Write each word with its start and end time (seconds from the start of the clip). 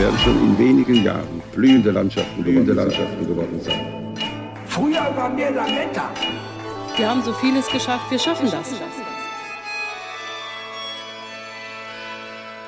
Werden 0.00 0.18
schon 0.20 0.42
in 0.42 0.58
wenigen 0.58 1.04
Jahren 1.04 1.42
blühende 1.52 1.90
Landschaften, 1.90 2.42
blühende 2.42 2.72
Landschaften 2.72 3.26
geworden 3.26 3.60
sein. 3.60 4.14
Früher 4.64 5.14
waren 5.14 5.36
wir 5.36 5.50
Lametta. 5.50 6.10
Wir 6.96 7.10
haben 7.10 7.22
so 7.22 7.34
vieles 7.34 7.68
geschafft, 7.68 8.10
wir 8.10 8.18
schaffen 8.18 8.50
das. 8.50 8.72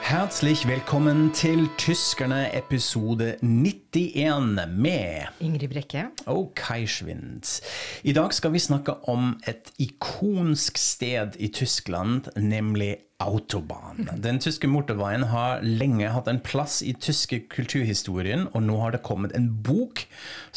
Herzlich 0.03 0.69
velkommen 0.69 1.33
til 1.33 1.71
Tyskerne 1.79 2.53
episode 2.53 3.39
91 3.93 4.69
med 4.73 5.27
Ingrid 5.45 5.69
Brekke. 5.69 6.07
og 6.27 6.55
Kai 6.57 6.87
Schwind. 6.89 7.45
I 8.09 8.13
dag 8.17 8.33
skal 8.33 8.55
vi 8.55 8.59
snakke 8.63 8.95
om 9.11 9.35
et 9.49 9.69
ikonsk 9.79 10.79
sted 10.81 11.37
i 11.39 11.49
Tyskland, 11.53 12.31
nemlig 12.41 12.95
Autobahn. 13.23 14.09
Den 14.25 14.41
tyske 14.43 14.67
motorveien 14.67 15.23
har 15.31 15.61
lenge 15.63 16.09
hatt 16.11 16.27
en 16.27 16.41
plass 16.43 16.81
i 16.83 16.91
tyske 16.99 17.43
kulturhistorien, 17.53 18.49
og 18.51 18.65
nå 18.67 18.81
har 18.81 18.97
det 18.97 19.03
kommet 19.07 19.37
en 19.39 19.47
bok 19.63 20.07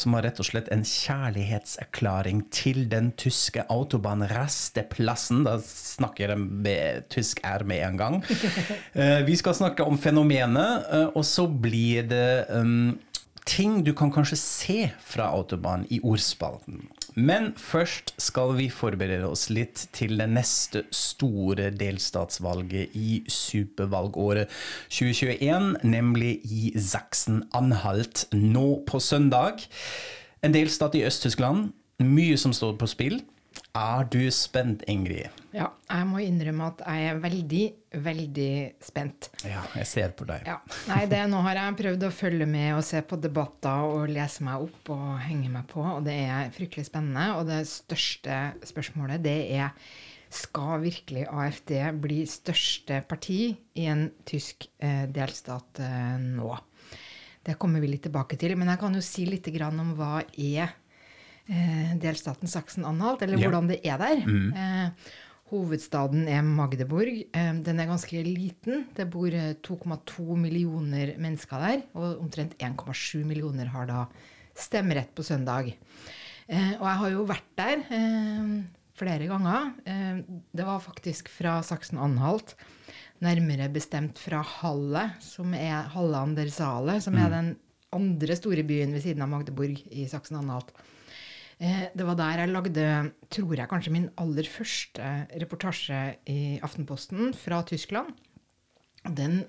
som 0.00 0.16
har 0.16 0.24
rett 0.26 0.40
og 0.42 0.48
slett 0.48 0.72
en 0.74 0.82
kjærlighetserklæring 0.82 2.40
til 2.50 2.88
den 2.90 3.12
tyske 3.20 3.62
autobahnrasteplassen. 3.70 5.44
Da 5.46 5.58
snakker 5.62 6.32
jeg 6.34 6.42
med 6.42 7.06
tysk 7.14 7.44
R 7.46 7.62
med 7.68 7.84
en 7.90 8.00
gang. 8.00 8.18
Eh, 8.96 9.20
Vi 9.28 9.34
skal 9.36 9.52
snakke 9.54 9.84
om 9.84 9.98
fenomenet, 10.00 10.86
eh, 10.90 11.10
og 11.18 11.24
så 11.28 11.44
blir 11.46 12.06
det 12.08 12.46
um, 12.48 12.94
ting 13.46 13.80
du 13.86 13.92
kan 13.96 14.10
kanskje 14.12 14.36
se 14.40 14.78
fra 15.06 15.30
Autobahn 15.34 15.86
i 15.90 16.00
ordspalten. 16.04 16.82
Men 17.16 17.52
først 17.56 18.12
skal 18.20 18.52
vi 18.58 18.66
forberede 18.72 19.28
oss 19.30 19.46
litt 19.48 19.86
til 19.96 20.18
det 20.20 20.26
neste 20.28 20.82
store 20.92 21.70
delstatsvalget 21.72 22.96
i 22.98 23.22
supervalgåret 23.30 24.52
2021, 24.90 25.78
nemlig 25.86 26.34
i 26.44 26.74
Sachsen-Anhalt 26.76 28.26
nå 28.36 28.66
på 28.88 29.00
søndag. 29.00 29.64
En 30.44 30.52
delstat 30.52 30.98
i 30.98 31.06
Øst-Tyskland. 31.08 31.70
Mye 32.04 32.36
som 32.36 32.52
står 32.52 32.76
på 32.76 32.90
spill. 32.90 33.22
Er 33.76 34.06
du 34.08 34.22
spent, 34.32 34.84
Ingrid? 34.88 35.28
Ja, 35.52 35.66
jeg 35.90 36.06
må 36.08 36.20
innrømme 36.24 36.70
at 36.70 36.80
jeg 36.80 37.10
er 37.10 37.18
veldig, 37.20 37.62
veldig 38.06 38.52
spent. 38.84 39.28
Ja, 39.44 39.64
jeg 39.76 39.88
ser 39.90 40.14
på 40.16 40.24
deg. 40.28 40.46
Ja. 40.48 40.56
Nei, 40.88 41.02
det, 41.10 41.20
nå 41.28 41.42
har 41.44 41.60
jeg 41.60 41.76
prøvd 41.82 42.06
å 42.08 42.12
følge 42.14 42.48
med 42.48 42.70
og 42.78 42.84
se 42.88 43.02
på 43.04 43.18
debatter 43.20 43.84
og 43.90 44.08
lese 44.12 44.46
meg 44.46 44.64
opp 44.64 44.92
og 44.96 45.06
henge 45.26 45.50
meg 45.52 45.68
på, 45.68 45.82
og 45.84 46.06
det 46.08 46.16
er 46.24 46.52
fryktelig 46.56 46.88
spennende. 46.88 47.26
Og 47.36 47.50
det 47.50 47.62
største 47.68 48.38
spørsmålet, 48.64 49.24
det 49.26 49.38
er 49.58 49.74
skal 50.32 50.80
virkelig 50.82 51.26
AFD 51.28 51.74
bli 52.02 52.22
største 52.28 53.02
parti 53.08 53.40
i 53.78 53.86
en 53.92 54.08
tysk 54.26 54.66
eh, 54.82 55.04
delstat 55.12 55.84
eh, 55.84 56.16
nå? 56.22 56.50
Det 57.46 57.54
kommer 57.60 57.84
vi 57.84 57.92
litt 57.92 58.06
tilbake 58.08 58.38
til. 58.40 58.56
Men 58.58 58.72
jeg 58.72 58.80
kan 58.80 58.96
jo 58.96 59.04
si 59.04 59.28
litt 59.28 59.46
grann 59.54 59.78
om 59.84 59.92
hva 59.98 60.18
er 60.32 60.74
delstaten 61.48 62.48
Sachsen-Anhalt, 62.50 63.22
eller 63.22 63.38
Ja. 63.38 63.48
hvordan 63.48 63.68
det 63.68 63.80
er 63.86 63.98
der. 63.98 64.16
Eh, 64.56 64.90
hovedstaden 65.50 66.26
er 66.28 66.42
Magdeburg. 66.42 67.26
Eh, 67.32 67.52
den 67.62 67.78
er 67.80 67.86
ganske 67.86 68.22
liten. 68.24 68.86
Det 68.94 69.08
bor 69.10 69.28
eh, 69.32 69.54
2,2 69.62 70.36
millioner 70.36 71.14
mennesker 71.18 71.58
der, 71.62 71.82
og 71.94 72.20
omtrent 72.20 72.56
1,7 72.58 73.24
millioner 73.24 73.66
har 73.70 73.86
da 73.86 74.06
stemmerett 74.56 75.14
på 75.14 75.22
søndag. 75.22 75.74
Eh, 76.48 76.72
og 76.80 76.86
jeg 76.86 76.96
har 77.02 77.10
jo 77.10 77.26
vært 77.26 77.52
der 77.56 77.84
eh, 77.90 78.62
flere 78.96 79.26
ganger. 79.28 79.72
Eh, 79.86 80.22
det 80.54 80.64
var 80.66 80.80
faktisk 80.80 81.28
fra 81.28 81.60
Sachsen-Anhalt, 81.62 82.54
nærmere 83.22 83.70
bestemt 83.72 84.18
fra 84.18 84.42
Halle, 84.42 85.12
som 85.20 85.54
er 85.54 85.86
Halle 85.94 86.16
an 86.26 86.34
der 86.34 86.50
Saale, 86.52 86.98
som 87.00 87.14
er 87.16 87.30
den 87.30 87.56
andre 87.96 88.34
store 88.36 88.64
byen 88.66 88.92
ved 88.92 89.02
siden 89.06 89.22
av 89.22 89.30
Magdeburg 89.30 89.78
i 89.92 90.04
Sachsen-Anhalt. 90.10 90.74
Eh, 91.60 91.88
Det 91.96 92.04
var 92.06 92.14
der 92.18 92.38
jeg 92.42 92.48
lagde, 92.52 93.12
tror 93.32 93.54
jeg, 93.56 93.68
kanskje 93.70 93.92
min 93.92 94.10
aller 94.18 94.44
første 94.44 95.26
reportasje 95.40 96.16
i 96.28 96.58
Aftenposten 96.62 97.32
fra 97.34 97.62
Tyskland. 97.64 98.06
Den 99.06 99.44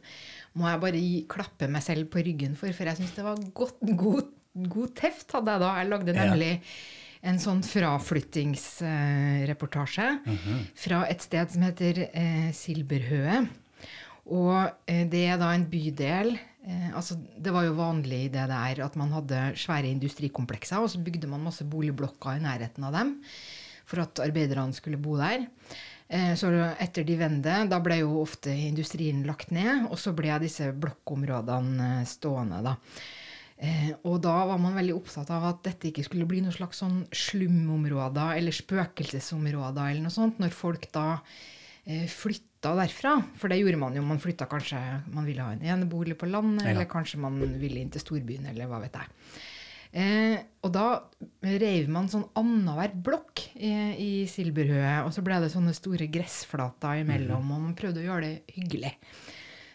må 0.56 0.68
jeg 0.70 0.80
bare 0.80 0.92
gi, 1.02 1.26
klappe 1.28 1.68
meg 1.68 1.82
selv 1.84 2.06
på 2.14 2.20
ryggen 2.24 2.56
for, 2.56 2.72
for 2.72 2.86
jeg 2.86 2.98
syns 3.00 3.16
det 3.18 3.24
var 3.26 3.36
godt, 3.58 3.80
god, 3.98 4.24
god 4.70 4.94
teft 4.96 5.32
hadde 5.34 5.52
jeg 5.52 5.60
da. 5.66 5.72
Jeg 5.82 5.90
lagde 5.90 6.14
nemlig 6.14 6.62
en 7.28 7.40
sånn 7.42 7.64
fraflyttingsreportasje 7.66 10.08
fra 10.78 11.02
et 11.10 11.22
sted 11.26 11.50
som 11.54 11.62
heter 11.66 12.04
eh, 12.14 12.52
Silberhøe. 12.56 13.48
Og 14.28 14.72
eh, 14.88 15.06
det 15.10 15.26
er 15.32 15.38
da 15.42 15.54
en 15.56 15.66
bydel 15.72 16.38
eh, 16.66 16.90
altså 16.96 17.18
Det 17.18 17.54
var 17.54 17.68
jo 17.68 17.78
vanlig 17.78 18.26
i 18.26 18.34
det 18.34 18.48
der 18.50 18.84
at 18.86 18.96
man 19.00 19.14
hadde 19.16 19.52
svære 19.60 19.92
industrikomplekser, 19.92 20.82
og 20.82 20.90
så 20.90 21.04
bygde 21.04 21.30
man 21.30 21.44
masse 21.44 21.68
boligblokker 21.68 22.38
i 22.38 22.44
nærheten 22.44 22.88
av 22.88 22.98
dem 22.98 23.18
for 23.88 24.04
at 24.04 24.20
arbeiderne 24.20 24.76
skulle 24.76 25.00
bo 25.00 25.16
der. 25.20 25.46
Eh, 26.08 26.34
så 26.40 26.52
etter 26.80 27.04
de 27.08 27.16
vende, 27.20 27.54
da 27.68 27.80
ble 27.84 28.02
jo 28.02 28.22
ofte 28.22 28.52
industrien 28.52 29.26
lagt 29.28 29.52
ned, 29.56 29.88
og 29.92 30.00
så 30.00 30.14
ble 30.16 30.36
disse 30.44 30.72
blokkområdene 30.76 31.94
eh, 32.02 32.10
stående, 32.10 32.60
da. 32.66 32.76
Eh, 33.58 33.90
og 34.06 34.20
da 34.22 34.36
var 34.46 34.60
man 34.62 34.76
veldig 34.78 34.94
opptatt 34.94 35.32
av 35.34 35.48
at 35.50 35.64
dette 35.66 35.90
ikke 35.90 36.06
skulle 36.06 36.28
bli 36.30 36.44
noe 36.46 36.54
slags 36.54 36.84
sånn 36.84 37.00
slumområder 37.10 38.38
eller 38.38 38.54
spøkelsesområder 38.54 39.88
eller 39.90 40.06
noe 40.06 40.14
sånt, 40.14 40.38
når 40.38 40.54
folk 40.54 40.86
da 40.94 41.08
eh, 41.84 42.06
flytta 42.06 42.47
derfra. 42.62 43.14
For 43.38 43.48
det 43.50 43.60
gjorde 43.62 43.78
man 43.78 43.96
jo. 43.96 44.02
Man 44.02 44.20
flytta 44.20 44.48
kanskje 44.50 44.80
Man 45.14 45.26
ville 45.26 45.42
ha 45.42 45.52
en 45.54 45.62
enebolig 45.62 46.18
på 46.18 46.30
landet, 46.30 46.66
Ja. 46.66 46.72
eller 46.72 46.86
kanskje 46.86 47.18
man 47.20 47.40
ville 47.60 47.80
inn 47.80 47.90
til 47.90 48.02
storbyen, 48.02 48.48
eller 48.50 48.66
hva 48.68 48.82
vet 48.82 48.94
jeg. 48.94 49.08
Eh, 49.94 50.38
og 50.64 50.72
da 50.74 51.02
reiv 51.44 51.88
man 51.90 52.08
sånn 52.12 52.28
annenhver 52.36 52.92
blokk 53.02 53.40
i, 53.56 53.72
i 53.98 54.26
Silberhøet, 54.28 55.06
og 55.06 55.14
så 55.16 55.24
ble 55.24 55.40
det 55.40 55.52
sånne 55.54 55.74
store 55.74 56.08
gressflater 56.12 57.02
imellom, 57.06 57.52
og 57.52 57.62
man 57.62 57.76
prøvde 57.76 58.02
å 58.04 58.08
gjøre 58.10 58.22
det 58.22 58.44
hyggelig. 58.58 58.92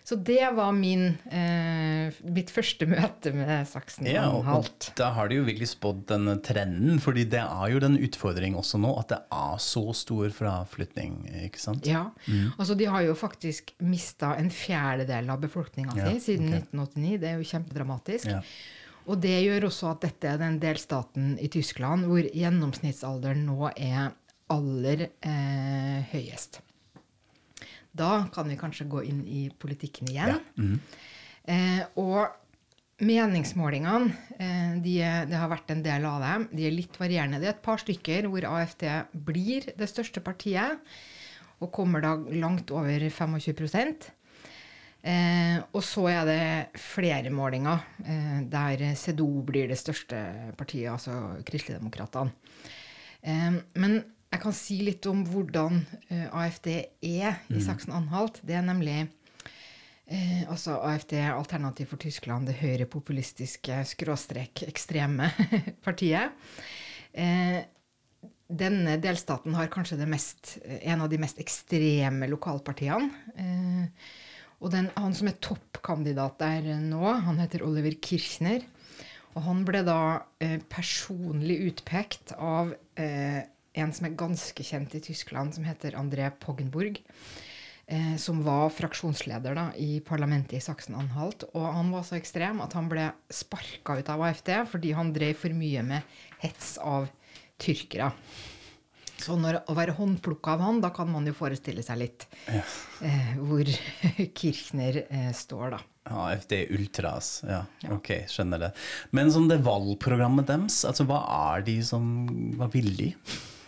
Så 0.04 0.16
det 0.18 0.42
var 0.56 0.72
min, 0.74 1.18
eh, 1.30 2.14
mitt 2.26 2.50
første 2.50 2.88
møte 2.90 3.30
med 3.36 3.68
saksen. 3.70 4.08
Ja, 4.10 4.24
og, 4.34 4.48
og 4.50 4.88
da 4.98 5.12
har 5.14 5.30
de 5.30 5.38
jo 5.38 5.46
virkelig 5.46 5.70
spådd 5.76 6.04
denne 6.10 6.34
trenden, 6.42 6.98
fordi 7.02 7.24
det 7.30 7.42
er 7.44 7.70
jo 7.70 7.82
den 7.82 8.00
utfordringen 8.02 8.58
også 8.58 8.80
nå, 8.82 8.90
at 8.98 9.12
det 9.14 9.20
er 9.38 9.62
så 9.62 9.84
stor 9.94 10.34
fraflytning, 10.34 11.20
ikke 11.46 11.62
sant? 11.62 11.86
Ja, 11.86 12.08
altså 12.56 12.74
De 12.78 12.88
har 12.90 13.04
jo 13.06 13.14
faktisk 13.18 13.74
mista 13.84 14.34
en 14.40 14.50
fjerdedel 14.50 15.30
av 15.30 15.42
befolkninga 15.42 15.94
Ja, 15.98 16.10
si 16.10 16.32
siden 16.32 16.50
okay. 16.50 16.66
1989. 16.66 17.20
Det 17.22 17.30
er 17.30 17.38
jo 17.38 17.50
kjempedramatisk. 17.52 18.32
Ja. 18.32 18.40
Og 19.10 19.22
det 19.22 19.34
gjør 19.42 19.68
også 19.68 19.92
at 19.92 20.02
dette 20.04 20.30
er 20.30 20.42
den 20.42 20.58
delstaten 20.62 21.32
i 21.42 21.48
Tyskland 21.50 22.06
hvor 22.10 22.26
gjennomsnittsalderen 22.26 23.46
nå 23.48 23.70
er 23.74 24.12
aller 24.52 25.08
eh, 25.08 26.12
høyest. 26.12 26.60
Da 27.92 28.26
kan 28.34 28.48
vi 28.48 28.58
kanskje 28.60 28.88
gå 28.90 29.02
inn 29.04 29.24
i 29.28 29.42
politikken 29.50 30.08
igjen. 30.12 30.38
Eh, 31.44 31.82
og 32.00 32.38
meningsmålingene, 33.02 34.12
eh, 34.38 34.74
de 34.84 34.96
det 35.28 35.36
har 35.36 35.50
vært 35.50 35.72
en 35.74 35.82
del 35.82 36.06
av 36.06 36.22
dem, 36.22 36.48
de 36.52 36.66
er 36.68 36.76
litt 36.76 36.96
varierende. 37.00 37.40
Det 37.42 37.50
er 37.50 37.56
et 37.56 37.64
par 37.64 37.82
stykker 37.82 38.28
hvor 38.30 38.46
AFD 38.46 38.86
blir 39.12 39.66
det 39.76 39.90
største 39.90 40.22
partiet, 40.24 40.78
og 41.62 41.72
kommer 41.74 42.02
da 42.02 42.16
langt 42.16 42.70
over 42.74 43.10
25 43.10 43.38
Eh, 45.02 45.58
og 45.74 45.82
så 45.82 46.04
er 46.12 46.26
det 46.28 46.78
flere 46.78 47.30
målinger 47.34 47.80
eh, 48.06 48.42
der 48.46 48.84
CDO 48.94 49.42
blir 49.42 49.66
det 49.72 49.78
største 49.80 50.20
partiet, 50.54 50.92
altså 50.92 51.42
Kristeligdemokratene. 51.42 52.30
Eh, 53.22 53.56
men 53.82 53.96
jeg 54.32 54.40
kan 54.40 54.54
si 54.56 54.78
litt 54.86 55.06
om 55.10 55.24
hvordan 55.28 55.82
eh, 56.08 56.28
AFD 56.32 56.70
er 56.72 57.42
i 57.52 57.60
Saksen-Anhalt. 57.62 58.40
Det 58.46 58.56
er 58.56 58.64
nemlig 58.64 58.96
eh, 60.06 60.42
altså 60.48 60.78
AFD, 60.88 61.18
Alternativ 61.34 61.92
for 61.92 62.00
Tyskland, 62.00 62.48
det 62.48 62.56
høyrepopulistiske 62.62 63.82
skråstrek 63.92 64.64
ekstreme 64.68 65.28
partiet. 65.86 66.32
Eh, 67.12 67.60
denne 68.52 68.98
delstaten 69.00 69.54
har 69.56 69.70
kanskje 69.72 70.00
det 70.00 70.08
mest, 70.08 70.56
en 70.64 71.04
av 71.04 71.12
de 71.12 71.20
mest 71.20 71.40
ekstreme 71.40 72.28
lokalpartiene. 72.32 73.36
Eh, 73.36 74.10
og 74.62 74.72
den, 74.72 74.88
han 74.96 75.14
som 75.16 75.28
er 75.28 75.40
toppkandidat 75.42 76.38
der 76.40 76.68
nå, 76.80 77.02
han 77.26 77.40
heter 77.42 77.64
Oliver 77.66 77.96
Kirchner. 78.00 78.64
Og 79.32 79.44
han 79.46 79.62
ble 79.66 79.80
da 79.84 80.00
eh, 80.44 80.60
personlig 80.70 81.56
utpekt 81.70 82.34
av 82.36 82.74
eh, 83.00 83.42
en 83.72 83.92
som 83.94 84.06
er 84.08 84.18
ganske 84.18 84.66
kjent 84.66 84.94
i 84.94 85.02
Tyskland, 85.04 85.54
som 85.56 85.64
heter 85.64 85.96
André 85.98 86.28
Poggenburg. 86.40 87.00
Eh, 87.86 88.16
som 88.16 88.42
var 88.42 88.70
fraksjonsleder 88.70 89.56
da, 89.58 89.64
i 89.76 90.00
parlamentet 90.00 90.54
i 90.56 90.62
Saksen-Anhalt. 90.62 91.48
Og 91.52 91.66
han 91.74 91.90
var 91.92 92.06
så 92.06 92.16
ekstrem 92.16 92.62
at 92.64 92.76
han 92.78 92.88
ble 92.88 93.10
sparka 93.32 93.98
ut 93.98 94.12
av 94.12 94.22
AFD 94.28 94.54
fordi 94.70 94.94
han 94.96 95.12
drev 95.12 95.36
for 95.42 95.52
mye 95.56 95.82
med 95.84 96.16
hets 96.44 96.76
av 96.78 97.10
tyrkere. 97.60 98.12
Så 99.22 99.36
når, 99.38 99.60
å 99.70 99.76
være 99.76 99.94
håndplukka 99.98 100.56
av 100.56 100.64
han, 100.64 100.80
da 100.82 100.90
kan 100.94 101.10
man 101.10 101.26
jo 101.28 101.34
forestille 101.36 101.84
seg 101.84 102.00
litt 102.00 102.26
eh, 102.50 103.34
hvor 103.38 103.68
Kirchner 104.40 105.02
eh, 105.04 105.30
står, 105.36 105.76
da. 105.76 105.82
AFD 106.02 106.56
Ultras, 106.74 107.28
ja. 107.46 107.60
Ok, 107.94 108.24
skjønner 108.30 108.64
det. 108.64 108.70
Men 109.14 109.30
som 109.30 109.46
det 109.50 109.60
valgprogrammet 109.62 110.48
deres, 110.48 110.80
altså 110.88 111.06
hva 111.06 111.20
er 111.52 111.66
de 111.68 111.76
som 111.86 112.02
Hva 112.58 112.66
vil 112.72 112.90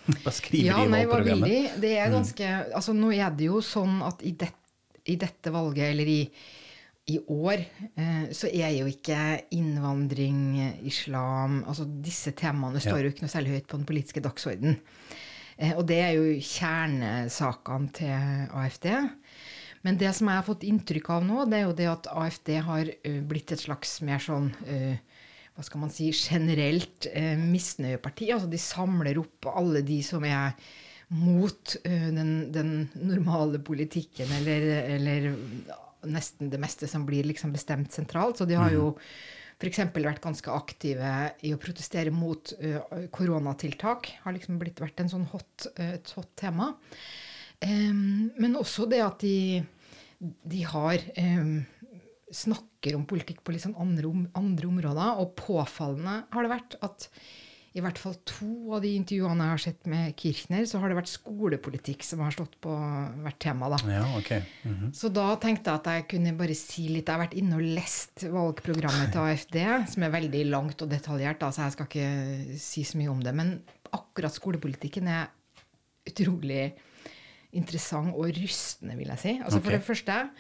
Hva 0.25 0.33
skriver 0.35 0.67
Ja, 0.69 0.77
de 0.83 0.89
i 0.89 0.93
nei, 0.93 1.05
hva 1.07 1.21
vil 1.23 1.33
valgprogrammet? 1.33 1.79
de? 1.79 1.81
Det 1.87 1.95
er 2.01 2.13
ganske 2.13 2.51
Altså, 2.77 2.93
nå 2.97 3.13
er 3.17 3.31
det 3.39 3.47
jo 3.49 3.61
sånn 3.65 4.03
at 4.05 4.21
i, 4.27 4.33
det, 4.41 4.51
i 5.09 5.17
dette 5.21 5.53
valget, 5.55 5.87
eller 5.95 6.11
i, 6.13 6.19
i 7.15 7.19
år, 7.33 7.65
eh, 7.97 8.27
så 8.37 8.49
er 8.53 8.71
jo 8.79 8.87
ikke 8.89 9.19
innvandring, 9.57 10.43
islam 10.89 11.63
Altså 11.69 11.85
disse 11.89 12.33
temaene 12.37 12.81
står 12.81 12.99
Ja. 13.01 13.05
jo 13.09 13.15
ikke 13.15 13.25
noe 13.27 13.33
særlig 13.33 13.57
høyt 13.59 13.67
på 13.69 13.81
den 13.81 13.89
politiske 13.89 14.23
dagsordenen. 14.25 14.79
Eh, 15.57 15.73
og 15.79 15.85
det 15.89 16.01
er 16.03 16.15
jo 16.17 16.33
kjernesakene 16.43 17.93
til 17.95 18.49
AFD. 18.59 18.89
Men 19.85 19.99
det 20.01 20.15
som 20.17 20.29
jeg 20.31 20.39
har 20.41 20.47
fått 20.47 20.65
inntrykk 20.65 21.11
av 21.13 21.25
nå, 21.29 21.43
det 21.51 21.59
er 21.59 21.67
jo 21.67 21.75
det 21.77 21.89
at 21.91 22.07
AFD 22.09 22.55
har 22.65 22.89
uh, 22.89 23.19
blitt 23.29 23.53
et 23.53 23.61
slags 23.61 23.99
mer 24.07 24.23
sånn 24.25 24.47
eh, 24.67 24.97
hva 25.55 25.63
skal 25.63 25.85
man 25.85 25.93
si, 25.95 26.09
generelt 26.11 27.07
eh, 27.13 27.39
misnøyeparti. 27.39 28.33
Altså 28.35 28.51
de 28.51 28.61
samler 28.61 29.21
opp 29.21 29.51
alle 29.53 29.85
de 29.87 30.01
som 30.07 30.25
er 30.27 30.57
mot 31.15 31.77
eh, 31.85 32.09
den, 32.15 32.35
den 32.55 32.75
normale 32.99 33.61
politikken, 33.63 34.31
eller, 34.41 34.67
eller 34.97 35.31
nesten 36.11 36.51
det 36.53 36.61
meste 36.63 36.89
som 36.91 37.07
blir 37.07 37.27
liksom 37.29 37.55
bestemt 37.55 37.95
sentralt. 37.95 38.41
Så 38.41 38.49
de 38.49 38.59
har 38.59 38.73
jo 38.75 38.93
f.eks. 39.61 39.85
vært 39.95 40.23
ganske 40.25 40.51
aktive 40.51 41.13
i 41.47 41.55
å 41.55 41.61
protestere 41.63 42.13
mot 42.15 42.55
eh, 42.59 43.07
koronatiltak. 43.15 44.11
Har 44.25 44.37
liksom 44.37 44.59
blitt, 44.61 44.83
vært 44.83 45.05
en 45.05 45.13
sånn 45.13 45.29
hot, 45.33 45.69
eh, 45.77 45.97
et 46.01 46.15
hot 46.17 46.33
tema. 46.41 46.73
Em, 47.65 48.33
men 48.41 48.59
også 48.59 48.89
det 48.91 49.01
at 49.05 49.23
de, 49.23 49.63
de 50.19 50.67
har 50.67 51.07
snakker 52.35 52.99
om 52.99 53.07
politikk 53.09 53.43
på 53.45 53.55
litt 53.55 53.65
sånn 53.65 53.79
andre, 53.81 54.11
om, 54.11 54.29
andre 54.39 54.71
områder. 54.71 55.23
Og 55.23 55.35
påfallende 55.39 56.23
har 56.35 56.47
det 56.47 56.53
vært 56.53 56.79
at 56.85 57.09
i 57.75 57.83
hvert 57.83 57.99
fall 57.99 58.15
to 58.23 58.77
av 58.77 58.85
de 58.85 58.93
intervjuene 58.95 59.49
jeg 59.49 59.51
har 59.51 59.63
sett 59.65 59.89
med 59.91 60.13
Kirchner, 60.21 60.63
så 60.71 60.79
har 60.79 60.93
det 60.93 60.99
vært 61.01 61.11
skolepolitikk 61.11 62.05
som 62.07 62.21
har 62.23 62.31
stått 62.31 62.55
på 62.63 62.71
hvert 63.25 63.39
tema. 63.43 63.67
da. 63.73 63.81
Ja, 63.91 64.05
okay. 64.19 64.43
Mm 64.63 64.75
-hmm. 64.75 64.93
Så 64.95 65.09
da 65.09 65.35
tenkte 65.37 65.71
jeg 65.71 65.81
at 65.81 65.87
jeg 65.87 66.09
kunne 66.09 66.39
bare 66.39 66.55
si 66.55 66.89
litt. 66.89 67.09
Jeg 67.09 67.17
har 67.17 67.27
vært 67.27 67.35
inne 67.35 67.57
og 67.57 67.63
lest 67.63 68.23
valgprogrammet 68.23 69.11
til 69.11 69.21
AFD, 69.21 69.89
som 69.93 70.03
er 70.03 70.11
veldig 70.11 70.45
langt 70.51 70.83
og 70.83 70.91
detaljert, 70.91 71.41
da, 71.41 71.51
så 71.51 71.63
jeg 71.63 71.73
skal 71.73 71.87
ikke 71.87 72.59
si 72.59 72.85
så 72.85 72.99
mye 72.99 73.11
om 73.11 73.21
det. 73.21 73.35
Men 73.35 73.63
akkurat 73.93 74.33
skolepolitikken 74.33 75.09
er 75.09 75.27
utrolig 76.07 76.75
interessant 77.53 78.15
og 78.15 78.27
rystende, 78.27 78.97
vil 78.97 79.09
jeg 79.09 79.19
si. 79.19 79.41
Altså 79.43 79.59
okay. 79.59 79.65
For 79.65 79.71
det 79.71 79.83
første, 79.83 80.31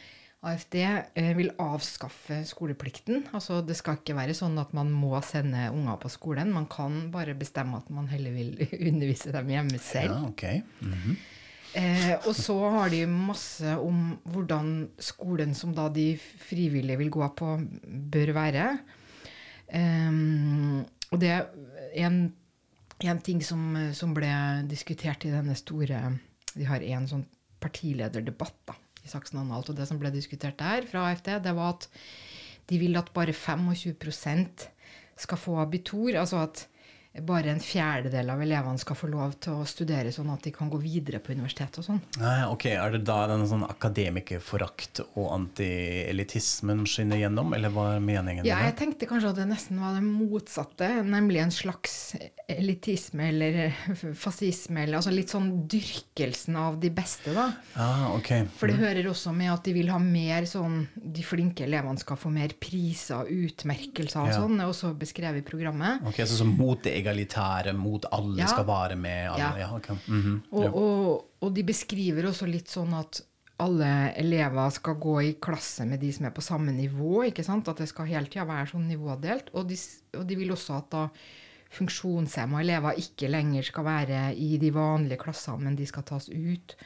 AFD 0.45 0.77
eh, 0.81 1.31
vil 1.39 1.53
avskaffe 1.63 2.43
skoleplikten. 2.49 3.25
Altså 3.37 3.61
Det 3.65 3.77
skal 3.79 3.99
ikke 4.01 4.17
være 4.19 4.37
sånn 4.37 4.59
at 4.61 4.75
man 4.77 4.91
må 4.93 5.17
sende 5.25 5.69
unger 5.73 5.97
på 6.03 6.11
skolen. 6.13 6.53
Man 6.55 6.69
kan 6.71 7.09
bare 7.15 7.37
bestemme 7.39 7.81
at 7.81 7.89
man 7.95 8.11
heller 8.13 8.35
vil 8.35 8.53
undervise 8.91 9.33
dem 9.35 9.55
hjemme 9.55 9.81
selv. 9.83 10.13
Ja, 10.13 10.29
okay. 10.29 10.63
Mm 10.81 10.93
-hmm. 10.93 11.17
Eh, 11.75 12.15
og 12.29 12.37
så 12.39 12.55
har 12.71 12.91
de 12.93 13.03
masse 13.11 13.67
om 13.83 14.19
hvordan 14.31 14.91
skolen 15.03 15.55
som 15.59 15.73
da 15.75 15.89
de 15.91 16.13
frivillige 16.19 17.01
vil 17.01 17.11
gå 17.11 17.29
på, 17.35 17.59
bør 18.13 18.33
være. 18.33 18.79
Ehm, 19.75 20.85
og 21.11 21.21
det 21.21 21.31
er 21.35 21.49
en, 22.07 22.33
en 23.03 23.21
ting 23.27 23.43
som, 23.43 23.75
som 23.93 24.15
ble 24.15 24.31
diskutert 24.71 25.25
i 25.25 25.33
denne 25.33 25.57
store 25.59 26.19
De 26.55 26.67
har 26.69 26.85
en 26.95 27.09
sånn 27.11 27.25
partilederdebatt 27.59 28.59
da, 28.69 28.77
i 29.05 29.11
Saksen-Anhalt, 29.13 29.71
og 29.71 29.79
det 29.79 29.89
som 29.89 30.01
ble 30.01 30.13
diskutert 30.15 30.59
der 30.61 30.87
fra 30.89 31.09
AFD, 31.11 31.35
det 31.45 31.55
var 31.57 31.77
at 31.77 31.89
de 32.71 32.81
vil 32.81 32.97
at 32.97 33.13
bare 33.15 33.35
25% 33.37 34.69
skal 35.21 35.39
få 35.39 35.59
abitur. 35.63 36.17
Altså 36.17 36.41
at 36.45 36.65
bare 37.23 37.53
en 37.53 37.61
fjerdedel 37.63 38.31
av 38.33 38.41
elevene 38.43 38.81
skal 38.83 38.97
få 38.99 39.07
lov 39.13 39.37
til 39.45 39.61
å 39.61 39.67
studere 39.69 40.11
sånn 40.11 40.33
at 40.35 40.43
de 40.43 40.51
kan 40.55 40.71
gå 40.71 40.81
videre 40.83 41.21
på 41.23 41.31
universitetet 41.37 41.79
og 41.79 41.87
sånn. 41.87 42.01
Nei, 42.19 42.41
ok, 42.51 42.65
Er 42.75 42.97
det 42.97 43.05
da 43.07 43.21
den 43.31 43.47
sånn 43.47 43.63
akademikerforakt 43.69 45.05
og 45.05 45.29
antielitismen 45.37 46.83
skinner 46.91 47.23
gjennom, 47.23 47.55
eller 47.55 47.71
hva 47.71 47.93
er 47.95 48.03
meningen 48.03 48.49
Ja, 48.49 48.59
jeg 48.67 48.75
tenkte 48.81 49.07
kanskje 49.07 49.31
at 49.31 49.39
det 49.39 49.47
nesten 49.53 49.79
var 49.79 49.95
det 49.95 50.03
motsatte, 50.09 50.91
nemlig 51.07 51.45
en 51.45 51.55
slags 51.55 52.17
elitisme 52.49 53.29
eller 53.29 53.71
fascisme, 54.15 54.83
eller 54.85 54.99
altså 54.99 55.13
litt 55.15 55.33
sånn 55.33 55.49
dyrkelsen 55.71 56.57
av 56.61 56.77
de 56.83 56.91
beste, 56.95 57.33
da. 57.35 57.47
Ah, 57.81 58.07
ok. 58.17 58.31
For 58.59 58.69
det 58.69 58.77
hører 58.81 59.09
også 59.11 59.33
med 59.37 59.53
at 59.53 59.65
de 59.65 59.73
vil 59.77 59.89
ha 59.93 59.99
mer 60.03 60.45
sånn 60.49 60.87
De 60.95 61.23
flinke 61.25 61.65
elevene 61.65 61.99
skal 62.03 62.19
få 62.21 62.31
mer 62.35 62.53
priser, 62.61 63.25
utmerkelser 63.33 64.21
og 64.21 64.29
Ja. 64.29 64.41
sånn, 64.41 64.57
det 64.59 64.65
er 64.67 64.73
også 64.73 64.93
beskrevet 64.99 65.41
i 65.41 65.47
programmet. 65.49 66.03
Ok, 66.07 66.21
Så 66.27 66.37
så 66.43 66.45
mot 66.49 66.83
det 66.83 66.93
egalitære, 67.01 67.73
mot 67.75 68.05
alle 68.13 68.43
Ja. 68.43 68.47
skal 68.47 68.65
være 68.65 68.97
med? 68.97 69.31
Alle, 69.31 69.39
ja. 69.39 69.69
Ja. 69.69 69.77
ok. 69.77 69.89
-hmm. 70.09 70.41
Og, 70.53 70.75
og, 70.75 71.25
og 71.41 71.55
de 71.55 71.63
beskriver 71.63 72.25
også 72.29 72.47
litt 72.51 72.69
sånn 72.69 72.93
at 72.99 73.23
alle 73.61 74.13
elever 74.17 74.71
skal 74.71 74.95
gå 74.95 75.23
i 75.23 75.33
klasse 75.35 75.87
med 75.87 76.01
de 76.01 76.13
som 76.13 76.27
er 76.27 76.31
på 76.31 76.43
samme 76.43 76.73
nivå. 76.73 77.23
ikke 77.25 77.45
sant? 77.45 77.69
At 77.69 77.77
det 77.77 77.89
skal 77.89 78.07
hele 78.07 78.27
tida 78.27 78.45
være 78.45 78.67
sånn 78.73 78.89
nivådelt. 78.89 79.51
Og 79.55 79.69
de, 79.69 79.77
og 80.19 80.27
de 80.27 80.35
vil 80.35 80.51
også 80.51 80.77
at 80.77 80.91
da 80.91 81.09
funksjonshemma 81.75 82.63
elever 82.63 83.01
ikke 83.01 83.31
lenger 83.31 83.67
skal 83.67 83.87
være 83.89 84.23
i 84.39 84.55
de 84.63 84.71
vanlige 84.75 85.21
klassene, 85.23 85.67
men 85.67 85.79
de 85.79 85.87
skal 85.89 86.07
tas 86.09 86.29
ut. 86.31 86.77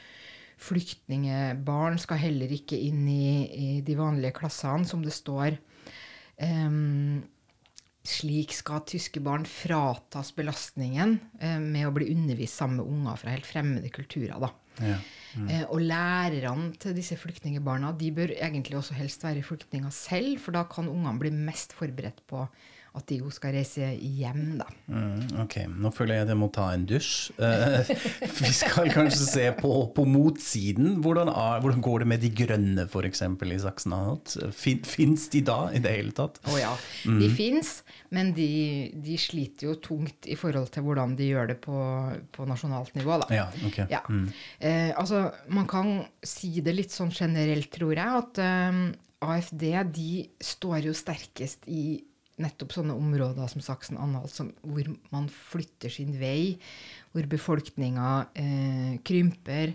Flyktningebarn 0.59 1.99
skal 2.01 2.19
heller 2.19 2.51
ikke 2.51 2.79
inn 2.89 3.05
i, 3.07 3.25
i 3.49 3.69
de 3.85 3.97
vanlige 3.99 4.35
klassene, 4.41 4.87
som 4.89 5.03
det 5.05 5.15
står. 5.15 5.59
Um, 6.39 7.21
slik 8.09 8.53
skal 8.55 8.85
tyske 8.87 9.21
barn 9.23 9.45
fratas 9.47 10.31
belastningen 10.35 11.17
eh, 11.41 11.59
med 11.59 11.87
å 11.87 11.93
bli 11.95 12.09
undervist 12.13 12.59
sammen 12.61 12.79
med 12.79 12.91
unger 12.93 13.19
fra 13.21 13.33
helt 13.33 13.47
fremmede 13.47 13.91
kulturer. 13.93 14.37
Da. 14.41 14.51
Ja. 14.79 14.97
Eh, 15.43 15.65
og 15.67 15.83
lærerne 15.83 16.71
til 16.81 16.95
disse 16.97 17.19
flyktningebarna 17.19 17.91
de 17.99 18.11
bør 18.15 18.33
egentlig 18.37 18.79
også 18.79 18.97
helst 18.97 19.25
være 19.25 19.45
flyktninger 19.45 19.93
selv, 19.93 20.39
for 20.41 20.55
da 20.55 20.65
kan 20.71 20.89
ungene 20.89 21.19
bli 21.21 21.33
mest 21.35 21.75
forberedt 21.77 22.23
på 22.29 22.45
at 22.97 23.05
de 23.09 23.19
jo 23.21 23.29
skal 23.33 23.53
reise 23.53 23.85
hjem. 23.95 24.57
Da. 24.59 24.67
Mm, 24.89 25.41
ok, 25.43 25.55
nå 25.69 25.91
føler 25.93 26.19
jeg 26.19 26.29
jeg 26.31 26.39
må 26.39 26.49
ta 26.53 26.69
en 26.73 26.85
dusj. 26.89 27.11
Eh, 27.37 27.91
vi 28.41 28.51
skal 28.55 28.91
kanskje 28.93 29.25
se 29.25 29.45
på, 29.57 29.71
på 29.95 30.05
motsiden. 30.09 30.97
Hvordan, 31.03 31.31
er, 31.31 31.61
hvordan 31.63 31.83
går 31.85 32.03
det 32.03 32.09
med 32.13 32.23
de 32.25 32.31
grønne, 32.41 32.85
f.eks. 32.89 33.23
i 33.25 33.59
Saksen-Anhalt? 33.65 34.35
Fin, 34.57 34.81
Fins 34.87 35.27
de 35.33 35.43
da 35.45 35.59
i 35.75 35.81
det 35.83 35.93
hele 35.93 36.15
tatt? 36.17 36.41
Å 36.49 36.57
ja, 36.59 36.73
de 37.05 37.29
fins, 37.33 37.79
men 38.15 38.33
de, 38.37 38.49
de 38.95 39.17
sliter 39.21 39.69
jo 39.69 39.77
tungt 39.83 40.29
i 40.29 40.37
forhold 40.39 40.71
til 40.73 40.85
hvordan 40.87 41.15
de 41.19 41.29
gjør 41.29 41.53
det 41.53 41.59
på, 41.63 41.77
på 42.35 42.47
nasjonalt 42.49 42.95
nivå. 42.97 43.19
Da. 43.23 43.29
Ja, 43.35 43.47
ok. 43.69 43.83
Ja. 43.91 44.01
Eh, 44.59 44.91
altså, 44.97 45.27
man 45.53 45.69
kan 45.69 45.99
si 46.25 46.57
det 46.65 46.75
litt 46.77 46.95
sånn 46.95 47.13
generelt, 47.13 47.69
tror 47.73 47.93
jeg, 47.93 48.23
at 48.23 48.41
eh, 48.43 48.81
AFD 49.19 49.65
de 49.93 50.11
står 50.43 50.89
jo 50.89 50.93
sterkest 50.95 51.67
i 51.67 51.99
nettopp 52.39 52.71
sånne 52.71 52.95
områder 52.95 53.49
som 53.51 53.61
Saksen-Anhalt, 53.61 54.31
som- 54.31 54.53
hvor 54.63 54.87
man 55.11 55.27
flytter 55.27 55.89
sin 55.91 56.13
vei, 56.19 56.57
hvor 57.13 57.25
befolkninga 57.27 58.27
eh, 58.35 58.97
krymper, 59.03 59.73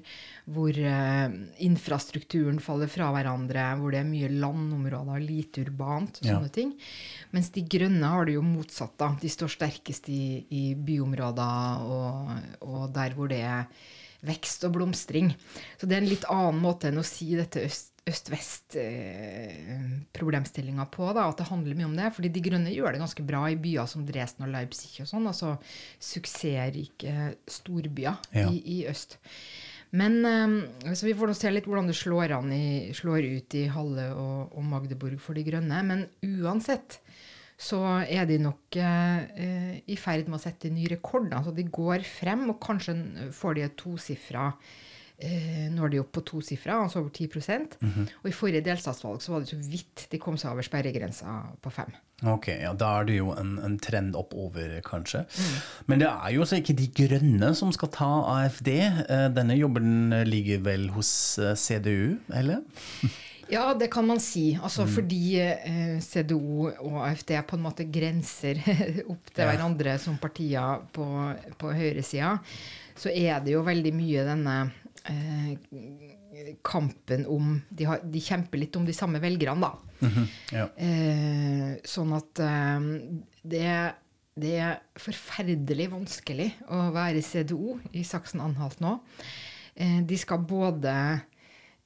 hvor 0.49 0.71
eh, 0.79 1.29
infrastrukturen 1.67 2.61
faller 2.63 2.89
fra 2.89 3.11
hverandre, 3.13 3.67
hvor 3.81 3.91
det 3.93 4.01
er 4.01 4.09
mye 4.09 4.31
landområder, 4.33 5.21
lite 5.25 5.65
urbant 5.67 6.21
og 6.23 6.27
Ja. 6.27 6.39
sånne 6.39 6.53
ting. 6.53 6.73
Mens 7.33 7.51
de 7.51 7.63
grønne 7.63 8.03
har 8.09 8.25
det 8.25 8.35
jo 8.35 8.43
motsatt. 8.43 8.97
da. 8.99 9.15
De 9.21 9.29
står 9.29 9.49
sterkest 9.59 10.09
i, 10.09 10.45
i 10.51 10.75
byområder 10.75 11.85
og, 11.85 12.31
og 12.63 12.93
der 12.95 13.11
hvor 13.15 13.29
det 13.29 13.41
er 13.43 13.67
vekst 14.25 14.65
og 14.65 14.73
blomstring. 14.79 15.35
Så 15.79 15.87
det 15.87 15.93
er 15.99 16.03
en 16.03 16.09
litt 16.09 16.25
annen 16.33 16.63
måte 16.63 16.89
enn 16.89 16.97
å 16.99 17.05
si 17.05 17.35
dette 17.37 17.61
øst- 17.67 17.91
øst-vest-problemstillinga 18.11 20.85
på. 20.93 21.07
Da, 21.17 21.23
at 21.31 21.39
det 21.41 21.47
handler 21.49 21.77
mye 21.79 21.89
om 21.89 21.97
det. 21.99 22.11
fordi 22.17 22.29
De 22.35 22.43
grønne 22.45 22.73
gjør 22.75 22.91
det 22.95 23.01
ganske 23.05 23.25
bra 23.27 23.41
i 23.51 23.57
byer 23.61 23.87
som 23.91 24.05
Dresden 24.07 24.47
og 24.47 24.53
Leipzig 24.55 24.93
og 25.05 25.09
sånn. 25.11 25.27
Altså 25.31 25.49
suksessrike 26.03 27.15
storbyer 27.51 28.17
Ja. 28.35 28.47
i, 28.51 28.53
i 28.81 28.83
øst. 28.91 29.11
Men 29.95 30.13
eh, 30.27 30.49
så 30.95 31.07
vi 31.07 31.15
får 31.15 31.27
nå 31.31 31.35
se 31.39 31.51
litt 31.55 31.67
hvordan 31.71 31.87
det 31.89 31.97
slår, 31.97 32.31
an 32.41 32.51
i, 32.53 32.91
slår 32.97 33.23
ut 33.39 33.55
i 33.61 33.69
Halle 33.71 34.07
og, 34.15 34.39
og 34.57 34.63
Magdeburg 34.67 35.21
for 35.23 35.35
De 35.39 35.43
grønne. 35.47 35.79
Men 35.87 36.09
uansett 36.43 36.91
så 37.57 37.79
er 38.03 38.27
de 38.27 38.39
nok 38.43 38.77
eh, 38.77 39.19
eh, 39.39 39.75
i 39.87 39.95
ferd 39.97 40.27
med 40.29 40.39
å 40.41 40.43
sette 40.43 40.71
ny 40.75 40.89
rekord. 40.91 41.31
Altså 41.33 41.53
de 41.55 41.63
går 41.71 42.03
frem, 42.03 42.49
og 42.51 42.59
kanskje 42.61 42.95
får 43.33 43.55
de 43.55 43.61
et 43.69 43.77
tosifra 43.79 44.49
eh, 44.51 44.59
når 45.75 45.93
de 45.93 46.01
oppe 46.03 46.19
på 46.19 46.25
tosifra, 46.27 46.81
altså 46.85 46.99
over 47.01 47.11
10% 47.15 47.77
Og 47.87 48.27
i 48.29 48.33
forrige 48.35 48.65
delstatsvalg 48.67 49.23
så 49.23 49.33
var 49.33 49.45
det 49.45 49.49
så 49.53 49.57
vidt 49.63 50.09
de 50.11 50.19
kom 50.19 50.37
seg 50.37 50.51
over 50.53 50.67
sperregrensa 50.67 51.37
på 51.63 51.71
fem. 51.73 51.93
Ok, 52.27 52.49
ja, 52.51 52.73
Da 52.75 52.89
er 53.01 53.05
det 53.09 53.17
jo 53.21 53.31
en, 53.39 53.55
en 53.63 53.77
trend 53.79 54.17
oppover, 54.19 54.81
kanskje. 54.87 55.25
Men 55.87 56.01
det 56.03 56.09
er 56.11 56.35
jo 56.35 56.43
altså 56.45 56.59
ikke 56.59 56.77
De 56.79 56.89
Grønne 56.99 57.53
som 57.59 57.71
skal 57.75 57.91
ta 57.95 58.11
AFD. 58.41 58.69
Eh, 58.75 59.29
Denne 59.35 59.57
jobben 59.59 60.11
ligger 60.27 60.63
vel 60.67 60.89
hos 60.97 61.13
eh, 61.39 61.55
CDU, 61.55 62.19
eller? 62.35 62.65
Ja, 63.53 63.75
det 63.77 63.91
kan 63.93 64.07
man 64.09 64.19
si. 64.25 64.55
Altså 64.57 64.87
fordi 64.89 65.37
eh, 65.39 65.99
CDO 66.01 66.71
og 66.81 66.95
AFD 67.05 67.35
på 67.47 67.59
en 67.59 67.63
måte 67.67 67.85
grenser 67.93 68.57
opp 69.13 69.29
til 69.35 69.45
Ja. 69.45 69.51
hverandre 69.51 69.99
som 70.01 70.17
partier 70.19 70.81
på, 70.97 71.05
på 71.61 71.73
høyresida, 71.77 72.39
så 72.97 73.13
er 73.13 73.45
det 73.45 73.53
jo 73.53 73.61
veldig 73.67 73.93
mye 73.95 74.25
denne 74.25 74.55
eh, 75.11 76.55
kampen 76.63 77.27
om 77.27 77.61
de, 77.69 77.85
har, 77.89 78.01
de 78.05 78.23
kjemper 78.23 78.61
litt 78.61 78.77
om 78.77 78.87
de 78.87 78.95
samme 78.97 79.21
velgerne, 79.23 79.69
da. 79.69 80.25
Ja. 80.53 80.67
Eh, 80.77 81.77
sånn 81.89 82.13
at 82.17 82.41
eh, 82.45 82.89
det, 83.43 83.69
det 84.41 84.57
er 84.61 84.83
forferdelig 85.01 85.91
vanskelig 85.93 86.51
å 86.73 86.89
være 86.95 87.23
CDO 87.25 87.79
i 87.97 88.05
Saksen-Anhalt 88.07 88.83
nå. 88.85 88.99
Eh, 89.75 90.01
de 90.07 90.19
skal 90.21 90.45
både 90.47 90.95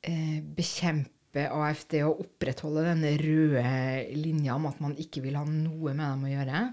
eh, 0.02 0.40
bekjempe 0.42 1.46
AFD 1.52 2.00
og 2.08 2.24
opprettholde 2.24 2.86
denne 2.88 3.12
røde 3.20 4.16
linja 4.16 4.56
om 4.56 4.66
at 4.70 4.80
man 4.82 4.96
ikke 4.98 5.22
vil 5.26 5.38
ha 5.38 5.44
noe 5.46 5.92
med 5.92 6.02
dem 6.02 6.26
å 6.26 6.32
gjøre. 6.32 6.64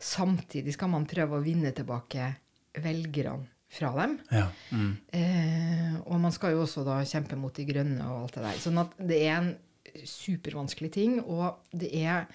Samtidig 0.00 0.76
skal 0.76 0.92
man 0.94 1.08
prøve 1.10 1.38
å 1.38 1.44
vinne 1.44 1.74
tilbake 1.76 2.30
velgerne 2.84 3.55
fra 3.68 3.92
dem. 3.96 4.18
ja. 4.30 4.48
Mm. 4.70 4.96
Eh, 5.12 5.94
og 6.06 6.20
man 6.22 6.32
skal 6.34 6.54
jo 6.54 6.62
også 6.64 6.84
da 6.86 7.00
kjempe 7.04 7.38
mot 7.38 7.54
de 7.56 7.66
grønne 7.68 8.04
og 8.06 8.26
alt 8.26 8.36
det 8.38 8.44
der. 8.46 8.60
Sånn 8.62 8.82
at 8.82 8.92
det 8.98 9.22
er 9.26 9.36
en 9.40 9.54
supervanskelig 10.06 10.92
ting, 10.94 11.20
og 11.24 11.62
det 11.72 11.90
er, 11.98 12.26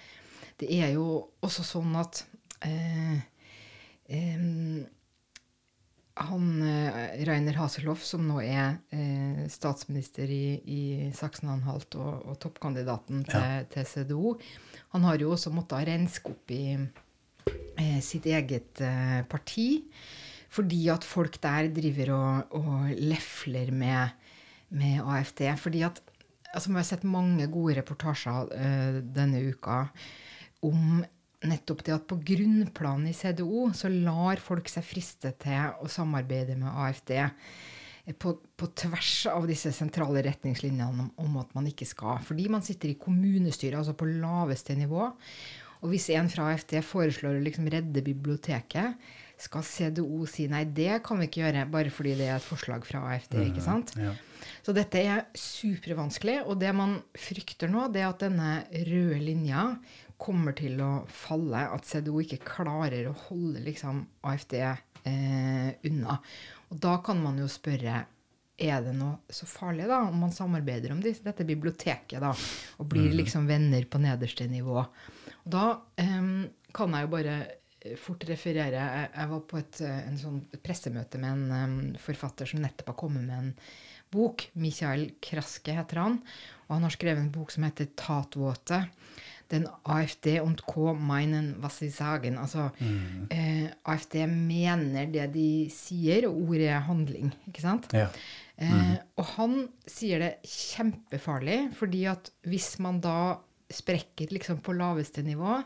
det 0.60 0.72
er 0.82 0.96
jo 0.96 1.06
også 1.46 1.64
sånn 1.68 1.96
at 2.00 2.24
eh, 2.68 3.22
eh, 4.12 4.50
han 6.22 6.48
eh, 6.68 7.26
Rainer 7.28 7.58
Haseloff, 7.60 8.04
som 8.06 8.26
nå 8.28 8.42
er 8.44 8.82
eh, 8.94 9.46
statsminister 9.52 10.30
i, 10.32 10.60
i 10.66 10.82
Saksen-Anhalt 11.16 11.96
og, 12.00 12.26
og 12.28 12.40
toppkandidaten 12.44 13.24
til, 13.30 13.70
til 13.72 13.88
CDO, 13.88 14.36
han 14.96 15.08
har 15.08 15.22
jo 15.22 15.32
også 15.36 15.54
måttet 15.56 15.88
renske 15.88 16.34
opp 16.34 16.52
i 16.54 16.66
eh, 16.76 18.00
sitt 18.04 18.28
eget 18.28 18.84
parti. 19.32 19.70
Fordi 20.52 20.82
at 20.92 21.08
folk 21.08 21.38
der 21.44 21.70
driver 21.72 22.14
og, 22.18 22.58
og 22.60 22.92
lefler 23.00 23.72
med, 23.72 24.12
med 24.76 25.00
AFD. 25.00 25.46
Fordi 25.62 25.86
at 25.88 26.02
altså 26.52 26.70
Vi 26.70 26.76
har 26.76 26.84
sett 26.84 27.08
mange 27.08 27.48
gode 27.48 27.78
reportasjer 27.78 28.52
uh, 28.52 29.00
denne 29.16 29.40
uka 29.48 29.86
om 30.68 31.00
nettopp 31.48 31.86
det 31.88 31.94
at 31.96 32.04
på 32.10 32.20
grunnplanet 32.22 33.14
i 33.14 33.18
CDO 33.18 33.70
så 33.74 33.90
lar 33.90 34.42
folk 34.44 34.68
seg 34.70 34.86
friste 34.86 35.32
til 35.42 35.72
å 35.82 35.90
samarbeide 35.90 36.58
med 36.60 36.70
AFD 36.70 37.16
på, 38.20 38.34
på 38.58 38.70
tvers 38.78 39.14
av 39.32 39.48
disse 39.50 39.72
sentrale 39.74 40.22
retningslinjene 40.26 40.88
om, 40.90 41.10
om 41.22 41.40
at 41.42 41.56
man 41.58 41.68
ikke 41.70 41.88
skal. 41.88 42.20
Fordi 42.26 42.48
man 42.52 42.66
sitter 42.66 42.92
i 42.92 43.00
kommunestyret, 43.00 43.80
altså 43.80 43.96
på 43.98 44.10
laveste 44.10 44.76
nivå. 44.78 45.08
Og 45.82 45.90
hvis 45.90 46.10
en 46.14 46.30
fra 46.30 46.52
AFD 46.52 46.78
foreslår 46.86 47.40
å 47.40 47.44
liksom 47.46 47.70
redde 47.72 48.04
biblioteket, 48.06 48.98
skal 49.42 49.66
CDO 49.66 50.26
si 50.30 50.48
nei, 50.52 50.64
det 50.66 51.02
kan 51.06 51.22
vi 51.22 51.30
ikke 51.30 51.44
gjøre, 51.46 51.66
bare 51.74 51.94
fordi 51.94 52.16
det 52.20 52.28
er 52.30 52.38
et 52.38 52.46
forslag 52.46 52.86
fra 52.88 53.04
AFD. 53.14 53.40
ikke 53.50 53.66
sant? 53.66 53.96
ja. 54.00 54.14
Så 54.62 54.74
dette 54.78 55.02
er 55.02 55.26
supervanskelig, 55.38 56.42
og 56.50 56.60
det 56.62 56.72
man 56.78 57.00
frykter 57.18 57.70
nå, 57.72 57.88
det 57.94 58.04
er 58.04 58.12
at 58.12 58.24
denne 58.24 58.54
røde 58.88 59.20
linja 59.22 59.66
kommer 60.22 60.54
til 60.58 60.78
å 60.86 60.92
falle, 61.10 61.64
at 61.74 61.88
CDO 61.90 62.22
ikke 62.22 62.44
klarer 62.46 63.10
å 63.10 63.18
holde 63.28 63.64
liksom 63.66 64.04
AFD 64.30 64.58
eh, 64.62 65.70
unna. 65.90 66.20
Og 66.70 66.82
da 66.82 66.98
kan 67.06 67.22
man 67.24 67.42
jo 67.42 67.50
spørre 67.50 68.04
er 68.62 68.84
det 68.86 68.92
noe 68.94 69.24
så 69.34 69.48
farlig 69.50 69.88
da, 69.90 70.04
om 70.06 70.20
man 70.22 70.34
samarbeider 70.36 70.94
om 70.94 71.00
disse, 71.02 71.24
dette 71.26 71.48
biblioteket 71.48 72.22
da, 72.22 72.30
og 72.78 72.90
blir 72.92 73.16
liksom 73.18 73.48
venner 73.50 73.88
på 73.90 74.02
nederste 74.04 74.46
nivå. 74.52 74.84
Og 75.42 75.50
da 75.50 75.66
eh, 75.98 76.30
kan 76.76 76.94
jeg 76.98 77.08
jo 77.08 77.12
bare 77.16 77.40
fort 77.98 78.26
referere 78.30 78.78
Jeg, 78.78 79.10
jeg 79.16 79.30
var 79.32 79.46
på 79.50 79.60
et, 79.62 79.82
eh, 79.86 80.02
en 80.10 80.20
sånn 80.20 80.42
pressemøte 80.64 81.22
med 81.22 81.32
en 81.34 81.72
um, 81.72 81.80
forfatter 82.02 82.50
som 82.50 82.62
nettopp 82.64 82.94
har 82.94 83.00
kommet 83.00 83.26
med 83.26 83.38
en 83.38 83.54
bok. 84.12 84.50
Michael 84.60 85.12
Kraske 85.24 85.76
heter 85.76 86.02
han. 86.04 86.20
Og 86.68 86.76
han 86.78 86.88
har 86.88 86.94
skrevet 86.94 87.24
en 87.24 87.34
bok 87.34 87.52
som 87.54 87.66
heter 87.68 87.90
'Tatvåte'. 87.96 88.86
Den 89.52 89.68
AFD 89.84 90.40
und 90.40 90.62
K. 90.64 90.94
meinen 90.94 91.62
was 91.62 91.80
sie 91.80 91.90
sagen. 91.92 92.38
Altså 92.38 92.70
eh, 93.30 93.68
AFD 93.84 94.28
mener 94.28 95.12
det 95.12 95.34
de 95.34 95.70
sier, 95.70 96.30
og 96.30 96.50
ordet 96.50 96.70
er 96.70 96.80
handling. 96.88 97.34
Ikke 97.48 97.62
sant? 97.62 97.90
Ja. 97.92 98.08
Eh, 98.56 98.96
og 99.18 99.26
han 99.36 99.68
sier 99.88 100.24
det 100.24 100.32
kjempefarlig, 100.48 101.74
fordi 101.76 102.06
at 102.06 102.32
hvis 102.48 102.78
man 102.80 103.02
da 103.04 103.42
sprekker 103.76 104.32
liksom 104.34 104.62
på 104.64 104.76
laveste 104.78 105.24
nivå, 105.26 105.60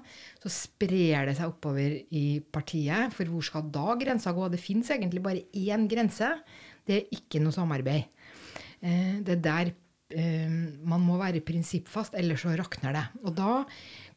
så 0.44 0.52
sprer 0.54 1.30
det 1.30 1.38
seg 1.38 1.52
oppover 1.52 1.98
i 2.16 2.40
partiet. 2.40 3.14
For 3.16 3.30
hvor 3.30 3.46
skal 3.46 3.70
da 3.74 3.96
grensa 4.00 4.34
gå? 4.36 4.50
Det 4.52 4.62
fins 4.62 4.92
egentlig 4.94 5.24
bare 5.26 5.46
én 5.56 5.88
grense. 5.92 6.32
Det 6.86 7.00
er 7.00 7.18
ikke 7.18 7.42
noe 7.44 7.56
samarbeid. 7.56 8.06
Eh, 8.86 9.22
det 9.26 9.38
er 9.38 9.44
der 9.44 9.72
eh, 10.14 10.58
man 10.86 11.04
må 11.04 11.18
være 11.22 11.44
prinsippfast, 11.46 12.18
ellers 12.20 12.46
så 12.46 12.56
rakner 12.60 12.96
det. 12.96 13.06
Og 13.26 13.36
da 13.38 13.54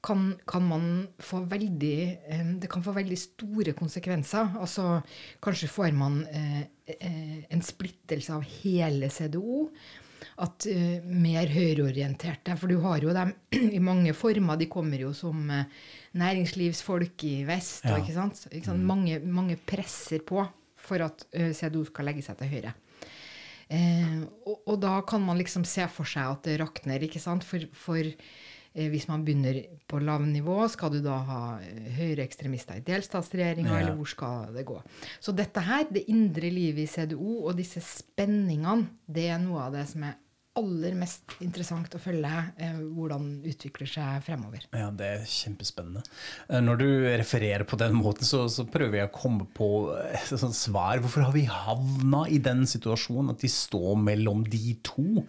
kan, 0.04 0.32
kan 0.48 0.66
man 0.68 0.90
få 1.18 1.42
veldig 1.50 1.98
eh, 2.28 2.50
Det 2.60 2.70
kan 2.70 2.84
få 2.84 2.94
veldig 2.96 3.18
store 3.18 3.74
konsekvenser. 3.78 4.58
Altså 4.60 5.00
kanskje 5.44 5.70
får 5.72 5.96
man 5.96 6.20
en 6.88 7.64
splittelse 7.64 8.32
av 8.32 8.44
hele 8.62 9.10
CDO. 9.12 9.66
At 10.38 10.66
uh, 10.70 10.98
mer 11.10 11.50
høyreorienterte 11.50 12.54
For 12.60 12.70
du 12.70 12.76
har 12.84 13.02
jo 13.02 13.10
dem 13.16 13.32
i 13.76 13.80
mange 13.82 14.12
former. 14.14 14.58
De 14.60 14.68
kommer 14.70 15.02
jo 15.02 15.12
som 15.16 15.48
uh, 15.50 15.64
næringslivsfolk 16.18 17.24
i 17.26 17.36
vest. 17.48 17.84
Ja. 17.84 17.96
Og, 17.96 18.04
ikke 18.04 18.14
sant? 18.16 18.44
Ikke 18.52 18.70
sant? 18.70 18.84
Mange, 18.86 19.18
mange 19.24 19.58
presser 19.58 20.22
på 20.26 20.44
for 20.78 21.02
at 21.04 21.26
uh, 21.34 21.50
CDO 21.52 21.82
skal 21.90 22.06
legge 22.12 22.22
seg 22.24 22.38
til 22.38 22.52
høyre. 22.54 22.74
Eh, 23.68 24.20
og, 24.48 24.62
og 24.64 24.76
da 24.80 24.94
kan 25.04 25.20
man 25.20 25.36
liksom 25.36 25.66
se 25.68 25.84
for 25.92 26.08
seg 26.08 26.24
at 26.24 26.46
det 26.48 26.54
rakner, 26.62 27.02
ikke 27.04 27.20
sant? 27.20 27.44
For, 27.44 27.66
for 27.76 28.00
eh, 28.00 28.86
hvis 28.88 29.04
man 29.10 29.26
begynner 29.26 29.58
på 29.90 30.00
lavnivå, 30.00 30.62
skal 30.72 30.94
du 30.94 31.02
da 31.04 31.18
ha 31.28 31.40
eh, 31.60 31.90
høyreekstremister 31.98 32.80
i 32.80 32.86
delstatsregjeringa, 32.86 33.74
Ja. 33.74 33.82
eller 33.82 33.98
hvor 33.98 34.08
skal 34.08 34.54
det 34.56 34.64
gå? 34.70 34.78
Så 35.20 35.36
dette 35.36 35.66
her, 35.68 35.84
det 35.92 36.06
indre 36.08 36.48
livet 36.48 36.86
i 36.86 36.88
CDO 36.94 37.42
og 37.42 37.58
disse 37.60 37.84
spenningene, 37.84 38.88
det 39.04 39.28
er 39.34 39.42
noe 39.44 39.66
av 39.68 39.76
det 39.76 39.84
som 39.92 40.08
er 40.08 40.16
aller 40.58 40.96
mest 40.98 41.36
interessant 41.44 41.94
å 41.94 42.00
følge 42.02 42.32
eh, 42.58 42.76
hvordan 42.96 43.30
utvikler 43.48 43.90
seg 43.90 44.22
fremover. 44.26 44.66
Ja, 44.74 44.90
det 44.94 45.08
er 45.14 45.24
kjempespennende. 45.30 46.04
Eh, 46.48 46.60
Når 46.64 46.82
du 46.82 46.88
refererer 47.06 47.66
på 47.68 47.78
den 47.80 47.96
måten, 47.98 48.26
så, 48.28 48.44
så 48.52 48.66
prøver 48.68 49.02
jeg 49.02 49.10
å 49.10 49.16
komme 49.16 49.48
på 49.56 49.70
et 50.10 50.30
sånt 50.34 50.58
svar. 50.58 51.02
Hvorfor 51.04 51.28
har 51.28 51.34
vi 51.36 51.46
havna 51.48 52.26
i 52.28 52.40
den 52.42 52.66
situasjonen 52.68 53.34
at 53.34 53.42
de 53.44 53.50
står 53.52 53.98
mellom 54.02 54.44
de 54.48 54.76
to? 54.86 55.24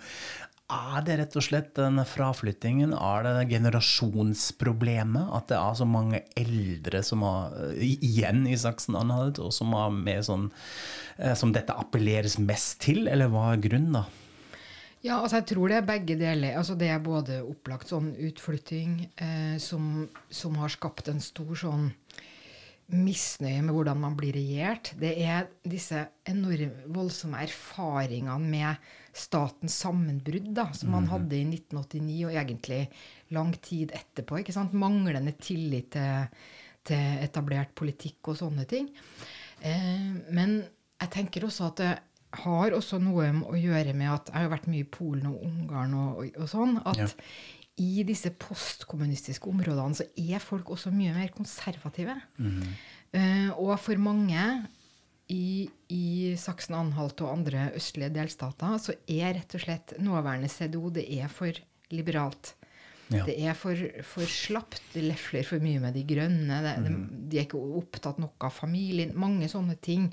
Er 0.70 1.02
det 1.02 1.16
rett 1.18 1.36
og 1.40 1.42
slett 1.42 1.72
den 1.80 1.98
fraflyttingen? 2.06 2.92
Er 2.94 3.24
det 3.26 3.48
generasjonsproblemet? 3.50 5.32
At 5.34 5.50
det 5.50 5.58
er 5.58 5.80
så 5.80 5.88
mange 5.90 6.22
eldre 6.38 7.02
som 7.06 7.26
har, 7.26 7.56
igjen 7.82 8.44
i 8.46 8.58
Saksen-Anhalt, 8.60 9.42
og 9.42 9.50
som, 9.56 9.74
har 9.74 9.90
med 9.96 10.28
sånn, 10.28 10.50
eh, 11.18 11.34
som 11.34 11.56
dette 11.56 11.74
appelleres 11.74 12.38
mest 12.38 12.84
til? 12.86 13.08
Eller 13.10 13.34
hva 13.34 13.48
er 13.56 13.64
grunnen, 13.66 13.98
da? 13.98 14.06
Ja, 15.00 15.22
altså 15.22 15.40
jeg 15.40 15.48
tror 15.54 15.72
det 15.72 15.78
er 15.80 15.88
begge 15.88 16.16
deler. 16.20 16.58
Altså 16.60 16.76
det 16.76 16.90
er 16.92 17.04
både 17.04 17.40
opplagt 17.48 17.92
sånn 17.92 18.12
utflytting 18.20 18.98
eh, 19.16 19.56
som, 19.64 20.10
som 20.28 20.58
har 20.60 20.74
skapt 20.74 21.08
en 21.12 21.22
stor 21.24 21.54
sånn 21.62 21.88
misnøye 22.90 23.62
med 23.62 23.76
hvordan 23.76 24.00
man 24.02 24.16
blir 24.18 24.34
regjert. 24.36 24.92
Det 25.00 25.14
er 25.24 25.48
disse 25.64 26.02
enorme, 26.28 26.88
voldsomme 26.92 27.40
erfaringene 27.46 28.50
med 28.50 28.90
statens 29.16 29.78
sammenbrudd 29.84 30.50
da, 30.58 30.68
som 30.76 30.92
man 30.96 31.08
hadde 31.12 31.38
i 31.38 31.46
1989 31.46 32.18
og 32.28 32.36
egentlig 32.42 32.82
lang 33.36 33.54
tid 33.64 33.94
etterpå. 33.96 34.42
ikke 34.42 34.56
sant? 34.56 34.76
Manglende 34.76 35.36
tillit 35.40 35.94
til, 35.96 36.28
til 36.90 37.24
etablert 37.24 37.72
politikk 37.78 38.34
og 38.34 38.42
sånne 38.42 38.68
ting. 38.70 38.92
Eh, 39.64 40.12
men 40.34 40.60
jeg 41.00 41.14
tenker 41.14 41.48
også 41.48 41.70
at 41.70 41.80
det 41.80 41.94
har 42.32 42.72
også 42.78 43.00
noe 43.02 43.30
å 43.50 43.56
gjøre 43.58 43.94
med 43.98 44.12
at 44.14 44.28
jeg 44.34 44.44
har 44.44 44.52
vært 44.52 44.68
mye 44.70 44.84
i 44.86 44.90
Polen 44.90 45.26
og 45.32 45.40
Ungarn 45.48 45.94
og, 45.98 46.20
og, 46.22 46.36
og 46.44 46.50
sånn. 46.52 46.76
At 46.86 47.00
Ja. 47.02 47.08
i 47.80 48.04
disse 48.04 48.30
postkommunistiske 48.38 49.48
områdene 49.50 49.96
så 49.98 50.06
er 50.20 50.40
folk 50.44 50.70
også 50.70 50.92
mye 50.94 51.14
mer 51.16 51.32
konservative. 51.34 52.16
Eh, 53.14 53.50
og 53.58 53.74
for 53.82 53.98
mange 53.98 54.44
i, 55.30 55.70
i 55.94 56.36
Saksen-Anhalt 56.38 57.22
og 57.26 57.32
andre 57.34 57.72
østlige 57.78 58.14
delstater 58.14 58.78
så 58.82 58.94
er 59.10 59.34
rett 59.40 59.56
og 59.58 59.62
slett 59.66 59.94
nåværende 60.02 60.50
CDO 60.50 60.90
det 60.94 61.08
er 61.20 61.28
for 61.34 61.54
liberalt. 61.94 62.54
Ja. 63.10 63.24
Det 63.26 63.40
er 63.42 63.56
for, 63.58 63.74
for 64.06 64.30
slapt. 64.30 64.84
Det 64.94 65.02
lefler 65.08 65.42
for 65.48 65.58
mye 65.64 65.80
med 65.82 65.96
de 65.98 66.04
grønne. 66.06 66.60
Det, 66.62 66.74
de, 66.86 66.92
de 67.32 67.40
er 67.42 67.48
ikke 67.48 67.58
opptatt 67.80 68.20
nok 68.22 68.46
av 68.46 68.54
familien. 68.54 69.16
Mange 69.18 69.48
sånne 69.50 69.80
ting. 69.82 70.12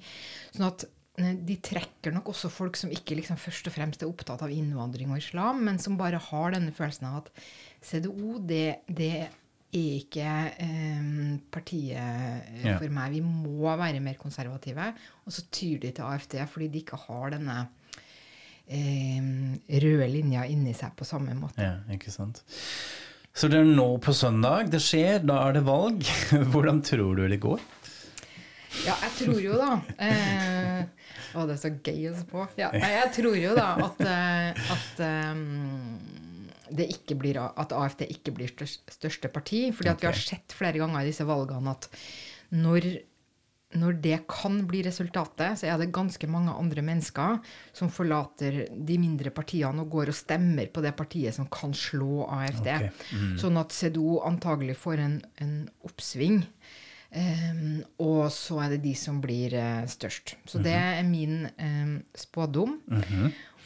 Sånn 0.54 0.70
at 0.70 0.87
de 1.16 1.56
trekker 1.64 2.12
nok 2.12 2.28
også 2.35 2.50
folk 2.52 2.76
som 2.76 2.90
ikke 2.92 3.16
liksom 3.16 3.38
først 3.40 3.70
og 3.70 3.73
fremst 3.73 4.02
er 4.04 4.11
opptatt 4.11 4.42
av 4.44 4.50
innvandring 4.52 5.11
og 5.14 5.18
islam, 5.23 5.62
men 5.64 5.78
som 5.80 5.96
bare 5.96 6.18
har 6.20 6.52
denne 6.52 6.75
følelsen 6.76 7.06
av 7.08 7.23
at 7.23 7.30
CDO, 7.87 8.37
det, 8.44 8.82
det 8.88 9.11
er 9.23 9.30
ikke 9.76 10.26
eh, 10.62 11.38
partiet 11.52 11.96
eh, 12.00 12.61
Ja. 12.66 12.76
for 12.78 12.88
meg. 12.92 13.16
Vi 13.16 13.23
må 13.25 13.73
være 13.76 14.00
mer 14.04 14.14
konservative. 14.20 14.90
Og 15.26 15.32
så 15.35 15.42
tyr 15.52 15.80
de 15.82 15.90
til 15.96 16.04
AFD 16.06 16.37
fordi 16.52 16.68
de 16.73 16.80
ikke 16.85 17.00
har 17.06 17.32
denne 17.35 17.56
eh, 18.68 19.20
røde 19.82 20.08
linja 20.11 20.44
inni 20.50 20.73
seg 20.76 20.94
på 20.96 21.04
samme 21.08 21.35
måte. 21.38 21.61
Ja, 21.62 21.78
ikke 21.92 22.12
sant. 22.14 22.42
Så 23.37 23.50
det 23.52 23.58
er 23.61 23.68
nå 23.68 23.88
på 24.00 24.14
søndag 24.16 24.70
det 24.73 24.80
skjer, 24.80 25.20
da 25.28 25.42
er 25.49 25.58
det 25.58 25.64
valg. 25.66 26.04
Hvordan 26.52 26.80
tror 26.87 27.16
du 27.18 27.26
det 27.28 27.40
går? 27.42 27.61
Ja, 28.85 28.95
jeg 29.06 29.12
tror 29.18 29.40
jo 29.40 29.56
da 29.59 29.71
eh, 30.02 30.85
Å, 31.37 31.47
det 31.49 31.56
er 31.56 31.61
så 31.61 31.71
gøy 31.73 32.06
å 32.11 32.14
se 32.16 32.26
på. 32.28 32.45
Ja, 32.61 32.71
jeg 32.76 33.11
tror 33.16 33.37
jo 33.38 33.56
da 33.56 33.71
at, 33.87 34.00
eh, 34.04 34.71
at 34.76 35.02
um, 35.33 35.99
det 36.71 36.88
ikke 36.95 37.16
blir, 37.18 37.38
at 37.40 37.75
AFD 37.75 38.06
ikke 38.11 38.35
blir 38.37 38.50
størst, 38.52 38.87
største 38.92 39.30
parti. 39.33 39.68
fordi 39.75 39.92
at 39.92 40.00
vi 40.02 40.09
har 40.11 40.18
sett 40.18 40.54
flere 40.56 40.80
ganger 40.83 41.02
i 41.04 41.11
disse 41.11 41.26
valgene 41.28 41.75
at 41.76 41.88
når, 42.56 42.88
når 43.78 43.99
det 44.02 44.18
kan 44.30 44.59
bli 44.71 44.83
resultatet, 44.87 45.61
så 45.61 45.68
er 45.68 45.78
det 45.83 45.90
ganske 45.95 46.30
mange 46.30 46.54
andre 46.54 46.85
mennesker 46.87 47.38
som 47.76 47.92
forlater 47.92 48.64
de 48.71 48.99
mindre 49.02 49.33
partiene 49.35 49.85
og 49.85 49.92
går 49.95 50.12
og 50.12 50.18
stemmer 50.18 50.71
på 50.73 50.83
det 50.85 50.95
partiet 50.99 51.37
som 51.37 51.49
kan 51.52 51.75
slå 51.76 52.26
AFD. 52.38 52.73
Ok, 52.78 53.06
Sånn 53.42 53.61
at 53.61 53.75
CDO 53.76 54.21
antagelig 54.26 54.78
får 54.83 55.04
en, 55.04 55.21
en 55.42 55.56
oppsving. 55.87 56.42
Ehm, 57.16 57.80
og 58.02 58.28
så 58.35 58.61
er 58.64 58.75
det 58.76 58.82
de 58.85 58.92
som 58.99 59.20
blir 59.25 59.56
uh, 59.56 59.82
størst. 59.88 60.37
Så 60.49 60.61
det 60.64 60.75
er 60.76 61.02
min 61.08 61.46
um, 61.56 61.99
spådom. 62.16 62.76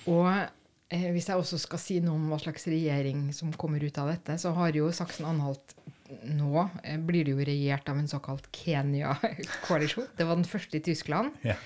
Og 0.06 0.28
uh, 0.30 1.08
hvis 1.14 1.30
jeg 1.30 1.36
også 1.40 1.58
skal 1.58 1.82
si 1.82 1.98
noe 2.04 2.18
om 2.18 2.28
hva 2.30 2.38
slags 2.42 2.68
regjering 2.70 3.30
som 3.36 3.50
kommer 3.58 3.82
ut 3.82 3.98
av 3.98 4.12
dette, 4.12 4.38
så 4.42 4.54
har 4.56 4.76
jo 4.78 4.92
Saksen-Anhalt 4.94 5.74
nå 6.26 6.62
uh, 6.62 6.94
blir 7.06 7.26
det 7.26 7.34
jo 7.34 7.42
regjert 7.46 7.90
av 7.90 7.98
en 7.98 8.08
såkalt 8.10 8.46
Kenya-koalisjon. 8.54 10.08
Det 10.18 10.26
var 10.26 10.38
den 10.38 10.46
første 10.48 10.78
i 10.78 10.84
Tyskland. 10.86 11.34
Ja. 11.46 11.58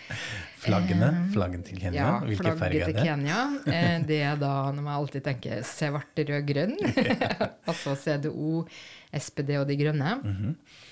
Flaggene, 0.65 1.11
flaggen 1.37 1.65
til 1.69 1.81
Kenya, 1.81 2.01
Ja, 2.01 2.17
hvilke 2.25 2.57
farger 2.57 2.89
til 2.89 2.97
er 2.97 2.97
det? 2.97 3.05
Kenya. 3.05 3.39
Eh, 3.69 3.99
det 4.09 4.23
er 4.25 4.41
da 4.41 4.55
når 4.73 4.85
man 4.85 4.97
alltid 4.97 5.25
tenker 5.29 5.65
svart, 5.69 6.17
rød, 6.17 6.41
grønn. 6.49 6.77
altså 7.69 7.93
CDO, 8.01 8.65
SPD 9.13 9.57
og 9.61 9.69
De 9.69 9.81
grønne. 9.85 10.17
Mhm. 10.25 10.57
eh, 10.57 10.91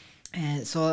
så 0.64 0.84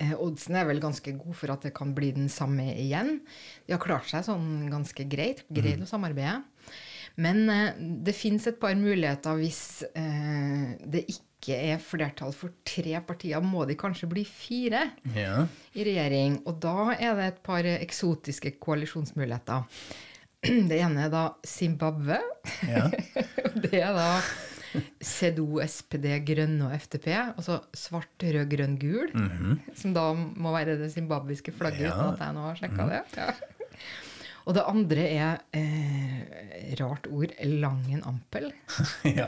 eh, 0.00 0.14
oddsen 0.18 0.56
er 0.56 0.64
vel 0.66 0.80
ganske 0.82 1.12
god 1.18 1.34
for 1.36 1.52
at 1.54 1.62
det 1.66 1.74
kan 1.76 1.94
bli 1.94 2.10
den 2.16 2.28
samme 2.32 2.70
igjen. 2.74 3.20
De 3.66 3.74
har 3.76 3.82
klart 3.82 4.08
seg 4.10 4.24
sånn 4.26 4.68
ganske 4.72 5.04
greit. 5.08 5.44
Greid 5.52 5.78
Mhm. 5.78 5.86
å 5.86 5.90
samarbeide. 5.90 6.42
Men 7.20 7.48
eh, 7.50 7.72
det 8.06 8.14
fins 8.16 8.46
et 8.46 8.60
par 8.60 8.74
muligheter 8.78 9.36
hvis 9.40 9.82
eh, 9.94 10.76
det 10.86 11.04
ikke 11.10 11.56
er 11.72 11.78
flertall 11.82 12.32
for 12.36 12.52
tre 12.64 12.98
partier. 13.00 13.40
Må 13.42 13.66
de 13.68 13.74
kanskje 13.76 14.08
bli 14.08 14.24
fire? 14.24 14.90
Ja. 15.16 15.46
i 15.74 15.84
regjering. 15.84 16.40
Og 16.46 16.60
da 16.60 16.90
er 16.98 17.14
det 17.16 17.26
et 17.34 17.42
par 17.42 17.62
eksotiske 17.64 18.56
koalisjonsmuligheter. 18.60 19.64
Det 20.70 20.78
ene 20.80 21.02
er 21.04 21.10
da 21.12 21.34
Zimbabwe. 21.44 22.16
Ja. 22.68 22.86
Det 23.62 23.74
er 23.82 23.92
da 23.92 24.06
CDO, 25.02 25.60
SPD, 25.66 26.06
grønn 26.28 26.60
og 26.66 26.74
FTP. 26.78 27.08
Altså 27.36 27.60
svart, 27.74 28.12
rød, 28.22 28.46
grønn, 28.52 28.76
gul. 28.80 29.10
Som 29.78 29.94
da 29.96 30.12
må 30.14 30.52
være 30.54 30.76
det 30.80 30.92
zimbabwiske 30.94 31.52
flagget, 31.56 31.88
Ja. 31.88 31.96
uten 31.96 32.12
at 32.14 32.24
jeg 32.26 32.34
nå 32.36 32.46
har 32.48 32.60
sjekka 32.60 32.86
det. 32.90 33.02
Ja. 33.16 33.32
Og 34.48 34.54
det 34.56 34.62
andre 34.66 35.02
er 35.12 35.42
eh, 35.52 36.72
rart 36.80 37.06
ord 37.12 37.34
Langen 37.44 38.00
ampel. 38.08 38.48
ja. 39.20 39.26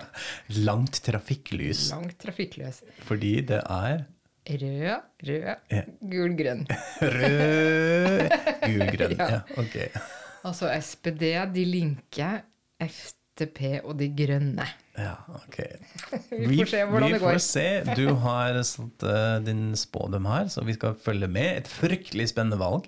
Langt 0.64 1.02
trafikklys. 1.04 1.90
Langt 1.92 2.16
trafikklys. 2.22 2.82
Fordi 3.06 3.40
det 3.52 3.60
er 3.66 4.04
Rød, 4.42 5.02
rød, 5.22 5.44
Ja. 5.70 5.82
gul, 6.02 6.32
grønn. 6.34 6.64
rød, 7.00 8.32
gul, 8.64 8.86
grønn. 8.96 9.14
Ja. 9.20 9.42
Ok. 9.60 9.76
Altså 10.44 10.66
SPD, 10.82 11.22
De 11.54 11.62
Linke, 11.64 12.30
FTP 13.32 13.80
og 13.80 13.96
De 13.96 14.10
Grønne. 14.12 14.64
Ja, 14.92 15.14
ok. 15.32 15.56
Vi 16.50 16.58
får 16.58 16.68
se 16.68 16.80
hvordan 16.84 17.08
vi 17.08 17.14
det 17.14 17.20
går. 17.22 17.30
får 17.32 17.44
se. 17.46 17.64
Du 17.96 18.10
har 18.20 18.58
satt 18.68 19.06
uh, 19.08 19.38
din 19.44 19.72
spådom 19.76 20.28
her, 20.28 20.50
så 20.52 20.64
vi 20.68 20.76
skal 20.76 20.98
følge 21.00 21.30
med. 21.32 21.62
Et 21.62 21.70
fryktelig 21.70 22.28
spennende 22.28 22.60
valg. 22.60 22.84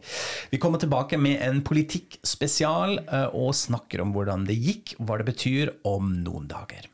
Vi 0.53 0.61
kommer 0.61 0.83
tilbake 0.83 1.17
med 1.17 1.41
en 1.47 1.63
politikkspesial 1.65 2.99
uh, 3.09 3.31
og 3.33 3.55
snakker 3.57 4.05
om 4.05 4.13
hvordan 4.13 4.45
det 4.51 4.61
gikk, 4.61 4.99
og 4.99 5.09
hva 5.09 5.23
det 5.23 5.31
betyr 5.33 5.73
om 5.89 6.13
noen 6.27 6.51
dager. 6.53 6.93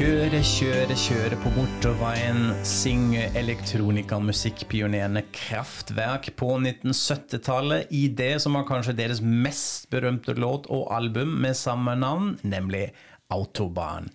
Kjøre, 0.00 0.38
kjøre 0.40 0.94
kjører 0.96 1.34
på 1.42 1.50
motorveien, 1.52 2.54
Synge 2.64 3.26
elektronikamusikkpionerene 3.36 5.20
Kraftverk 5.36 6.30
på 6.40 6.54
1970-tallet 6.56 7.92
i 7.92 8.06
det 8.08 8.30
som 8.40 8.56
var 8.56 8.64
kanskje 8.70 8.94
deres 8.96 9.20
mest 9.20 9.90
berømte 9.92 10.32
låt 10.40 10.70
og 10.72 10.88
album 10.96 11.34
med 11.44 11.52
samme 11.52 11.92
navn, 12.00 12.30
nemlig 12.40 12.86
Autobahn. 13.34 14.10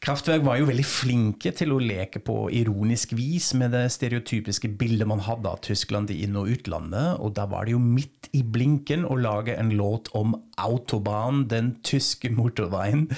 Kraftverk 0.00 0.46
var 0.46 0.56
jo 0.56 0.68
veldig 0.70 0.84
flinke 0.88 1.50
til 1.52 1.74
å 1.74 1.80
leke 1.82 2.22
på 2.24 2.46
ironisk 2.56 3.12
vis 3.18 3.50
med 3.60 3.74
det 3.76 3.82
stereotypiske 3.92 4.70
bildet 4.80 5.08
man 5.10 5.20
hadde 5.26 5.50
av 5.50 5.60
Tyskland 5.66 6.08
i 6.14 6.22
inn- 6.24 6.38
og 6.40 6.48
utlandet, 6.54 7.20
og 7.20 7.34
da 7.36 7.44
var 7.50 7.68
det 7.68 7.74
jo 7.74 7.82
midt 7.84 8.30
i 8.32 8.40
blinken 8.40 9.04
å 9.04 9.18
lage 9.20 9.58
en 9.60 9.74
låt 9.76 10.08
om 10.16 10.32
Autobahn, 10.56 11.44
den 11.52 11.74
tyske 11.84 12.32
motorveien. 12.32 13.10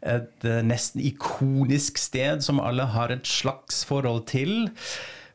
Et 0.00 0.48
eh, 0.48 0.62
nesten 0.64 1.04
ikonisk 1.04 2.00
sted 2.00 2.40
som 2.46 2.62
alle 2.64 2.88
har 2.94 3.12
et 3.12 3.28
slags 3.28 3.84
forhold 3.84 4.24
til. 4.32 4.70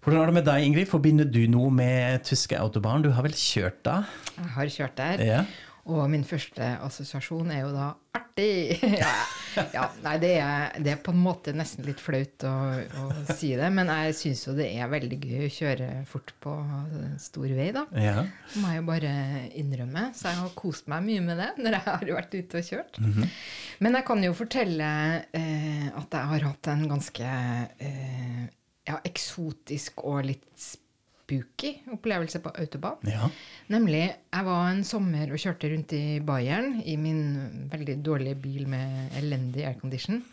Hvordan 0.01 0.23
er 0.23 0.29
det 0.31 0.37
med 0.39 0.45
deg, 0.47 0.65
Ingrid? 0.65 0.89
Forbinder 0.89 1.29
du 1.29 1.41
noe 1.51 1.69
med 1.69 2.25
tyske 2.25 2.57
Autobahn? 2.57 3.05
Du 3.05 3.11
har 3.13 3.25
vel 3.25 3.37
kjørt 3.37 3.81
da? 3.85 4.01
Jeg 4.37 4.53
har 4.57 4.75
kjørt 4.79 4.97
der. 4.97 5.23
Ja. 5.29 5.41
Og 5.87 6.07
min 6.11 6.25
første 6.27 6.73
assosiasjon 6.83 7.51
er 7.53 7.63
jo 7.63 7.73
da 7.75 7.91
artig! 8.17 8.77
ja, 9.01 9.13
ja, 9.73 9.85
nei, 10.03 10.15
det 10.21 10.31
er, 10.41 10.75
det 10.83 10.91
er 10.93 10.99
på 11.03 11.13
en 11.15 11.21
måte 11.23 11.53
nesten 11.55 11.87
litt 11.87 12.01
flaut 12.03 12.43
å, 12.45 12.53
å 12.77 13.05
si 13.31 13.53
det, 13.57 13.69
men 13.73 13.89
jeg 13.89 14.17
syns 14.19 14.43
jo 14.45 14.55
det 14.57 14.67
er 14.75 14.91
veldig 14.91 15.19
gøy 15.23 15.45
å 15.47 15.53
kjøre 15.57 15.89
fort 16.09 16.33
på 16.43 16.55
stor 17.23 17.53
vei, 17.57 17.69
da. 17.75 17.85
Ja. 17.97 18.25
Det 18.51 18.61
må 18.61 18.73
jeg 18.73 18.81
jo 18.81 18.87
bare 18.89 19.13
innrømme. 19.57 20.09
Så 20.17 20.29
jeg 20.29 20.41
har 20.41 20.57
kost 20.59 20.91
meg 20.91 21.05
mye 21.07 21.23
med 21.25 21.41
det 21.41 21.49
når 21.61 21.79
jeg 21.79 21.85
har 21.87 22.11
vært 22.19 22.37
ute 22.37 22.61
og 22.61 22.71
kjørt. 22.71 23.01
Men 23.83 23.99
jeg 23.99 24.07
kan 24.11 24.27
jo 24.27 24.35
fortelle 24.37 24.91
eh, 25.31 25.87
at 25.93 26.19
jeg 26.19 26.31
har 26.33 26.47
hatt 26.51 26.71
en 26.73 26.85
ganske 26.91 27.31
eh, 27.87 28.43
ja, 28.87 28.99
eksotisk 29.07 30.03
og 30.07 30.27
litt 30.29 30.67
spooky 31.27 31.73
opplevelse 31.91 32.39
på 32.39 32.51
autobahn. 32.55 33.03
ja. 33.03 33.29
Nemlig, 33.67 34.15
jeg 34.31 34.45
var 34.47 34.69
en 34.71 34.83
sommer 34.87 35.31
og 35.33 35.41
kjørte 35.41 35.67
rundt 35.73 35.91
i 35.97 36.19
Bayern 36.23 36.77
i 36.87 36.95
min 36.95 37.67
veldig 37.71 37.97
dårlige 38.05 38.37
bil 38.39 38.67
med 38.67 39.11
elendig 39.19 39.67
aircondition. 39.67 40.23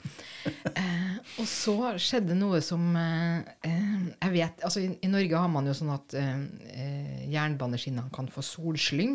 Eh, 0.74 1.14
og 1.40 1.46
så 1.48 1.94
skjedde 2.02 2.34
noe 2.36 2.58
som 2.60 2.82
eh, 2.98 3.38
eh, 3.64 4.00
Jeg 4.20 4.32
vet 4.34 4.64
altså 4.66 4.82
i, 4.82 4.90
I 5.06 5.08
Norge 5.08 5.38
har 5.40 5.48
man 5.48 5.68
jo 5.70 5.72
sånn 5.76 5.92
at 5.94 6.16
eh, 6.18 6.42
eh, 6.74 7.22
jernbaneskinnene 7.32 8.12
kan 8.12 8.28
få 8.28 8.42
solslyng. 8.44 9.14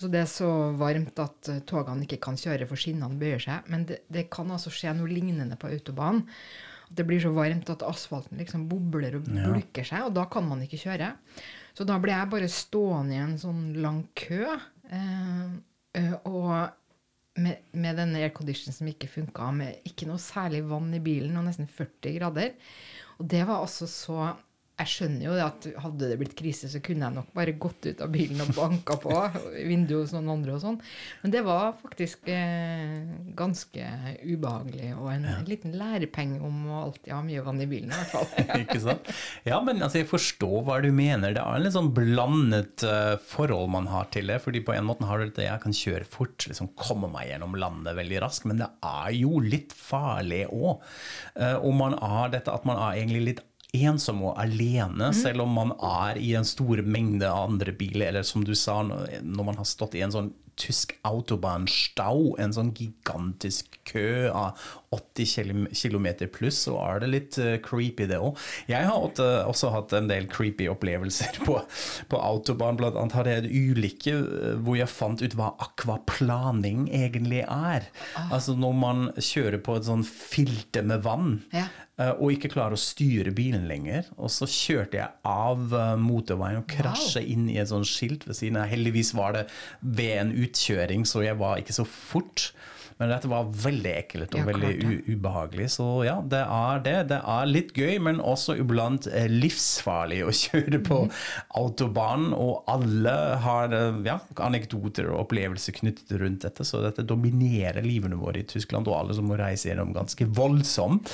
Så 0.00 0.10
det 0.12 0.20
er 0.24 0.28
så 0.28 0.50
varmt 0.76 1.16
at 1.22 1.48
eh, 1.52 1.62
togene 1.68 2.04
ikke 2.04 2.20
kan 2.26 2.36
kjøre 2.40 2.68
for 2.68 2.80
skinnene 2.80 3.16
bøyer 3.20 3.40
seg. 3.40 3.70
Men 3.72 3.86
det, 3.88 4.02
det 4.12 4.26
kan 4.34 4.50
altså 4.52 4.72
skje 4.74 4.92
noe 4.98 5.08
lignende 5.08 5.56
på 5.60 5.70
autobahn. 5.72 6.24
Det 6.90 7.06
blir 7.06 7.22
så 7.22 7.30
varmt 7.34 7.70
at 7.70 7.84
asfalten 7.86 8.40
liksom 8.40 8.66
bobler 8.70 9.18
og 9.18 9.28
bulker 9.30 9.86
seg, 9.86 10.08
og 10.08 10.14
da 10.16 10.26
kan 10.30 10.46
man 10.48 10.64
ikke 10.64 10.80
kjøre. 10.80 11.12
Så 11.76 11.86
da 11.86 11.96
ble 12.02 12.12
jeg 12.12 12.30
bare 12.32 12.50
stående 12.50 13.14
i 13.14 13.22
en 13.22 13.36
sånn 13.38 13.62
lang 13.80 14.02
kø. 14.18 14.42
Eh, 14.90 15.52
eh, 16.00 16.16
og 16.26 16.50
med, 17.40 17.70
med 17.78 18.00
denne 18.00 18.22
airconditionen 18.24 18.74
som 18.74 18.90
ikke 18.90 19.10
funka, 19.10 19.52
med 19.54 19.86
ikke 19.88 20.08
noe 20.10 20.20
særlig 20.22 20.64
vann 20.68 20.90
i 20.96 21.02
bilen 21.04 21.38
og 21.38 21.46
nesten 21.46 21.70
40 21.70 22.16
grader. 22.18 22.56
Og 23.20 23.28
det 23.30 23.44
var 23.46 23.62
altså 23.62 23.86
så 23.90 24.32
Jeg 24.80 24.88
skjønner 24.88 25.26
jo 25.26 25.34
at 25.44 25.66
hadde 25.82 26.08
det 26.08 26.16
blitt 26.20 26.36
krise, 26.38 26.68
så 26.72 26.80
kunne 26.84 27.04
jeg 27.04 27.16
nok 27.18 27.32
bare 27.36 27.52
gått 27.60 27.84
ut 27.90 27.98
av 28.00 28.12
bilen 28.12 28.40
og 28.40 28.52
banka 28.56 28.96
på 29.02 29.12
vinduet 29.66 29.98
hos 29.98 30.14
noen 30.14 30.30
andre 30.32 30.54
og 30.56 30.62
sånn. 30.62 30.78
Men 31.20 31.34
det 31.34 31.42
var 31.44 31.74
faktisk 31.82 32.30
eh, 32.32 33.02
ganske 33.36 33.90
ubehagelig, 34.24 34.94
og 34.96 35.10
en 35.12 35.26
liten 35.48 35.76
lærepenge 35.76 36.40
om 36.46 36.62
å 36.70 36.78
alltid 36.86 37.12
ha 37.12 37.20
mye 37.26 37.44
vann 37.44 37.60
i 37.60 37.68
bilen, 37.68 37.92
i 37.92 37.98
hvert 37.98 38.14
fall. 38.14 38.46
Ikke 38.64 38.80
sant? 38.86 39.10
Ja, 39.44 39.60
men 39.64 39.82
altså, 39.82 40.00
jeg 40.00 40.08
forstår 40.08 40.64
hva 40.64 40.78
du 40.80 40.88
mener. 40.94 41.36
Det 41.36 41.44
er 41.44 41.60
en 41.60 41.66
litt 41.66 41.76
sånn 41.76 41.92
blandet 41.96 42.86
uh, 42.88 43.18
forhold 43.20 43.68
man 43.76 43.90
har 43.92 44.08
til 44.14 44.32
det. 44.32 44.40
fordi 44.40 44.64
på 44.64 44.74
en 44.76 44.88
måte 44.88 45.08
har 45.08 45.20
du 45.20 45.34
det 45.36 45.44
jeg 45.44 45.64
kan 45.66 45.76
kjøre 45.76 46.08
fort, 46.08 46.48
liksom 46.48 46.72
komme 46.80 47.12
meg 47.12 47.28
gjennom 47.28 47.58
landet 47.60 47.98
veldig 48.00 48.24
raskt, 48.24 48.48
men 48.48 48.62
det 48.62 48.70
er 48.86 49.12
jo 49.18 49.44
litt 49.44 49.76
farlig 49.76 50.46
òg. 50.48 50.80
og 51.36 51.72
man 51.76 51.94
har 52.00 52.32
dette 52.32 52.52
at 52.52 52.64
man 52.68 52.78
er 52.80 53.00
egentlig 53.00 53.24
litt 53.26 53.46
ensom 53.76 54.24
og 54.26 54.38
alene, 54.40 55.12
selv 55.14 55.44
om 55.44 55.52
man 55.54 55.74
er 55.76 56.18
i 56.18 56.32
en 56.38 56.46
stor 56.48 56.82
mengde 56.82 57.28
andre 57.30 57.74
biler, 57.76 58.08
eller 58.10 58.26
som 58.26 58.44
du 58.46 58.54
sa, 58.58 58.80
når 58.82 59.46
man 59.46 59.60
har 59.60 59.68
stått 59.68 59.94
i 59.98 60.04
en 60.06 60.14
sånn 60.14 60.32
tysk 60.60 60.92
autobahnstau, 61.08 62.34
en 62.42 62.52
sånn 62.54 62.72
gigantisk 62.76 63.78
kø 63.88 64.28
av 64.28 64.60
80 64.92 65.70
km 65.72 66.08
pluss, 66.34 66.64
så 66.66 66.76
er 66.82 67.02
det 67.02 67.10
litt 67.12 67.38
eh, 67.40 67.56
creepy 67.64 68.08
det 68.10 68.18
òg. 68.20 68.38
Jeg 68.70 68.88
har 68.88 68.98
også, 68.98 69.28
også 69.48 69.72
hatt 69.74 69.94
en 69.96 70.10
del 70.10 70.26
creepy 70.30 70.68
opplevelser 70.72 71.40
på, 71.46 71.56
på 72.10 72.20
autobahn. 72.20 72.78
Blant 72.80 72.98
annet 72.98 73.16
hadde 73.16 73.36
jeg 73.36 73.44
en 73.44 73.70
ulykke 73.70 74.16
eh, 74.18 74.56
hvor 74.64 74.80
jeg 74.80 74.92
fant 74.92 75.22
ut 75.22 75.36
hva 75.38 75.52
akvaplaning 75.64 76.88
egentlig 76.90 77.44
er. 77.46 77.88
Altså 78.28 78.56
når 78.58 78.76
man 78.84 79.06
kjører 79.16 79.62
på 79.64 79.78
et 79.78 79.88
sånn 79.88 80.04
filter 80.06 80.86
med 80.86 81.06
vann. 81.06 81.38
Ja. 81.54 81.68
Eh, 82.00 82.12
Og 82.16 82.34
ikke 82.34 82.50
klarer 82.54 82.76
å 82.76 82.80
styre 82.80 83.34
bilen 83.36 83.68
lenger. 83.70 84.08
Og 84.18 84.32
så 84.32 84.48
kjørte 84.50 85.00
jeg 85.00 85.12
av 85.28 85.76
eh, 85.76 85.94
motorveien 86.00 86.62
og 86.62 86.68
krasja 86.70 87.22
inn 87.22 87.48
i 87.52 87.60
et 87.62 87.70
sånt 87.70 87.88
skilt 87.88 88.26
ved 88.28 88.38
siden 88.38 88.60
av. 88.60 88.70
Heldigvis 88.72 89.14
var 89.18 89.36
det 89.38 89.46
ved 89.80 90.16
en 90.18 90.34
utkjøring, 90.34 91.06
så 91.08 91.24
jeg 91.26 91.38
var 91.40 91.60
ikke 91.60 91.76
så 91.76 91.86
fort. 91.88 92.50
Men 93.00 93.14
dette 93.14 93.30
var 93.32 93.48
veldig 93.48 93.92
ekkelt 94.02 94.34
og 94.34 94.42
Ja, 94.42 94.46
veldig 94.50 94.98
ubehagelig. 95.08 95.70
Så 95.72 95.86
ja, 96.04 96.18
det 96.20 96.42
er 96.44 96.82
det. 96.84 96.96
Det 97.14 97.20
er 97.32 97.48
litt 97.48 97.72
gøy, 97.76 97.94
men 98.04 98.20
også 98.20 98.58
iblant 98.60 99.08
eh, 99.08 99.28
livsfarlig 99.30 100.20
å 100.26 100.34
kjøre 100.42 100.82
på 100.84 100.98
mm. 101.06 101.14
autobanen. 101.62 102.34
Og 102.36 102.68
alle 102.70 103.14
har 103.44 103.72
eh, 103.76 104.02
ja, 104.04 104.18
anekdoter 104.44 105.08
og 105.08 105.24
opplevelser 105.24 105.78
knyttet 105.78 106.12
rundt 106.20 106.44
dette, 106.44 106.66
så 106.66 106.82
dette 106.84 107.06
dominerer 107.08 107.80
livene 107.86 108.20
våre 108.20 108.42
i 108.42 108.48
Tyskland, 108.48 108.90
og 108.90 108.98
alle 108.98 109.16
som 109.16 109.30
må 109.30 109.40
reise 109.40 109.70
gjennom 109.70 109.94
ganske 109.96 110.28
voldsomt. 110.36 111.08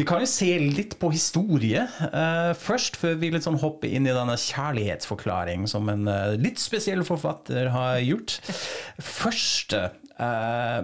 Vi 0.00 0.08
kan 0.08 0.24
jo 0.24 0.30
se 0.30 0.48
litt 0.62 0.96
på 1.00 1.12
historie 1.12 1.84
uh, 1.84 2.52
først, 2.56 2.96
før 3.00 3.18
vi 3.20 3.32
litt 3.34 3.44
sånn 3.44 3.60
hopper 3.60 3.92
inn 3.92 4.08
i 4.08 4.14
denne 4.16 4.38
kjærlighetsforklaring 4.40 5.68
som 5.70 5.92
en 5.92 6.08
uh, 6.08 6.32
litt 6.40 6.60
spesiell 6.62 7.04
forfatter 7.06 7.70
har 7.74 8.00
gjort. 8.04 8.38
Første 9.16 9.88
eh, 10.18 10.82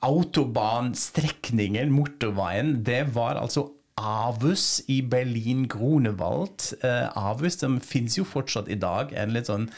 autobahnstrekningen, 0.00 1.90
motorveien, 1.92 2.84
det 2.86 3.14
var 3.14 3.40
altså 3.40 3.68
Avus 3.98 4.82
i 4.86 5.00
Berlin-Grunewald. 5.02 6.84
Uh, 6.84 7.16
Avus 7.16 7.56
den 7.56 7.80
finnes 7.80 8.18
jo 8.18 8.24
fortsatt 8.24 8.68
i 8.70 8.78
dag, 8.78 9.10
en 9.16 9.34
litt 9.34 9.50
sånn 9.50 9.68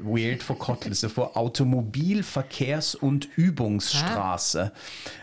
weird 0.00 0.44
forkortelse 0.44 1.10
for 1.12 1.36
Automobilverkehrs- 1.36 2.96
und 2.96 3.28
Übungsstraße. 3.36 4.70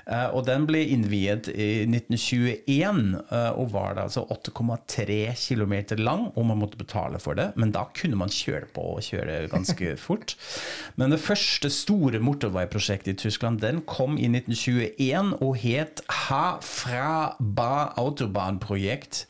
Eh, 0.04 0.30
og 0.36 0.44
den 0.48 0.66
ble 0.68 0.82
innviet 0.92 1.48
i 1.54 1.86
1921, 1.88 3.04
eh, 3.24 3.50
og 3.56 3.72
var 3.74 3.96
da 3.96 4.08
altså 4.08 4.26
8,3 4.34 5.20
km 5.40 5.76
lang, 6.02 6.26
og 6.36 6.48
man 6.50 6.60
måtte 6.60 6.80
betale 6.80 7.22
for 7.24 7.40
det. 7.40 7.52
Men 7.60 7.72
da 7.76 7.86
kunne 7.96 8.20
man 8.20 8.34
kjøre 8.34 8.68
på 8.76 8.88
og 8.98 9.06
kjøre 9.06 9.48
ganske 9.54 9.96
fort. 10.06 10.36
Men 11.00 11.16
det 11.16 11.22
første 11.24 11.72
store 11.74 12.20
motorveiprosjektet 12.24 13.16
i 13.16 13.22
Tyskland 13.26 13.62
den 13.64 13.84
kom 13.88 14.18
i 14.20 14.28
1921 14.32 15.36
og 15.40 15.58
het 15.64 16.04
Ha 16.28 16.46
fra 16.64 17.36
Ba 17.40 17.94
Autobahnprojekt. 18.00 19.26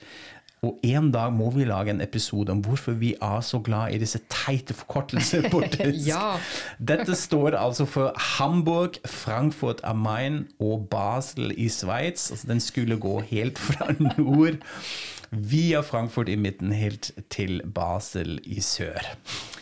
Og 0.63 0.79
en 0.87 1.09
dag 1.11 1.33
må 1.35 1.49
vi 1.51 1.65
lage 1.67 1.91
en 1.91 2.01
episode 2.01 2.53
om 2.53 2.61
hvorfor 2.63 2.95
vi 2.99 3.13
er 3.21 3.41
så 3.43 3.59
glad 3.63 3.93
i 3.93 3.99
disse 4.01 4.21
teite 4.31 4.75
forkortelser 4.77 5.49
på 5.51 5.61
tysk. 5.75 6.07
Ja. 6.07 6.37
Dette 6.79 7.17
står 7.19 7.57
altså 7.59 7.85
for 7.89 8.13
Hamburg, 8.37 9.01
Frankfurt 9.05 9.83
am 9.83 10.03
Main 10.05 10.45
og 10.63 10.87
Basel 10.91 11.51
i 11.57 11.67
Sveits. 11.69 12.31
Altså 12.31 12.47
den 12.47 12.63
skulle 12.63 12.99
gå 12.99 13.19
helt 13.27 13.59
fra 13.59 13.91
nord 14.17 14.63
via 15.33 15.81
Frankfurt 15.81 16.29
i 16.29 16.35
midten 16.35 16.71
helt 16.71 17.11
til 17.33 17.61
Basel 17.75 18.39
i 18.45 18.61
sør. 18.61 19.15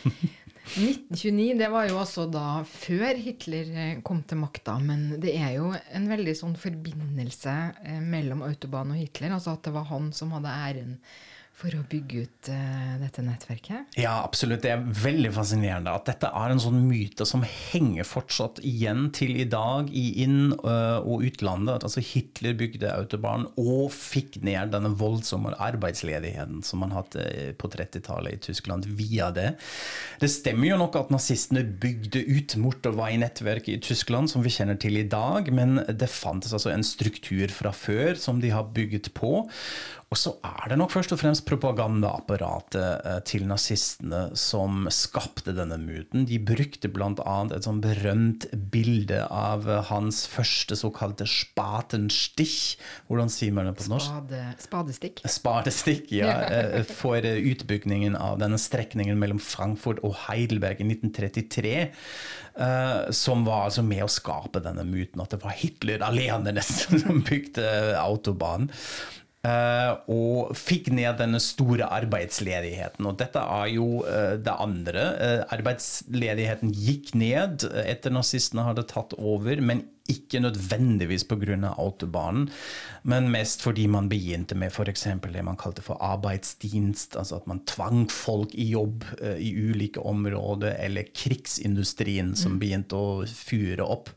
1929 0.72 1.58
det 1.58 1.68
var 1.68 1.88
jo 1.90 1.98
også 2.00 2.24
da 2.32 2.62
før 2.64 3.18
Hitler 3.20 3.72
eh, 3.76 3.98
kom 4.06 4.22
til 4.24 4.40
makta, 4.40 4.78
men 4.80 5.18
det 5.20 5.34
er 5.36 5.58
jo 5.58 5.66
en 5.92 6.06
veldig 6.08 6.34
sånn 6.38 6.54
forbindelse 6.56 7.56
eh, 7.84 7.98
mellom 8.00 8.40
Autobahn 8.46 8.94
og 8.94 9.02
Hitler. 9.02 9.34
Altså 9.36 9.52
at 9.52 9.66
det 9.66 9.74
var 9.74 9.90
han 9.90 10.08
som 10.16 10.32
hadde 10.32 10.54
æren 10.68 10.94
for 11.62 11.78
å 11.78 11.82
bygge 11.86 12.24
ut 12.24 12.48
uh, 12.50 12.94
dette 12.98 13.22
nettverket. 13.22 13.94
Ja, 14.00 14.16
absolutt. 14.24 14.64
Det 14.64 14.72
er 14.74 14.82
veldig 14.82 15.30
fascinerende 15.36 15.92
at 15.94 16.08
dette 16.10 16.30
er 16.34 16.52
en 16.52 16.62
sånn 16.62 16.80
myte 16.88 17.26
som 17.28 17.44
henger 17.46 18.06
fortsatt 18.08 18.58
igjen 18.66 19.10
til 19.14 19.36
i 19.38 19.46
dag 19.46 19.90
i 19.94 20.24
inn- 20.24 20.56
øh, 20.56 20.98
og 21.06 21.22
utlandet. 21.26 21.84
Altså 21.86 22.02
Hitler 22.02 22.56
bygde 22.58 22.90
autobahn 22.90 23.46
og 23.60 23.92
fikk 23.94 24.40
ned 24.42 24.72
denne 24.74 24.90
voldsomme 24.98 25.54
arbeidsledigheten 25.62 26.64
som 26.66 26.82
man 26.82 26.94
hadde 26.96 27.54
på 27.60 27.70
30-tallet 27.70 28.36
i 28.36 28.42
Tyskland 28.48 28.88
via 28.98 29.30
det. 29.34 29.52
Det 30.22 30.30
stemmer 30.32 30.72
jo 30.72 30.80
nok 30.82 30.98
at 30.98 31.14
nazistene 31.14 31.62
bygde 31.62 32.24
ut 32.26 32.56
motorveinettverket 32.60 33.76
i 33.76 33.82
Tyskland 33.92 34.32
som 34.32 34.44
vi 34.44 34.52
kjenner 34.54 34.80
til 34.80 34.98
i 34.98 35.06
dag, 35.06 35.50
men 35.54 35.82
det 35.86 36.10
fantes 36.10 36.54
altså 36.56 36.72
en 36.74 36.86
struktur 36.86 37.52
fra 37.54 37.74
før 37.76 38.18
som 38.18 38.42
de 38.42 38.52
har 38.54 38.72
bygget 38.74 39.12
på. 39.16 39.44
Og 40.12 40.18
så 40.20 40.34
er 40.44 40.68
det 40.68 40.76
nok 40.76 40.90
først 40.92 41.14
og 41.14 41.20
fremst 41.22 41.46
propagandaapparatet 41.48 43.06
eh, 43.08 43.20
til 43.24 43.46
nazistene 43.48 44.26
som 44.36 44.84
skapte 44.92 45.54
denne 45.56 45.78
myten. 45.80 46.26
De 46.28 46.36
brukte 46.36 46.90
bl.a. 46.92 47.36
et 47.56 47.64
sånn 47.64 47.80
berømt 47.80 48.44
bilde 48.74 49.22
av 49.32 49.64
eh, 49.72 49.80
hans 49.88 50.26
første 50.28 50.76
såkalte 50.76 51.24
spatenstich. 51.28 52.76
Hvordan 53.08 53.32
sier 53.32 53.56
man 53.56 53.70
det 53.70 53.76
på 53.80 53.88
norsk? 53.88 54.10
Spade, 54.10 54.42
spadestikk. 54.66 55.22
Spadestikk, 55.38 56.12
ja. 56.18 56.34
eh, 56.44 56.76
For 56.92 57.24
utbyggingen 57.24 58.18
av 58.18 58.36
denne 58.42 58.60
strekningen 58.60 59.16
mellom 59.16 59.40
Frankfurt 59.40 60.04
og 60.04 60.18
Heidelberg 60.26 60.84
i 60.84 60.90
1933. 60.90 61.74
eh, 61.88 63.00
Som 63.16 63.48
var 63.48 63.70
altså 63.70 63.86
med 63.86 64.04
å 64.04 64.12
skape 64.12 64.60
denne 64.60 64.84
myten 64.84 65.24
at 65.24 65.32
det 65.32 65.40
var 65.40 65.56
Hitler 65.56 66.04
alene 66.04 66.52
nesten 66.60 67.00
som 67.06 67.24
bygde 67.24 67.96
autobanen. 68.04 68.68
Eh, 69.42 69.92
og 70.14 70.52
fikk 70.54 70.92
ned 70.94 71.16
denne 71.18 71.40
store 71.42 71.88
arbeidsledigheten. 71.90 73.08
Og 73.10 73.16
dette 73.18 73.42
er 73.42 73.72
jo 73.74 74.04
eh, 74.06 74.36
det 74.38 74.54
andre. 74.54 75.06
Eh, 75.18 75.40
arbeidsledigheten 75.56 76.70
gikk 76.70 77.10
ned 77.18 77.66
etter 77.82 78.14
nazistene 78.14 78.68
hadde 78.68 78.86
tatt 78.92 79.16
over, 79.18 79.58
men 79.58 79.82
ikke 80.10 80.40
nødvendigvis 80.42 81.24
pga. 81.24 81.74
autobanen, 81.78 82.48
men 83.02 83.30
mest 83.30 83.62
fordi 83.62 83.86
man 83.86 84.08
begynte 84.08 84.54
med 84.54 84.70
f.eks. 84.70 85.06
det 85.32 85.44
man 85.44 85.56
kalte 85.56 85.82
for 85.82 85.98
arbeidsdienst, 86.00 87.16
altså 87.16 87.36
at 87.36 87.46
man 87.46 87.62
tvang 87.66 88.10
folk 88.10 88.54
i 88.54 88.70
jobb 88.70 89.04
uh, 89.22 89.36
i 89.38 89.52
ulike 89.54 90.00
områder, 90.00 90.76
eller 90.78 91.10
krigsindustrien 91.14 92.34
som 92.36 92.58
begynte 92.58 92.96
å 92.96 93.26
fure 93.26 93.84
opp. 93.84 94.10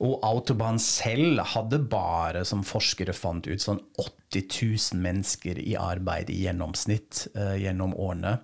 Og 0.00 0.18
autobahn 0.26 0.78
selv 0.78 1.42
hadde 1.54 1.82
bare, 1.90 2.44
som 2.44 2.64
forskere 2.66 3.14
fant 3.16 3.46
ut, 3.46 3.60
sånn 3.60 3.80
80 3.98 4.46
000 4.94 5.02
mennesker 5.02 5.58
i 5.58 5.74
arbeid 5.78 6.30
i 6.30 6.44
gjennomsnitt 6.44 7.26
uh, 7.34 7.56
gjennom 7.58 7.94
årene. 7.98 8.36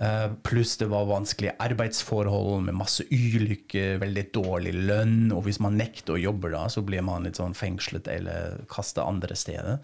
Uh, 0.00 0.34
pluss 0.46 0.76
det 0.80 0.90
var 0.90 1.06
vanskelige 1.10 1.54
arbeidsforhold 1.62 2.66
med 2.66 2.78
masse 2.80 3.06
ulykker, 3.10 4.00
veldig 4.02 4.26
dårlig 4.34 4.74
lønn, 4.74 5.30
og 5.34 5.44
hvis 5.46 5.60
man 5.62 5.78
nekter 5.78 6.16
å 6.16 6.19
jobbe 6.22 6.52
da, 6.52 6.66
så 6.72 6.84
blir 6.86 7.04
man 7.06 7.26
litt 7.26 7.40
sånn 7.40 7.56
fengslet 7.56 8.08
eller 8.10 8.64
kastet 8.70 9.04
andre 9.04 9.36
steder. 9.38 9.78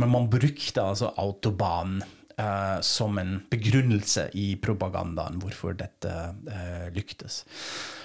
Men 0.00 0.12
man 0.14 0.30
brukte 0.32 0.84
altså 0.84 1.12
autobahn 1.20 2.00
eh, 2.02 2.78
som 2.84 3.18
en 3.20 3.36
begrunnelse 3.52 4.30
i 4.38 4.54
propagandaen 4.62 5.40
hvorfor 5.42 5.76
dette 5.78 6.14
eh, 6.50 6.88
lyktes. 6.94 7.44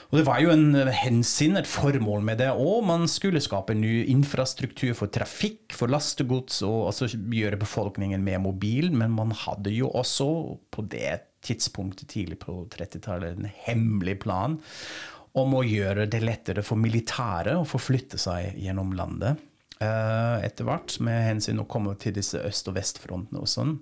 Og 0.10 0.18
Det 0.18 0.26
var 0.26 0.40
jo 0.42 0.50
en 0.50 0.74
hensyn, 0.90 1.58
et 1.60 1.70
formål 1.70 2.24
med 2.26 2.40
det 2.42 2.50
òg. 2.50 2.82
Man 2.88 3.06
skulle 3.12 3.44
skape 3.46 3.76
en 3.76 3.84
ny 3.84 4.08
infrastruktur 4.10 4.96
for 4.98 5.12
trafikk, 5.14 5.76
for 5.78 5.92
lastegods, 5.92 6.64
og 6.66 6.90
også 6.90 7.12
gjøre 7.14 7.62
befolkningen 7.62 8.26
mer 8.26 8.42
mobil. 8.42 8.90
Men 8.90 9.14
man 9.14 9.36
hadde 9.38 9.76
jo 9.76 9.92
også 9.94 10.58
på 10.74 10.88
det 10.90 11.20
tidspunktet 11.46 12.10
tidlig 12.10 12.40
på 12.42 12.66
30-tallet 12.74 13.38
en 13.38 13.52
hemmelig 13.68 14.18
plan 14.26 14.58
om 15.42 15.58
å 15.60 15.66
gjøre 15.66 16.08
det 16.12 16.22
lettere 16.24 16.64
for 16.66 16.80
militæret 16.80 17.58
å 17.58 17.68
forflytte 17.68 18.20
seg 18.22 18.58
gjennom 18.60 18.94
landet. 18.98 19.49
Eh, 19.84 20.46
etter 20.46 20.68
hvert, 20.68 20.96
med 21.04 21.22
hensyn 21.26 21.62
å 21.62 21.68
komme 21.70 21.96
til 22.00 22.16
disse 22.18 22.40
øst- 22.46 22.68
og 22.72 22.76
vestfrontene 22.78 23.42
og 23.42 23.50
sånn. 23.50 23.76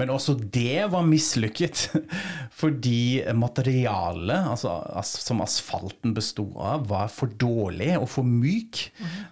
Men 0.00 0.12
også 0.12 0.36
det 0.38 0.88
var 0.92 1.06
mislykket, 1.08 1.86
fordi 2.60 3.24
materialet 3.36 4.52
altså, 4.54 4.76
som 5.02 5.42
asfalten 5.44 6.14
bestod 6.16 6.56
av, 6.56 6.86
var 6.90 7.10
for 7.12 7.32
dårlig 7.40 7.94
og 7.98 8.08
for 8.12 8.28
myk 8.28 8.84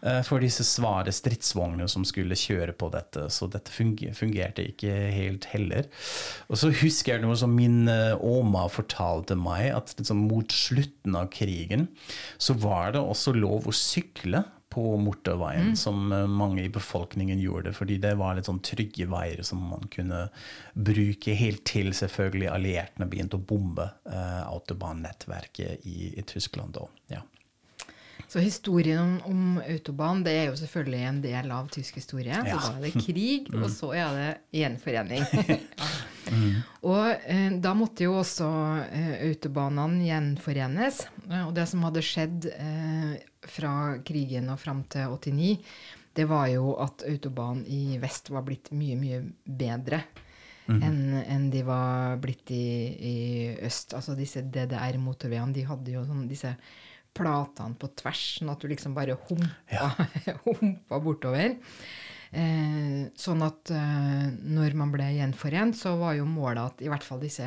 eh, 0.02 0.22
for 0.26 0.44
disse 0.44 0.66
svare 0.66 1.14
stridsvognene 1.14 1.88
som 1.90 2.06
skulle 2.08 2.38
kjøre 2.38 2.76
på 2.76 2.90
dette. 2.94 3.28
Så 3.32 3.50
dette 3.52 3.72
fungerte 3.72 4.64
ikke 4.64 4.94
helt 5.12 5.48
heller. 5.52 5.90
Og 6.50 6.60
så 6.60 6.72
husker 6.82 7.16
jeg 7.16 7.26
noe 7.26 7.36
som 7.38 7.52
min 7.56 7.86
oma 7.86 8.66
fortalte 8.72 9.36
meg, 9.38 9.68
at 9.76 9.94
liksom, 9.98 10.26
mot 10.30 10.52
slutten 10.52 11.16
av 11.18 11.28
krigen 11.32 11.88
så 12.38 12.56
var 12.58 12.94
det 12.94 13.02
også 13.02 13.34
lov 13.36 13.68
å 13.68 13.74
sykle 13.74 14.42
på 14.76 14.96
motorveien, 15.00 15.70
som 15.76 16.12
eh, 16.12 16.26
mange 16.28 16.62
i 16.62 16.68
befolkningen 16.68 17.40
gjorde, 17.40 17.72
fordi 17.72 17.96
det 18.02 18.12
var 18.20 18.36
litt 18.36 18.50
sånn 18.50 18.60
trygge 18.60 19.06
veier 19.08 19.40
som 19.46 19.62
man 19.70 19.86
kunne 19.88 20.26
bruke 20.74 21.32
helt 21.32 21.62
til 21.64 21.94
selvfølgelig 21.96 22.50
allierte 22.52 23.08
begynte 23.08 23.40
å 23.40 23.46
bombe 23.48 23.86
eh, 24.04 24.42
autobanettverket 24.44 25.88
i, 25.88 26.10
i 26.12 26.26
Tyskland 26.28 26.76
da. 26.76 26.84
Ja. 27.14 27.22
Så 28.28 28.42
historien 28.42 29.00
om, 29.00 29.20
om 29.30 29.58
autobahn 29.62 30.24
det 30.26 30.34
er 30.34 30.48
jo 30.50 30.56
selvfølgelig 30.58 31.02
en 31.08 31.20
del 31.22 31.52
av 31.54 31.68
tysk 31.72 32.00
historie. 32.00 32.34
Ja. 32.34 32.58
Så 32.58 32.72
da 32.72 32.80
er 32.80 32.86
det 32.88 33.04
krig, 33.04 33.50
og 33.62 33.68
så 33.70 33.92
er 33.94 34.16
det 34.16 34.30
gjenforening. 34.58 35.22
ja. 35.46 35.92
Og 36.82 37.28
eh, 37.30 37.52
da 37.62 37.74
måtte 37.78 38.06
jo 38.08 38.16
også 38.18 38.48
eh, 38.90 39.12
autobanene 39.28 40.08
gjenforenes. 40.08 41.04
Eh, 41.28 41.44
og 41.44 41.54
det 41.54 41.68
som 41.70 41.86
hadde 41.86 42.02
skjedd 42.04 42.48
eh, 42.50 43.14
fra 43.46 43.74
krigen 44.06 44.50
og 44.50 44.58
fram 44.58 44.82
til 44.90 45.14
89, 45.14 45.54
det 46.16 46.26
var 46.26 46.48
jo 46.50 46.74
at 46.82 47.04
autobanen 47.06 47.66
i 47.68 47.98
vest 48.02 48.32
var 48.34 48.42
blitt 48.46 48.72
mye, 48.74 48.96
mye 48.98 49.22
bedre. 49.44 50.02
Enn 50.66 51.14
en 51.20 51.44
de 51.52 51.60
var 51.62 52.16
blitt 52.18 52.50
i, 52.50 52.66
i 52.98 53.16
øst. 53.62 53.94
Altså 53.94 54.16
disse 54.18 54.42
DDR-motorveiene, 54.42 55.54
de 55.54 55.62
hadde 55.68 55.94
jo 55.94 56.02
sånn 56.08 56.24
disse 56.26 56.56
platene 57.16 57.78
på 57.80 57.90
tvers, 57.98 58.24
sånn 58.38 58.52
at 58.52 58.62
du 58.62 58.68
liksom 58.70 58.94
bare 58.96 59.16
humpa, 59.28 59.90
humpa 60.46 61.00
bortover. 61.02 61.56
Eh, 62.36 63.08
sånn 63.16 63.44
at 63.46 63.72
eh, 63.72 64.28
når 64.56 64.76
man 64.78 64.92
ble 64.92 65.08
gjenforent, 65.16 65.78
så 65.78 65.96
var 66.00 66.16
jo 66.18 66.28
målet 66.28 66.64
at 66.64 66.84
i 66.84 66.90
hvert 66.92 67.06
fall 67.06 67.22
disse 67.22 67.46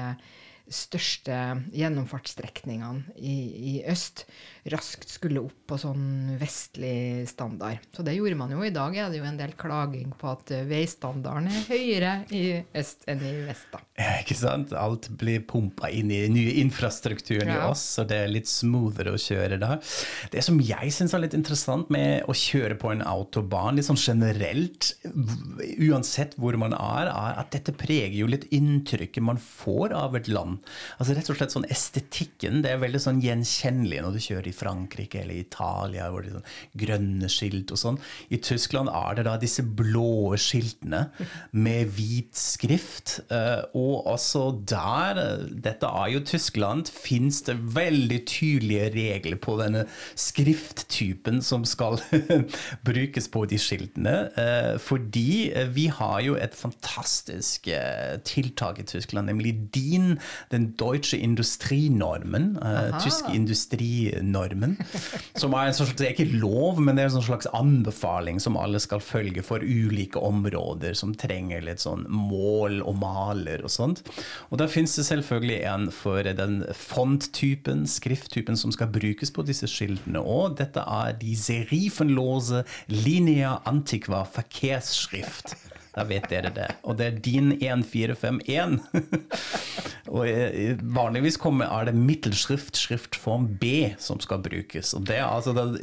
største 0.70 1.36
gjennomfartsstrekningene 1.74 3.16
i, 3.18 3.36
i 3.74 3.74
øst 3.90 4.28
raskt 4.74 5.10
skulle 5.12 5.44
opp 5.46 5.56
på 5.70 5.78
sånn 5.78 6.36
vestlig 6.40 7.28
standard. 7.30 7.84
Så 7.96 8.04
det 8.06 8.16
gjorde 8.16 8.38
man 8.40 8.54
jo. 8.54 8.64
I 8.66 8.74
dag 8.74 8.96
er 8.98 9.12
det 9.12 9.20
jo 9.20 9.28
en 9.28 9.38
del 9.40 9.54
klaging 9.60 10.14
på 10.18 10.32
at 10.32 10.54
eh, 10.56 10.66
veistandarden 10.70 11.50
er 11.52 11.68
høyere 11.70 12.14
i 12.34 12.44
øst 12.78 13.06
enn 13.10 13.22
i 13.26 13.34
vest. 13.48 13.70
da. 13.74 13.84
Ikke 14.24 14.38
sant? 14.38 14.74
Alt 14.78 15.10
blir 15.20 15.44
pumpa 15.50 15.92
inn 15.94 16.12
i 16.14 16.24
den 16.26 16.38
nye 16.38 16.56
infrastrukturen 16.64 17.52
i 17.54 17.60
oss, 17.68 17.84
så 17.98 18.06
det 18.08 18.24
er 18.24 18.34
litt 18.34 18.50
smoothere 18.50 19.14
å 19.14 19.22
kjøre 19.22 19.60
da. 19.62 19.76
Det 20.34 20.44
som 20.46 20.60
jeg 20.64 20.94
syns 20.96 21.14
er 21.16 21.24
litt 21.26 21.38
interessant 21.38 21.92
med 21.94 22.26
å 22.30 22.36
kjøre 22.38 22.78
på 22.80 22.94
en 22.94 23.04
autobahn, 23.06 23.78
litt 23.78 23.90
sånn 23.90 24.00
generelt, 24.00 24.94
uansett 25.90 26.36
hvor 26.40 26.58
man 26.62 26.76
er, 26.78 27.12
er 27.12 27.40
at 27.42 27.52
dette 27.56 27.76
preger 27.78 28.18
jo 28.22 28.30
litt 28.32 28.48
inntrykket 28.56 29.26
man 29.26 29.40
får 29.42 29.94
av 29.98 30.18
et 30.20 30.30
land. 30.32 30.60
Altså 30.98 31.16
rett 31.18 31.30
og 31.32 31.40
slett 31.40 31.56
sånn 31.56 31.68
estetikken, 31.72 32.64
det 32.64 32.74
er 32.74 32.84
veldig 32.84 33.02
sånn 33.04 33.22
gjenkjennelig 33.24 34.04
når 34.06 34.18
du 34.18 34.24
kjører 34.24 34.50
i 34.50 34.56
Frankrike 34.60 35.22
eller 35.24 35.40
Italia, 35.40 36.10
hvor 36.12 36.24
det 36.26 36.32
er 36.34 36.38
sånn 36.40 36.50
grønne 36.84 37.30
skilt 37.32 37.72
og 37.74 37.80
sånn. 37.80 38.00
I 38.34 38.40
Tyskland 38.44 38.90
er 38.92 39.18
det 39.20 39.26
da 39.28 39.36
disse 39.42 39.64
blå 39.64 40.36
skiltene 40.40 41.06
med 41.52 41.92
hvit 41.96 42.36
skrift. 42.40 43.20
eh, 43.32 43.62
Og 43.78 44.08
også 44.14 44.44
der, 44.68 45.20
eh, 45.24 45.46
dette 45.68 45.88
er 45.88 46.14
jo 46.14 46.20
Tyskland, 46.26 46.90
fins 46.90 47.42
det 47.48 47.56
veldig 47.76 48.20
tydelige 48.30 48.90
regler 48.96 49.38
på 49.42 49.58
denne 49.62 49.86
skrifttypen 50.20 51.42
som 51.44 51.66
skal 51.66 52.00
brukes 52.90 53.28
på 53.32 53.46
de 53.50 53.60
skiltene. 53.62 54.16
eh, 54.38 54.78
Fordi 54.80 55.52
eh, 55.54 55.68
vi 55.76 55.88
har 55.88 56.20
jo 56.26 56.36
et 56.40 56.56
fantastisk 56.56 57.68
tiltak 58.26 58.80
i 58.80 58.84
Tyskland, 58.88 59.28
nemlig 59.30 59.54
DIN, 59.74 60.18
den 60.52 60.72
deutsche 60.80 61.18
industrinormen. 61.18 62.56
tysk 63.04 63.20
Tyske 63.20 63.36
industrinormen. 64.40 64.78
Som 65.36 65.54
er 65.54 65.68
en 65.68 65.74
slags, 65.74 65.94
det 65.98 66.08
er 66.08 66.14
ikke 66.14 66.40
lov, 66.40 66.80
men 66.82 66.96
det 66.96 67.04
er 67.04 67.10
en 67.10 67.18
sånn 67.18 67.28
slags 67.30 67.50
anbefaling 67.56 68.40
som 68.40 68.58
alle 68.58 68.80
skal 68.80 69.02
følge 69.04 69.44
for 69.44 69.64
ulike 69.64 70.20
områder 70.20 70.94
som 70.98 71.14
trenger 71.16 71.62
litt 71.66 71.84
sånn 71.84 72.06
mål 72.10 72.82
og 72.84 73.00
maler 73.00 73.64
og 73.64 73.72
sånt. 73.72 74.04
Og 74.50 74.60
da 74.62 74.68
finnes 74.68 74.96
det 74.96 75.08
selvfølgelig 75.10 75.62
en 75.70 75.90
for 75.94 76.24
den 76.24 76.62
fonttypen, 76.76 77.86
skrifttypen 77.88 78.58
som 78.58 78.74
skal 78.76 78.92
brukes 78.94 79.32
på 79.32 79.46
disse 79.48 79.70
skiltene. 79.70 80.22
Og 80.22 80.58
dette 80.60 80.84
er 80.84 81.18
de 81.20 81.36
serifenlose 81.38 82.64
linea 82.92 83.60
antiqua 83.70 84.26
verkehrsschrift. 84.36 85.56
Da 85.96 86.06
vet 86.06 86.28
dere 86.30 86.52
det. 86.54 86.68
Og 86.86 87.00
det 87.00 87.06
er 87.08 87.16
din 87.26 87.52
1451. 87.56 88.78
og 90.14 90.28
eh, 90.30 90.78
vanligvis 90.78 91.40
kommer, 91.42 91.70
er 91.74 91.90
det 91.90 91.96
middelskrift, 91.98 92.78
skriftform 92.78 93.48
B, 93.62 93.96
som 94.02 94.22
skal 94.22 94.44
brukes. 94.46 94.94
Og 94.94 95.08
det 95.10 95.18
er 95.18 95.26
altså 95.26 95.56
den 95.58 95.78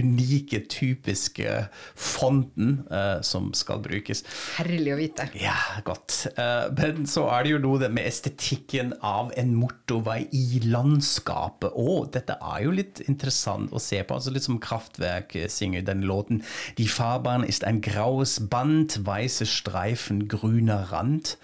unike, 0.00 0.62
typiske 0.70 1.66
fonten 1.94 2.80
uh, 2.88 3.20
som 3.26 3.50
skal 3.56 3.82
brukes. 3.84 4.24
Herlig 4.56 4.94
å 4.94 4.98
vite. 5.00 5.28
Ja, 5.38 5.56
godt. 5.84 6.22
Uh, 6.38 6.70
Men 6.78 7.04
så 7.10 7.26
er 7.34 7.44
det 7.44 7.54
jo 7.54 7.62
noe 7.62 7.90
med 7.92 8.08
estetikken 8.08 8.94
av 9.04 9.34
en 9.40 9.52
motorvei 9.58 10.22
i 10.36 10.62
landskapet. 10.64 11.76
Og 11.76 12.10
dette 12.16 12.38
er 12.40 12.64
jo 12.64 12.74
litt 12.74 13.04
interessant 13.08 13.74
å 13.76 13.82
se 13.82 14.00
på. 14.00 14.16
altså 14.16 14.32
Litt 14.32 14.48
som 14.48 14.60
Kraftwerk 14.62 15.36
synger 15.52 15.84
den 15.84 16.06
låten. 16.08 16.40
Die 16.80 16.88
Fahrbahn 16.88 17.44
ist 17.44 17.64
ein 17.64 17.82
graues 17.84 18.38
Band, 18.50 18.96
weiße 19.04 19.49
Streifen, 19.50 20.24
grüner 20.30 20.88
Rand. 20.92 21.34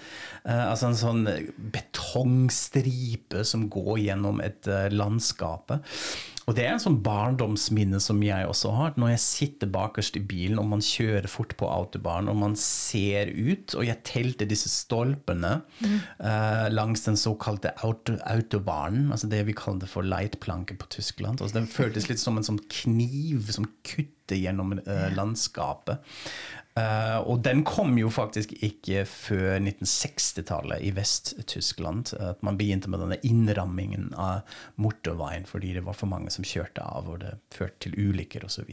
Eh, 0.44 0.62
altså 0.62 0.92
en 0.92 1.00
sånn 1.00 1.26
betongstripe 1.74 3.44
som 3.48 3.68
går 3.72 4.06
gjennom 4.06 4.40
et 4.44 4.70
landskap 4.94 5.26
landskapet. 5.26 5.84
Og 6.46 6.54
det 6.54 6.62
er 6.62 6.76
en 6.76 6.82
sånn 6.82 7.00
barndomsminne 7.02 7.98
som 7.98 8.20
jeg 8.22 8.46
også 8.46 8.70
har. 8.76 8.92
Når 8.94 9.16
jeg 9.16 9.22
sitter 9.24 9.70
bakerst 9.74 10.14
i 10.14 10.22
bilen 10.22 10.60
og 10.62 10.68
man 10.70 10.84
kjører 10.84 11.26
fort 11.26 11.56
på 11.58 11.66
autobahn 11.66 12.30
og 12.30 12.36
man 12.38 12.54
ser 12.54 13.32
ut, 13.34 13.74
og 13.74 13.82
jeg 13.82 13.98
telte 14.06 14.46
disse 14.46 14.70
stolpene 14.70 15.56
eh, 15.82 16.68
langs 16.70 17.02
den 17.02 17.18
såkalte 17.18 17.74
auto, 17.82 18.14
autobahnen, 18.30 19.10
altså 19.10 19.26
det 19.32 19.42
vi 19.48 19.56
kaller 19.58 19.82
det 19.82 19.90
for 19.90 20.06
leitplanke 20.06 20.78
på 20.78 20.86
Tyskland. 20.94 21.42
Altså 21.42 21.58
den 21.58 21.66
føltes 21.66 22.06
litt 22.12 22.22
som 22.22 22.38
en 22.38 22.46
sånn 22.46 22.62
kniv 22.70 23.50
som 23.50 23.66
kutter 23.82 24.38
gjennom 24.38 24.76
uh, 24.78 25.08
landskapet. 25.14 26.02
Eh, 26.76 27.18
og 27.24 27.40
den 27.46 27.62
kom 27.64 27.94
jo 27.96 28.10
faktisk 28.12 28.52
ikke 28.60 29.06
før 29.08 29.56
1960-tallet 29.62 30.84
i 30.84 30.92
Vest-Tyskland. 30.96 32.12
At 32.20 32.44
man 32.44 32.58
begynte 32.60 32.92
med 32.92 33.00
denne 33.00 33.20
innrammingen 33.24 34.10
av 34.20 34.44
motorveien 34.80 35.48
fordi 35.48 35.72
det 35.78 35.86
var 35.86 35.96
for 35.96 36.12
mange 36.12 36.32
som 36.34 36.46
kjørte 36.46 36.84
av, 36.84 37.08
og 37.08 37.22
det 37.24 37.36
førte 37.54 37.86
til 37.86 37.96
ulykker 37.96 38.44
osv. 38.48 38.68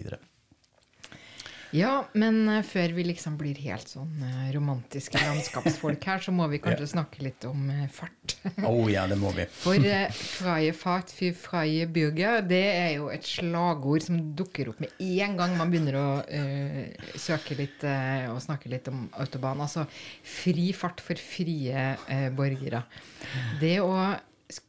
Ja, 1.74 1.94
men 2.14 2.44
eh, 2.52 2.62
før 2.66 2.92
vi 2.94 3.06
liksom 3.08 3.34
blir 3.40 3.58
helt 3.66 3.90
sånn 3.90 4.22
eh, 4.22 4.50
romantiske 4.54 5.18
landskapsfolk 5.18 6.04
her, 6.06 6.22
så 6.22 6.34
må 6.36 6.46
vi 6.52 6.60
kanskje 6.62 6.92
snakke 6.96 7.24
litt 7.26 7.48
om 7.50 7.66
eh, 7.74 7.88
fart. 7.92 8.36
Oh 8.70 8.86
ja, 8.92 9.08
det 9.10 9.18
må 9.18 9.32
vi. 9.34 9.48
For 9.58 9.82
freie 10.38 10.76
fart 10.78 11.10
für 11.14 11.34
freie 11.38 11.88
Bürger, 11.90 12.44
det 12.46 12.62
er 12.70 12.92
jo 13.00 13.10
et 13.14 13.26
slagord 13.26 14.06
som 14.06 14.20
dukker 14.38 14.70
opp 14.70 14.84
med 14.84 14.94
en 15.02 15.38
gang 15.40 15.56
man 15.58 15.74
begynner 15.74 15.98
å 15.98 16.08
uh, 16.22 17.08
søke 17.20 17.58
litt 17.58 17.82
uh, 17.88 18.30
og 18.34 18.42
snakke 18.44 18.70
litt 18.72 18.90
om 18.92 19.08
autobahn. 19.22 19.64
Altså 19.66 19.88
fri 20.22 20.70
fart 20.78 21.02
for 21.04 21.18
frie 21.18 21.88
uh, 21.98 22.30
borgere. 22.38 22.84
Det 23.62 23.80
å 23.82 23.96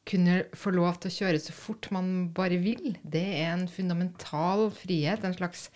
kunne 0.09 0.38
få 0.57 0.73
lov 0.73 1.03
til 1.03 1.12
å 1.12 1.17
kjøre 1.19 1.43
så 1.43 1.53
fort 1.57 1.90
man 1.93 2.31
bare 2.37 2.57
vil, 2.62 2.95
det 3.03 3.27
er 3.43 3.53
en 3.53 3.67
fundamental 3.69 4.71
frihet, 4.73 5.25
en 5.25 5.37
slags 5.37 5.69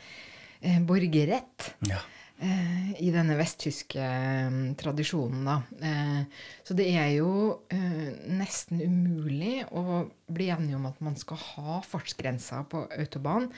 borgerrett 0.86 1.74
Ja. 1.88 1.98
eh, 2.40 3.02
i 3.02 3.10
denne 3.14 3.36
vesttyske 3.38 3.98
eh, 4.02 4.58
tradisjonen, 4.80 5.44
da. 5.46 5.56
Eh, 5.82 6.22
så 6.64 6.74
det 6.78 6.88
er 6.94 7.12
jo 7.16 7.30
eh, 7.70 8.10
nesten 8.30 8.80
umulig 8.82 9.64
å 9.70 10.04
bli 10.28 10.50
enige 10.54 10.76
om 10.76 10.86
at 10.90 11.00
man 11.00 11.16
skal 11.16 11.36
ha 11.54 11.78
fartsgrensa 11.86 12.64
på 12.70 12.84
autobahn, 12.98 13.50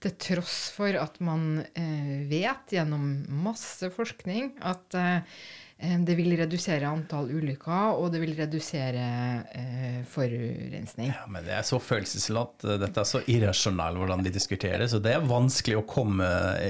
til 0.00 0.16
tross 0.20 0.70
for 0.76 0.94
at 1.00 1.20
man 1.24 1.64
eh, 1.74 2.24
vet 2.30 2.74
gjennom 2.76 3.24
masse 3.44 3.90
forskning 3.94 4.56
at 4.62 4.94
eh, 4.94 5.20
Eh, 5.24 5.63
Det 5.76 6.14
vil 6.16 6.32
redusere 6.38 6.88
antall 6.88 7.26
ulykker, 7.34 7.98
og 7.98 8.12
det 8.14 8.20
vil 8.22 8.32
redusere 8.38 9.04
eh, 9.52 9.98
forurensning. 10.08 11.10
Ja, 11.10 11.26
men 11.28 11.44
det 11.44 11.56
er 11.58 11.66
så 11.66 11.80
følelseslatt, 11.82 12.64
dette 12.80 13.02
er 13.02 13.08
så 13.08 13.20
irrasjonalt 13.26 13.98
hvordan 13.98 14.24
de 14.24 14.32
diskuterer, 14.32 14.84
det. 14.84 14.92
så 14.94 15.02
det 15.02 15.16
er 15.16 15.26
vanskelig 15.28 15.80
å 15.80 15.86
komme 15.88 16.28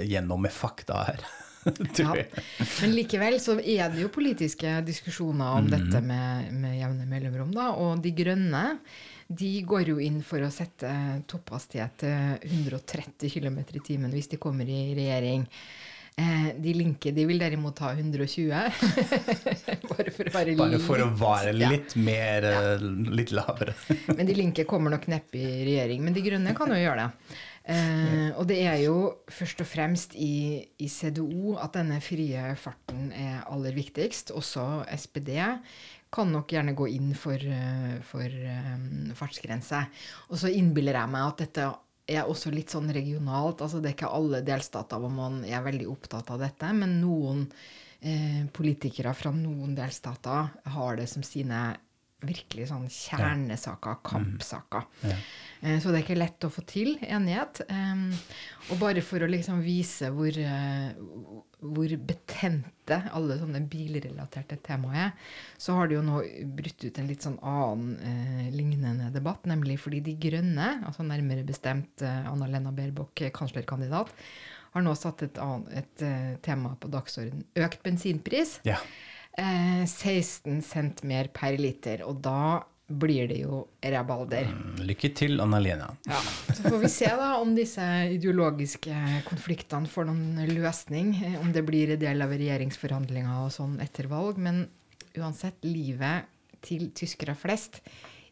gjennom 0.08 0.42
med 0.46 0.54
fakta 0.56 1.06
her. 1.10 1.26
Ja. 1.96 2.12
Men 2.82 2.90
likevel 2.92 3.38
så 3.40 3.54
er 3.56 3.86
det 3.88 4.02
jo 4.02 4.10
politiske 4.12 4.68
diskusjoner 4.84 5.62
om 5.62 5.70
dette 5.72 6.02
med, 6.04 6.50
med 6.52 6.74
jevne 6.76 7.06
mellomrom. 7.08 7.54
da, 7.56 7.70
Og 7.80 8.02
De 8.04 8.12
Grønne 8.12 8.66
de 9.28 9.50
går 9.64 9.88
jo 9.88 10.00
inn 10.02 10.20
for 10.26 10.44
å 10.44 10.52
sette 10.52 10.90
topphastighet 11.30 11.96
til 12.02 12.44
130 12.68 13.32
km 13.32 13.62
i 13.62 13.84
timen 13.86 14.12
hvis 14.12 14.28
de 14.34 14.40
kommer 14.40 14.68
i 14.68 14.92
regjering. 14.96 15.46
Eh, 16.16 16.50
de 16.62 16.72
linke 16.78 17.10
de 17.10 17.24
vil 17.26 17.40
derimot 17.42 17.78
ha 17.82 17.88
120. 17.96 18.50
Bare 19.90 20.12
for 20.14 20.28
å 20.30 20.34
være 20.36 20.52
Bare 20.60 20.78
for 20.82 21.02
å 21.02 21.08
være 21.18 21.54
Ja. 21.58 21.70
litt 21.72 21.96
mer, 21.98 22.46
ja. 22.46 22.76
litt 23.10 23.32
lavere. 23.34 23.74
Men 24.16 24.28
de 24.28 24.36
linke 24.38 24.66
kommer 24.70 24.94
nok 24.94 25.08
neppe 25.10 25.40
i 25.42 25.64
regjering. 25.66 26.04
Men 26.06 26.14
de 26.14 26.22
grønne 26.22 26.54
kan 26.54 26.70
jo 26.70 26.78
gjøre 26.78 27.08
det. 27.08 27.34
Eh, 27.74 28.30
og 28.36 28.46
det 28.46 28.60
er 28.68 28.78
jo 28.84 28.94
først 29.32 29.64
og 29.64 29.68
fremst 29.70 30.14
i, 30.20 30.60
i 30.78 30.88
CDO 30.92 31.56
at 31.58 31.74
denne 31.80 31.98
frie 32.04 32.50
farten 32.60 33.08
er 33.16 33.42
aller 33.50 33.74
viktigst. 33.74 34.30
Også 34.36 34.84
SPD 34.94 35.32
kan 36.14 36.30
nok 36.30 36.52
gjerne 36.54 36.76
gå 36.78 36.86
inn 36.94 37.10
for, 37.18 37.34
eh, 37.42 37.96
for 38.06 38.22
um, 38.30 39.08
fartsgrense. 39.18 39.80
Og 40.30 40.38
så 40.38 40.52
innbiller 40.54 41.00
jeg 41.00 41.10
meg 41.10 41.26
at 41.32 41.42
dette 41.48 41.64
er 42.08 42.26
også 42.28 42.50
litt 42.52 42.68
sånn 42.70 42.90
regionalt. 42.92 43.60
altså 43.64 43.80
Det 43.80 43.90
er 43.92 43.96
ikke 43.96 44.12
alle 44.12 44.42
delstater 44.44 45.00
hvor 45.00 45.10
man 45.10 45.42
er 45.44 45.62
veldig 45.64 45.86
opptatt 45.88 46.30
av 46.30 46.38
dette, 46.44 46.72
men 46.76 47.00
noen 47.00 47.46
eh, 48.02 48.44
politikere 48.52 49.14
fra 49.16 49.30
noen 49.32 49.74
delstater 49.74 50.50
har 50.74 50.96
det 50.96 51.08
som 51.08 51.22
sine 51.24 51.76
virkelig 52.24 52.68
sånn 52.70 52.86
kjernesaker, 52.88 53.98
kampsaker. 54.04 54.84
Eh, 55.62 55.78
Så 55.80 55.90
det 55.92 55.98
er 55.98 56.04
ikke 56.06 56.18
lett 56.18 56.44
å 56.44 56.50
få 56.52 56.62
til 56.66 56.98
enighet. 57.00 57.60
Eh, 57.68 58.04
Og 58.72 58.78
bare 58.80 59.02
for 59.04 59.18
å 59.20 59.28
liksom 59.28 59.60
vise 59.62 60.08
hvor, 60.10 60.32
eh, 60.38 60.92
hvor 61.64 61.94
betente 62.08 62.98
alle 63.16 63.38
sånne 63.40 63.62
bilrelaterte 63.70 64.58
temaer 64.64 65.06
er, 65.06 65.30
så 65.60 65.78
har 65.78 65.88
det 65.88 65.96
jo 65.96 66.02
nå 66.04 66.20
brutt 66.56 66.84
ut 66.84 67.00
en 67.00 67.08
litt 67.08 67.24
sånn 67.24 67.38
annen 67.40 67.94
eh, 68.04 68.50
lignende 68.54 69.08
debatt, 69.14 69.48
nemlig 69.50 69.78
fordi 69.82 70.02
De 70.04 70.16
Grønne, 70.20 70.68
altså 70.84 71.06
nærmere 71.06 71.46
bestemt 71.48 72.04
eh, 72.04 72.28
Anna-Lena 72.30 72.74
Baerbock, 72.76 73.24
eh, 73.24 73.32
kanslerkandidat, 73.34 74.12
har 74.74 74.84
nå 74.84 74.94
satt 74.98 75.22
et, 75.26 75.40
annet, 75.40 75.72
et 75.80 76.04
eh, 76.04 76.30
tema 76.44 76.74
på 76.80 76.90
dagsordenen. 76.92 77.46
Økt 77.64 77.82
bensinpris. 77.86 78.58
Ja. 78.66 78.80
Eh, 79.38 79.82
16 79.86 80.60
cent 80.66 81.02
mer 81.06 81.30
per 81.34 81.56
liter, 81.58 82.04
og 82.06 82.20
da 82.26 82.64
blir 82.86 83.28
det 83.28 83.38
jo 83.40 83.62
rabalder. 83.80 84.50
Lykke 84.84 85.10
til, 85.16 85.38
Anna-Lena. 85.40 85.88
Ja. 86.08 86.20
Så 86.52 86.66
får 86.66 86.78
vi 86.82 86.90
se 86.92 87.08
da 87.08 87.30
om 87.40 87.54
disse 87.56 87.84
ideologiske 88.12 89.24
konfliktene 89.28 89.88
får 89.90 90.10
noen 90.10 90.42
løsning, 90.52 91.14
eh, 91.24 91.38
om 91.40 91.52
det 91.54 91.64
blir 91.64 91.94
en 91.94 92.02
del 92.02 92.24
av 92.24 92.34
regjeringsforhandlinger 92.36 93.46
og 93.46 93.52
sånn 93.54 93.78
etter 93.84 94.10
valg. 94.10 94.36
Men 94.36 94.66
uansett, 95.16 95.64
livet 95.64 96.28
til 96.64 96.90
tyskere 96.96 97.36
flest 97.36 97.80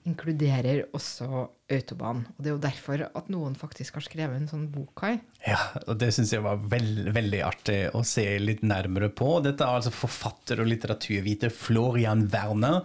inkluderer 0.08 0.86
også 0.96 1.26
autobahn. 1.72 2.26
Og 2.34 2.42
det 2.42 2.50
er 2.50 2.56
jo 2.56 2.60
derfor 2.62 3.02
at 3.06 3.28
noen 3.32 3.54
faktisk 3.58 3.94
har 3.96 4.04
skrevet 4.04 4.36
en 4.36 4.48
sånn 4.50 4.66
bok, 4.72 5.02
her. 5.04 5.18
Ja, 5.46 5.60
og 5.86 5.98
det 6.00 6.10
syns 6.14 6.32
jeg 6.34 6.42
var 6.44 6.56
veld, 6.70 7.12
veldig 7.14 7.42
artig 7.46 7.78
å 7.96 8.02
se 8.06 8.38
litt 8.42 8.62
nærmere 8.66 9.08
på. 9.14 9.40
Dette 9.44 9.64
er 9.64 9.74
altså 9.78 9.92
forfatter 9.94 10.60
og 10.62 10.68
litteraturviter 10.70 11.50
Florian 11.54 12.22
Werner, 12.32 12.78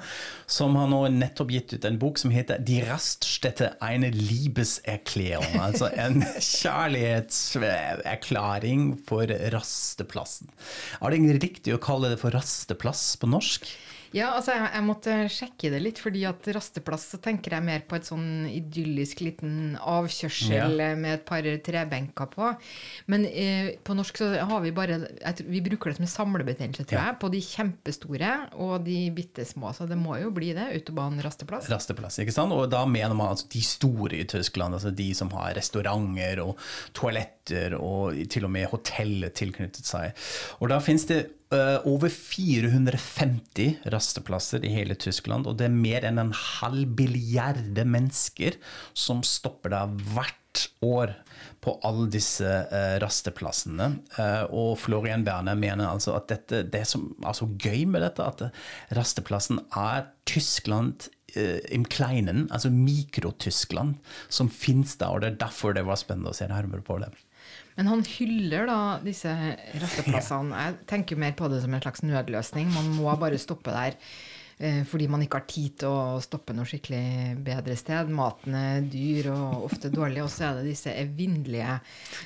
som 0.50 0.76
har 0.80 0.88
nå 0.92 1.02
nettopp 1.14 1.50
gitt 1.54 1.74
ut 1.76 1.86
en 1.90 2.02
bok 2.02 2.16
som 2.22 2.32
heter 2.34 2.56
'Die 2.62 2.82
Raststätte 2.88 3.68
eine 3.82 4.10
Liebeserklärung'. 4.14 5.60
Altså 5.60 5.88
en 5.94 6.16
kjærlighetserklæring 6.60 8.82
for 9.10 9.26
rasteplassen. 9.54 10.48
Er 11.02 11.10
det 11.12 11.44
riktig 11.44 11.74
å 11.76 11.82
kalle 11.82 12.10
det 12.14 12.20
for 12.22 12.32
rasteplass 12.36 13.18
på 13.20 13.28
norsk? 13.30 13.62
Ja, 14.18 14.32
altså 14.38 14.56
jeg, 14.56 14.68
jeg 14.74 14.86
måtte 14.88 15.16
sjekke 15.30 15.70
det 15.74 15.82
litt, 15.84 16.00
fordi 16.02 16.24
at 16.30 16.48
rasteplass 16.58 17.06
så 17.14 17.20
tenker 17.22 17.54
jeg 17.58 17.66
mer 17.68 17.84
på 17.88 17.98
et 18.00 18.08
sånn 18.10 18.48
idyllisk 18.50 19.22
liten 19.26 19.76
avkjørsel 19.78 20.80
Ja. 20.82 20.96
med 20.98 21.14
et 21.20 21.26
par 21.28 21.46
trebenker 21.66 22.30
på. 22.34 22.50
Men 23.14 23.26
eh, 23.30 23.76
på 23.86 23.96
norsk 23.98 24.18
så 24.24 24.32
har 24.50 24.64
vi 24.66 24.72
bare 24.76 24.98
tror, 25.06 25.48
Vi 25.54 25.62
bruker 25.66 25.92
det 25.94 26.00
som 26.00 26.08
en 26.08 26.14
samlebetegnelse, 26.16 26.86
tror 26.90 26.98
Ja. 27.00 27.06
jeg, 27.12 27.20
på 27.22 27.32
de 27.36 27.42
kjempestore 27.46 28.32
og 28.58 28.84
de 28.88 28.98
bitte 29.16 29.46
små. 29.46 29.74
Så 29.78 29.88
det 29.88 29.98
må 30.00 30.18
jo 30.22 30.32
bli 30.34 30.54
det. 30.58 30.68
Autobahn 30.80 31.22
rasteplass. 31.24 31.70
rasteplass. 31.70 32.18
ikke 32.24 32.34
sant? 32.34 32.52
Og 32.58 32.70
da 32.74 32.86
mener 32.86 33.14
man 33.16 33.34
altså 33.36 33.48
de 33.54 33.62
store 33.62 34.18
i 34.18 34.24
Tyskland, 34.26 34.74
altså 34.74 34.94
de 34.96 35.12
som 35.14 35.30
har 35.36 35.54
restauranter 35.60 36.42
og 36.44 36.58
toaletter 36.98 37.76
og 37.80 38.18
til 38.32 38.48
og 38.48 38.52
med 38.54 38.70
hotellet 38.72 39.36
tilknyttet 39.38 39.86
seg. 39.88 40.14
Og 40.62 40.70
da 40.74 40.80
finnes 40.84 41.06
det 41.10 41.26
over 41.88 42.12
450 42.12 43.78
rasteplasser 43.94 44.66
i 44.68 44.72
hele 44.74 44.98
Tyskland, 45.00 45.48
og 45.48 45.56
det 45.60 45.70
er 45.70 45.78
mer 45.78 46.04
enn 46.08 46.20
en 46.20 46.34
halv 46.36 46.90
billiarde 47.00 47.86
mennesker 47.88 48.58
som 48.92 49.22
stopper 49.24 49.72
der 49.72 49.94
hvert 50.12 50.36
år 50.84 51.14
på 51.64 51.74
alle 51.86 52.08
disse 52.12 52.48
eh, 52.48 52.96
rasteplassene. 53.04 53.90
Eh, 54.18 54.44
og 54.56 54.78
Florian 54.82 55.26
Berner 55.28 55.58
mener 55.60 55.90
altså 55.90 56.16
at 56.18 56.30
dette, 56.32 56.64
det 56.72 56.86
som 56.90 57.10
er 57.26 57.38
så 57.38 57.50
gøy 57.60 57.86
med 57.90 58.04
dette, 58.06 58.26
at 58.26 58.48
eh, 58.48 58.66
rasteplassen 58.98 59.62
er 59.76 60.08
Tyskland 60.30 61.10
eh, 61.36 61.60
im 61.74 61.86
Kleinen, 61.86 62.48
altså 62.52 62.72
Mikro-Tyskland, 62.74 63.98
som 64.30 64.52
fins 64.54 64.98
der. 64.98 65.14
Og 65.14 65.24
det 65.24 65.34
er 65.34 65.42
derfor 65.48 65.76
det 65.78 65.86
var 65.88 66.00
spennende 66.00 66.34
å 66.34 66.38
se 66.38 66.50
nærmere 66.50 66.86
på 66.86 67.00
det. 67.04 67.12
Men 67.78 67.92
han 67.92 68.02
hyller 68.10 68.66
da 68.70 68.78
disse 69.06 69.30
rasteplassene. 69.78 70.64
Jeg 70.66 70.78
tenker 70.90 71.20
mer 71.22 71.36
på 71.38 71.50
det 71.52 71.62
som 71.62 71.76
en 71.78 71.84
slags 71.84 72.02
nødløsning. 72.06 72.72
Man 72.74 72.90
må 72.98 73.14
bare 73.22 73.38
stoppe 73.42 73.74
der 73.76 74.00
fordi 74.90 75.06
man 75.12 75.22
ikke 75.22 75.38
har 75.38 75.46
tid 75.50 75.76
til 75.84 75.94
å 75.94 76.22
stoppe 76.24 76.56
noe 76.58 76.66
skikkelig 76.66 77.36
bedre 77.46 77.76
sted. 77.78 78.10
Maten 78.10 78.56
er 78.58 78.86
dyr 78.90 79.30
og 79.34 79.68
ofte 79.68 79.92
dårlig. 79.94 80.24
Og 80.24 80.32
så 80.34 80.48
er 80.48 80.60
det 80.60 80.72
disse 80.72 80.94
evinnelige 80.98 81.78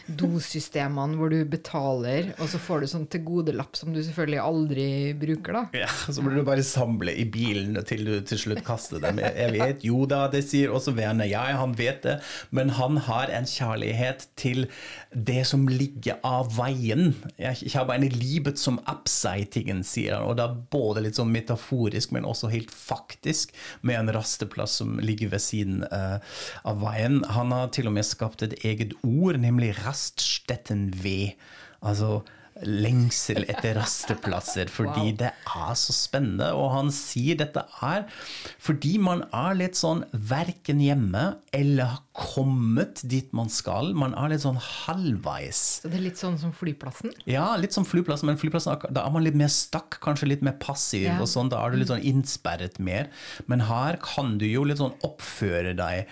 dosystemene 0.08 1.20
hvor 1.20 1.34
du 1.34 1.42
betaler, 1.50 2.32
og 2.40 2.48
så 2.52 2.62
får 2.62 2.84
du 2.84 2.92
sånn 2.92 3.08
tilgodelapp 3.12 3.76
som 3.78 3.92
du 3.92 4.00
selvfølgelig 4.00 4.42
aldri 4.44 4.88
bruker, 5.20 5.58
da. 5.58 5.64
Ja, 5.84 5.90
Så 6.08 6.24
må 6.24 6.32
du 6.32 6.42
bare 6.48 6.64
samle 6.66 7.14
i 7.20 7.26
bilen 7.28 7.76
til 7.88 8.06
du 8.08 8.14
til 8.28 8.40
slutt 8.40 8.64
kaster 8.66 9.02
dem. 9.04 9.20
Jeg 9.22 9.54
vet, 9.56 9.86
jo 9.86 10.06
da, 10.10 10.24
det 10.32 10.44
sier 10.48 10.72
også 10.74 10.96
Werner. 10.98 11.30
Ja, 11.30 11.44
han 11.60 11.76
vet 11.78 12.04
det. 12.06 12.18
Men 12.56 12.74
han 12.78 13.00
har 13.08 13.32
en 13.34 13.48
kjærlighet 13.50 14.28
til 14.40 14.68
det 15.12 15.44
som 15.50 15.68
ligger 15.68 16.20
av 16.28 16.52
veien. 16.56 17.14
Jeg, 17.42 17.72
har 17.76 17.88
bare 17.90 18.02
en 18.02 18.20
livet 18.22 18.60
som 18.62 18.80
upsightingen, 18.90 19.84
sier 19.88 20.18
han. 20.18 20.28
Og 20.30 20.42
er 20.42 20.58
både 20.72 21.06
litt 21.06 21.20
sånn 21.20 21.32
metaforisk, 21.34 22.14
men 22.16 22.21
også 22.28 22.52
helt 22.52 22.72
faktisk, 22.74 23.56
med 23.82 24.00
en 24.00 24.12
rasteplass 24.16 24.80
som 24.82 25.00
ligger 25.00 25.32
ved 25.34 25.44
siden 25.44 25.86
eh, 25.92 26.18
av 26.68 26.84
veien. 26.84 27.22
Han 27.38 27.54
har 27.56 27.72
til 27.76 27.90
og 27.90 27.96
med 27.98 28.08
skapt 28.08 28.46
et 28.46 28.58
eget 28.66 28.96
ord, 29.04 29.40
nemlig 29.42 29.74
Raststetten-V. 29.82 31.34
Altså 31.82 32.22
lengsel 32.68 33.46
etter 33.50 33.76
rasteplasser, 33.80 34.70
fordi 34.78 35.12
det 35.20 35.32
er 35.34 35.76
så 35.80 35.94
spennende. 35.96 36.52
Og 36.58 36.72
han 36.76 36.92
sier 36.96 37.40
dette 37.40 37.64
er 37.84 38.06
fordi 38.62 38.96
man 39.02 39.24
er 39.34 39.58
litt 39.58 39.80
sånn 39.80 40.04
verken 40.14 40.82
hjemme 40.84 41.24
eller 41.56 41.92
har 41.96 42.02
kommet 42.16 43.02
dit 43.08 43.30
man 43.36 43.50
skal. 43.52 43.94
Man 43.98 44.14
er 44.20 44.34
litt 44.34 44.44
sånn 44.44 44.60
halvveis. 44.62 45.62
Så 45.82 45.90
det 45.92 46.00
er 46.02 46.06
litt 46.10 46.20
sånn 46.22 46.38
som 46.42 46.52
flyplassen. 46.56 47.14
Ja, 47.30 47.48
litt 47.60 47.74
som 47.76 47.86
flyplassen, 47.88 48.28
men 48.32 48.40
flyplassen, 48.42 48.78
da 48.92 49.06
er 49.08 49.14
man 49.16 49.26
litt 49.26 49.38
mer 49.40 49.52
stakk, 49.52 50.00
kanskje 50.04 50.30
litt 50.34 50.44
mer 50.46 50.58
passiv, 50.62 51.08
Ja. 51.08 51.18
og 51.24 51.30
sånn, 51.32 51.50
da 51.52 51.64
er 51.66 51.72
du 51.72 51.80
litt 51.82 51.92
sånn 51.92 52.04
innsperret 52.04 52.80
mer. 52.84 53.10
Men 53.48 53.66
her 53.70 53.98
kan 54.04 54.38
du 54.42 54.46
jo 54.46 54.64
litt 54.68 54.78
sånn 54.82 54.96
oppføre 55.08 55.76
deg 55.78 56.08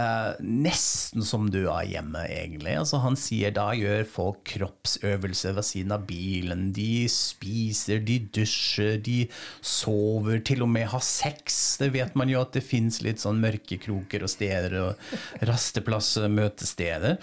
eh, 0.00 0.40
nesten 0.40 1.24
som 1.26 1.48
du 1.52 1.60
er 1.68 1.88
hjemme, 1.90 2.24
egentlig. 2.26 2.74
Altså, 2.80 3.00
han 3.04 3.18
sier 3.20 3.52
da 3.54 3.70
gjør 3.76 4.06
folk 4.08 4.42
kroppsøvelser 4.48 5.56
ved 5.58 5.66
siden 5.68 5.94
av 5.96 6.06
bilen. 6.08 6.70
De 6.76 7.04
spiser, 7.12 8.00
de 8.06 8.18
dusjer, 8.32 8.98
de 9.04 9.18
sover, 9.60 10.40
til 10.46 10.64
og 10.64 10.72
med 10.72 10.88
har 10.92 11.04
sex. 11.04 11.60
Det 11.82 11.90
vet 11.94 12.16
man 12.18 12.32
jo 12.32 12.40
at 12.42 12.54
det 12.56 12.64
fins 12.64 13.00
litt 13.04 13.22
sånn 13.22 13.40
mørkekroker 13.42 14.24
og 14.24 14.32
steder 14.32 14.76
og 14.80 15.44
rasteplasser, 15.46 16.28
møtesteder. 16.32 17.18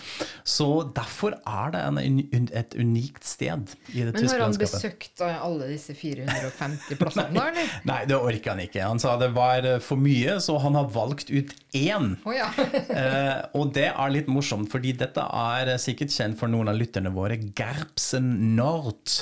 Så 0.47 0.69
derfor 0.95 1.37
er 1.41 1.73
det 1.73 1.83
en, 1.87 2.47
et 2.51 2.77
unikt 2.77 3.25
sted 3.27 3.75
i 3.93 4.05
det 4.05 4.13
Men 4.13 4.29
har 4.29 4.45
han 4.45 4.57
besøkt 4.59 5.23
eh, 5.23 5.43
alle 5.43 5.71
disse 5.73 5.95
450 6.01 6.99
plassene, 6.99 7.31
da, 7.35 7.47
eller? 7.51 7.75
Nei, 7.87 8.01
det 8.09 8.17
orker 8.17 8.53
han 8.53 8.63
ikke. 8.63 8.83
Han 8.85 9.01
sa 9.01 9.15
det 9.19 9.31
var 9.35 9.65
eh, 9.67 9.79
for 9.83 9.99
mye, 10.01 10.37
så 10.43 10.57
han 10.63 10.77
har 10.77 10.89
valgt 10.93 11.31
ut 11.33 11.53
én. 11.77 12.15
Oh, 12.25 12.33
ja. 12.35 12.49
Eh, 12.97 13.39
og 13.57 13.73
det 13.75 13.89
er 13.89 14.13
litt 14.13 14.29
morsomt, 14.31 14.69
fordi 14.71 14.93
dette 14.97 15.21
er 15.21 15.73
sikkert 15.81 16.13
kjent 16.13 16.39
for 16.39 16.51
noen 16.51 16.71
av 16.71 16.77
lytterne 16.79 17.11
våre. 17.13 17.37
Gerbsen 17.57 18.55
Nord 18.57 19.17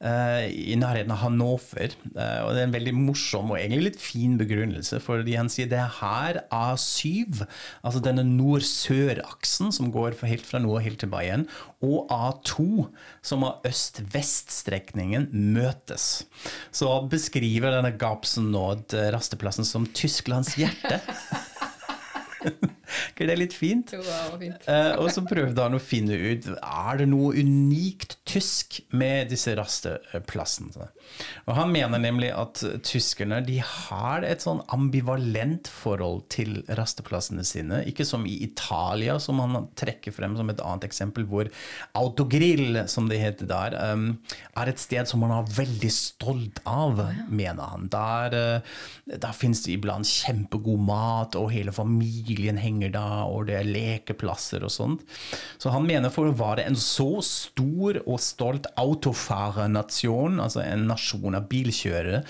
eh, 0.00 0.46
i 0.50 0.76
nærheten 0.78 1.12
av 1.12 1.22
Hannover. 1.22 1.94
Eh, 2.12 2.40
og 2.44 2.52
det 2.52 2.62
er 2.62 2.68
en 2.68 2.74
veldig 2.74 2.94
morsom 2.96 3.52
og 3.52 3.58
egentlig 3.58 3.90
litt 3.90 4.00
fin 4.02 4.36
begrunnelse, 4.40 5.00
fordi 5.04 5.36
han 5.38 5.50
sier 5.52 5.70
det 5.70 5.80
er 5.80 5.96
her 6.00 6.40
A7, 6.54 7.42
altså 7.82 8.02
denne 8.04 8.26
nord-sør-aksen 8.28 9.72
som 9.74 9.92
går 9.94 10.18
helt 10.26 10.46
fra 10.46 10.60
nord 10.62 10.84
helt 10.86 11.00
til 11.02 11.12
Bayern, 11.12 11.46
og 11.84 12.10
A2, 12.12 12.86
som 13.26 13.44
er 13.46 13.60
øst-vest-strekningen, 13.68 15.28
møtes. 15.56 16.24
Så 16.74 16.90
beskriver 17.10 17.74
denne 17.74 17.94
Gapsen 17.98 18.50
Nord 18.54 18.94
eh, 18.96 19.10
rasteplassen 19.14 19.68
som 19.68 19.88
Tysklands 19.96 20.56
hjerte. 20.60 21.00
ikke 23.12 23.28
det 23.30 23.38
litt 23.40 23.56
fint? 23.56 23.94
Jo, 23.96 24.02
det 24.04 24.14
var 24.14 24.38
fint. 24.40 24.68
uh, 24.68 24.92
og 25.02 25.10
så 25.14 25.24
prøvde 25.26 25.66
han 25.66 25.76
å 25.76 25.82
finne 25.82 26.16
ut 26.16 26.48
er 26.56 27.00
det 27.00 27.08
noe 27.10 27.34
unikt 27.36 28.16
tysk 28.26 28.80
med 28.96 29.30
disse 29.30 29.54
rasteplassene. 29.56 30.88
Og 31.46 31.52
han 31.56 31.70
mener 31.72 32.00
nemlig 32.02 32.32
at 32.34 32.62
tyskerne 32.86 33.40
de 33.46 33.58
har 33.62 34.26
et 34.26 34.42
sånn 34.42 34.62
ambivalent 34.74 35.70
forhold 35.70 36.26
til 36.32 36.60
rasteplassene 36.78 37.44
sine. 37.46 37.82
Ikke 37.88 38.06
som 38.06 38.26
i 38.26 38.36
Italia, 38.46 39.18
som 39.22 39.40
han 39.42 39.68
trekker 39.78 40.14
frem 40.14 40.36
som 40.38 40.50
et 40.52 40.62
annet 40.64 40.88
eksempel, 40.88 41.26
hvor 41.30 41.50
autogrill, 41.98 42.82
som 42.90 43.10
det 43.10 43.20
heter 43.22 43.50
der, 43.50 43.76
um, 43.92 44.08
er 44.58 44.72
et 44.72 44.82
sted 44.82 45.08
som 45.08 45.22
man 45.22 45.34
er 45.38 45.54
veldig 45.56 45.92
stolt 45.94 46.62
av, 46.66 47.00
mener 47.30 47.72
han. 47.74 47.88
Der, 47.92 48.36
uh, 48.36 49.16
der 49.16 49.36
finnes 49.36 49.64
det 49.66 49.76
iblant 49.76 50.08
kjempegod 50.10 50.82
mat, 50.86 51.38
og 51.38 51.52
hele 51.54 51.74
familien 51.74 52.58
henger 52.60 52.75
da, 52.92 53.24
og 53.28 53.48
det 53.48 53.56
er 53.58 53.68
lekeplasser 53.68 54.64
og 54.66 54.72
sånt. 54.72 55.04
Så 55.58 55.72
han 55.74 55.86
mener 55.88 56.12
for 56.14 56.28
å 56.28 56.36
være 56.36 56.66
en 56.68 56.78
så 56.78 57.22
stor 57.24 58.00
og 58.04 58.20
stolt 58.22 58.68
autofarernasjon, 58.78 60.40
altså 60.42 60.62
en 60.64 60.86
nasjon 60.90 61.38
av 61.38 61.48
bilkjørere, 61.50 62.22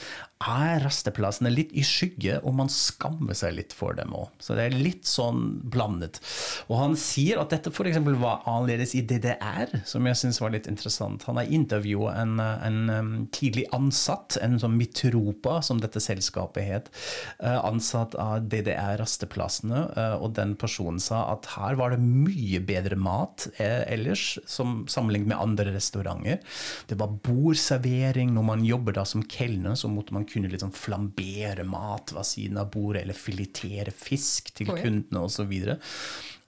er 0.45 0.83
rasteplassene 0.85 1.49
litt 1.49 1.71
i 1.73 1.83
skygge, 1.87 2.37
og 2.45 2.53
man 2.59 2.69
skammer 2.73 3.37
seg 3.37 3.55
litt 3.57 3.73
for 3.73 3.97
dem 3.97 4.13
òg. 4.17 4.29
Så 4.43 4.57
det 4.57 4.67
er 4.67 4.77
litt 4.77 5.09
sånn 5.09 5.63
blandet. 5.73 6.21
Og 6.69 6.77
han 6.77 6.97
sier 7.01 7.41
at 7.41 7.55
dette 7.55 7.73
f.eks. 7.73 7.97
var 8.21 8.45
annerledes 8.45 8.93
i 8.99 9.03
DDR, 9.09 9.73
som 9.89 10.05
jeg 10.05 10.21
syns 10.21 10.41
var 10.43 10.53
litt 10.53 10.69
interessant. 10.69 11.25
Han 11.31 11.41
har 11.41 11.49
intervjua 11.49 12.13
en, 12.21 12.35
en 12.41 13.15
tidlig 13.33 13.65
ansatt, 13.77 14.37
en 14.45 14.59
sånn 14.61 14.77
Mitropa, 14.77 15.63
som 15.65 15.81
dette 15.81 16.03
selskapet 16.05 16.69
het, 16.69 16.93
eh, 17.41 17.57
ansatt 17.57 18.19
av 18.21 18.45
DDR-rasteplassene, 18.53 19.87
eh, 19.97 20.19
og 20.21 20.37
den 20.37 20.53
personen 20.61 21.01
sa 21.01 21.23
at 21.33 21.49
her 21.57 21.81
var 21.81 21.97
det 21.97 22.03
mye 22.05 22.61
bedre 22.67 23.01
mat 23.01 23.49
eh, 23.57 23.87
ellers, 23.89 24.37
som 24.45 24.85
sammenlignet 24.91 25.33
med 25.33 25.41
andre 25.41 25.73
restauranter. 25.79 26.45
Det 26.93 27.01
var 27.01 27.17
bordservering. 27.25 28.35
Når 28.37 28.49
man 28.53 28.69
jobber 28.69 29.01
da 29.01 29.09
som 29.09 29.25
kelner, 29.25 29.79
så 29.81 29.89
måtte 29.89 30.13
man 30.13 30.26
kunne 30.31 30.51
liksom 30.53 30.73
flambere 30.75 31.65
mat 31.65 32.13
ved 32.17 32.27
siden 32.29 32.61
av 32.61 32.71
bordet, 32.75 33.03
eller 33.03 33.19
filetere 33.19 33.95
fisk 33.95 34.53
til 34.57 34.73
Oi. 34.75 34.81
kundene 34.83 35.25
osv. 35.27 35.55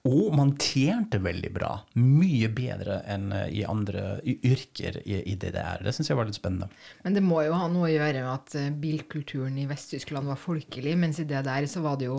Og 0.07 0.29
man 0.31 0.53
tjente 0.55 1.19
veldig 1.19 1.49
bra. 1.51 1.73
Mye 1.99 2.47
bedre 2.55 3.01
enn 3.11 3.33
eh, 3.35 3.49
i 3.59 3.65
andre 3.67 4.21
yrker 4.23 5.01
i, 5.03 5.17
i 5.27 5.35
DDR. 5.35 5.81
Det 5.83 5.91
syns 5.97 6.07
jeg 6.13 6.15
var 6.15 6.29
litt 6.29 6.37
spennende. 6.39 6.69
Men 7.03 7.17
det 7.17 7.23
må 7.25 7.41
jo 7.43 7.57
ha 7.59 7.67
noe 7.67 7.89
å 7.89 7.91
gjøre 7.91 8.21
med 8.23 8.31
at 8.31 8.55
eh, 8.55 8.69
bilkulturen 8.71 9.57
i 9.59 9.67
Vest-Tyskland 9.67 10.31
var 10.31 10.39
folkelig, 10.39 10.95
mens 11.01 11.19
i 11.19 11.27
det 11.27 11.41
der 11.49 11.67
så 11.67 11.83
var 11.83 11.99
det 11.99 12.07
jo 12.07 12.15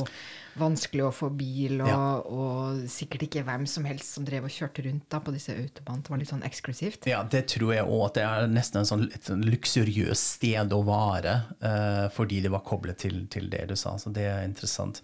vanskelig 0.61 1.07
å 1.07 1.13
få 1.15 1.31
bil, 1.33 1.79
og, 1.81 1.89
Ja. 1.89 1.99
og 2.21 2.83
sikkert 2.91 3.23
ikke 3.29 3.45
hvem 3.47 3.65
som 3.71 3.87
helst 3.89 4.13
som 4.19 4.25
drev 4.29 4.45
og 4.45 4.53
kjørte 4.53 4.85
rundt 4.85 5.07
da 5.09 5.21
på 5.25 5.33
disse 5.33 5.55
autobanene. 5.57 6.03
Det 6.05 6.11
var 6.13 6.21
litt 6.21 6.33
sånn 6.35 6.45
eksklusivt. 6.45 7.09
Ja, 7.09 7.23
det 7.25 7.47
tror 7.55 7.73
jeg 7.79 7.87
òg. 7.89 8.05
At 8.11 8.19
det 8.21 8.27
er 8.29 8.51
nesten 8.51 8.83
en 8.83 8.89
sånn, 8.91 9.07
et 9.15 9.25
sånn 9.31 9.47
luksuriøst 9.47 10.35
sted 10.37 10.77
å 10.77 10.83
være. 10.85 11.37
eh, 11.65 12.07
fordi 12.13 12.43
det 12.45 12.51
var 12.53 12.61
koblet 12.67 12.99
til, 12.99 13.23
til 13.33 13.49
det 13.49 13.65
du 13.73 13.77
sa. 13.79 13.97
Så 13.97 14.13
det 14.13 14.27
er 14.29 14.45
interessant. 14.45 15.01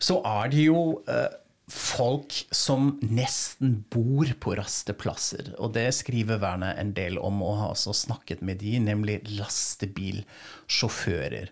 Så 0.00 0.22
er 0.24 0.48
det 0.54 0.64
jo 0.70 1.02
eh, 1.10 1.28
folk 1.70 2.46
som 2.52 2.98
nesten 3.00 3.84
bor 3.92 4.26
på 4.40 4.54
rasteplasser. 4.58 5.54
Og 5.58 5.72
det 5.76 5.94
skriver 5.96 6.38
Werner 6.42 6.74
en 6.80 6.92
del 6.96 7.18
om, 7.18 7.42
og 7.44 7.58
har 7.60 7.68
også 7.72 7.92
snakket 8.04 8.42
med 8.44 8.56
de, 8.60 8.78
nemlig 8.84 9.20
lastebilsjåfører. 9.32 11.46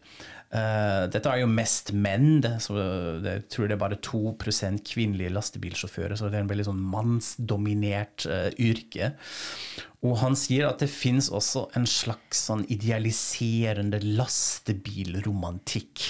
Uh, 0.53 1.09
dette 1.09 1.31
er 1.33 1.39
jo 1.41 1.49
mest 1.49 1.97
menn, 1.97 2.43
det, 2.45 2.61
så 2.61 2.77
det, 2.77 3.39
jeg 3.39 3.47
tror 3.55 3.67
det 3.71 3.75
er 3.79 3.81
bare 3.81 3.97
2% 4.05 4.85
kvinnelige 4.91 5.33
lastebilsjåfører, 5.33 6.13
så 6.19 6.29
det 6.29 6.37
er 6.37 6.45
en 6.45 6.53
veldig 6.53 6.69
sånn 6.69 6.83
mannsdominert 6.93 8.29
uh, 8.29 8.51
yrke. 8.61 9.15
Og 10.03 10.17
han 10.19 10.35
sier 10.35 10.67
at 10.67 10.81
det 10.83 10.89
fins 10.91 11.29
også 11.31 11.69
en 11.79 11.85
slags 11.87 12.41
sånn 12.49 12.65
idealiserende 12.73 14.01
lastebilromantikk. 14.03 16.03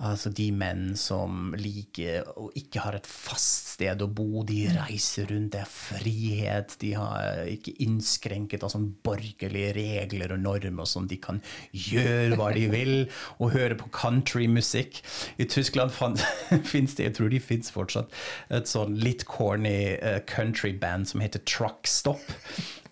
Altså 0.00 0.30
de 0.32 0.46
menn 0.56 0.94
som 0.96 1.52
liker 1.60 2.24
og 2.32 2.56
ikke 2.56 2.80
har 2.80 2.96
et 2.96 3.08
fast 3.08 3.74
sted 3.74 4.00
å 4.00 4.08
bo, 4.08 4.40
de 4.48 4.62
reiser 4.72 5.28
rundt, 5.28 5.52
det 5.52 5.60
er 5.66 5.68
frihet, 5.68 6.78
de 6.80 6.94
har 6.96 7.44
ikke 7.52 7.74
innskrenket 7.84 8.64
av 8.64 8.72
sånn 8.72 8.88
borgerlige 9.04 9.74
regler 9.76 10.32
og 10.32 10.40
normer 10.46 10.86
og 10.86 10.88
sånn, 10.88 11.10
de 11.10 11.20
kan 11.20 11.42
gjøre 11.76 12.38
hva 12.40 12.48
de 12.56 12.64
vil, 12.72 12.94
og 13.36 13.52
høre 13.52 13.76
på 13.76 13.90
countrymusikk. 13.92 15.02
I 15.36 15.44
Tyskland 15.44 15.92
fins 16.72 16.96
det, 16.96 17.10
jeg 17.10 17.18
tror 17.20 17.28
de 17.32 17.42
fins 17.42 17.68
fortsatt, 17.74 18.08
et 18.48 18.70
sånn 18.70 18.96
litt 19.02 19.26
corny 19.28 19.98
uh, 20.00 20.22
countryband 20.24 21.12
som 21.12 21.20
heter 21.20 21.44
Truck 21.44 21.84
Stop. 21.90 22.24
eh, 22.32 22.85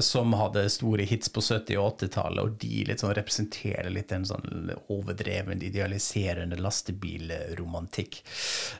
som 0.00 0.30
hadde 0.38 0.68
store 0.70 1.02
hits 1.10 1.28
på 1.34 1.42
70- 1.42 1.78
og 1.80 1.96
80-tallet, 1.96 2.42
og 2.44 2.58
de 2.62 2.84
litt 2.86 3.02
sånn 3.02 3.14
representerer 3.16 3.90
litt 3.90 4.12
en 4.14 4.26
sånn 4.28 4.70
overdreven, 4.92 5.62
idealiserende 5.62 6.58
lastebilromantikk. 6.60 8.20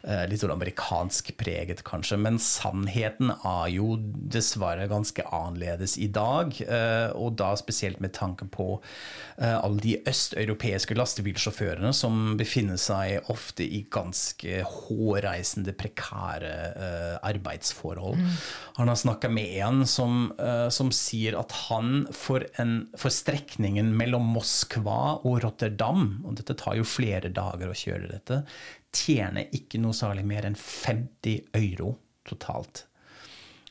Eh, 0.02 0.24
litt 0.30 0.42
sånn 0.42 0.54
amerikansk 0.54 1.32
preget, 1.40 1.82
kanskje. 1.86 2.18
Men 2.20 2.38
sannheten 2.42 3.32
er 3.36 3.68
jo 3.74 3.96
dessverre 4.00 4.88
ganske 4.90 5.24
annerledes 5.26 5.96
i 6.00 6.08
dag, 6.12 6.54
eh, 6.66 7.10
og 7.14 7.36
da 7.40 7.52
spesielt 7.58 8.00
med 8.00 8.14
tanke 8.16 8.48
på 8.50 8.68
eh, 9.38 9.56
alle 9.56 9.82
de 9.84 9.96
østeuropeiske 10.10 10.96
lastebilsjåførene 10.98 11.92
som 11.96 12.36
befinner 12.40 12.80
seg 12.80 13.30
ofte 13.32 13.66
i 13.66 13.84
ganske 13.90 14.62
hårreisende, 14.66 15.74
prekære 15.80 16.54
eh, 16.70 17.16
arbeidsforhold. 17.30 18.20
Han 18.80 18.90
har 18.90 18.98
snakka 18.98 19.30
med 19.32 19.56
en 19.60 19.84
som, 19.88 20.32
eh, 20.38 20.59
som 20.74 20.92
sier 20.94 21.38
at 21.40 21.54
han 21.68 22.04
for, 22.14 22.44
en, 22.60 22.90
for 22.98 23.12
strekningen 23.14 23.92
mellom 23.96 24.28
Moskva 24.34 25.16
og 25.24 25.40
Rotterdam, 25.46 26.20
og 26.26 26.36
dette 26.40 26.58
tar 26.60 26.76
jo 26.78 26.86
flere 26.86 27.32
dager 27.34 27.72
å 27.72 27.76
kjøre 27.76 28.12
dette, 28.12 28.42
tjener 28.94 29.50
ikke 29.56 29.80
noe 29.82 29.96
særlig 29.96 30.26
mer 30.28 30.48
enn 30.48 30.58
50 30.58 31.50
euro 31.62 31.96
totalt. 32.28 32.84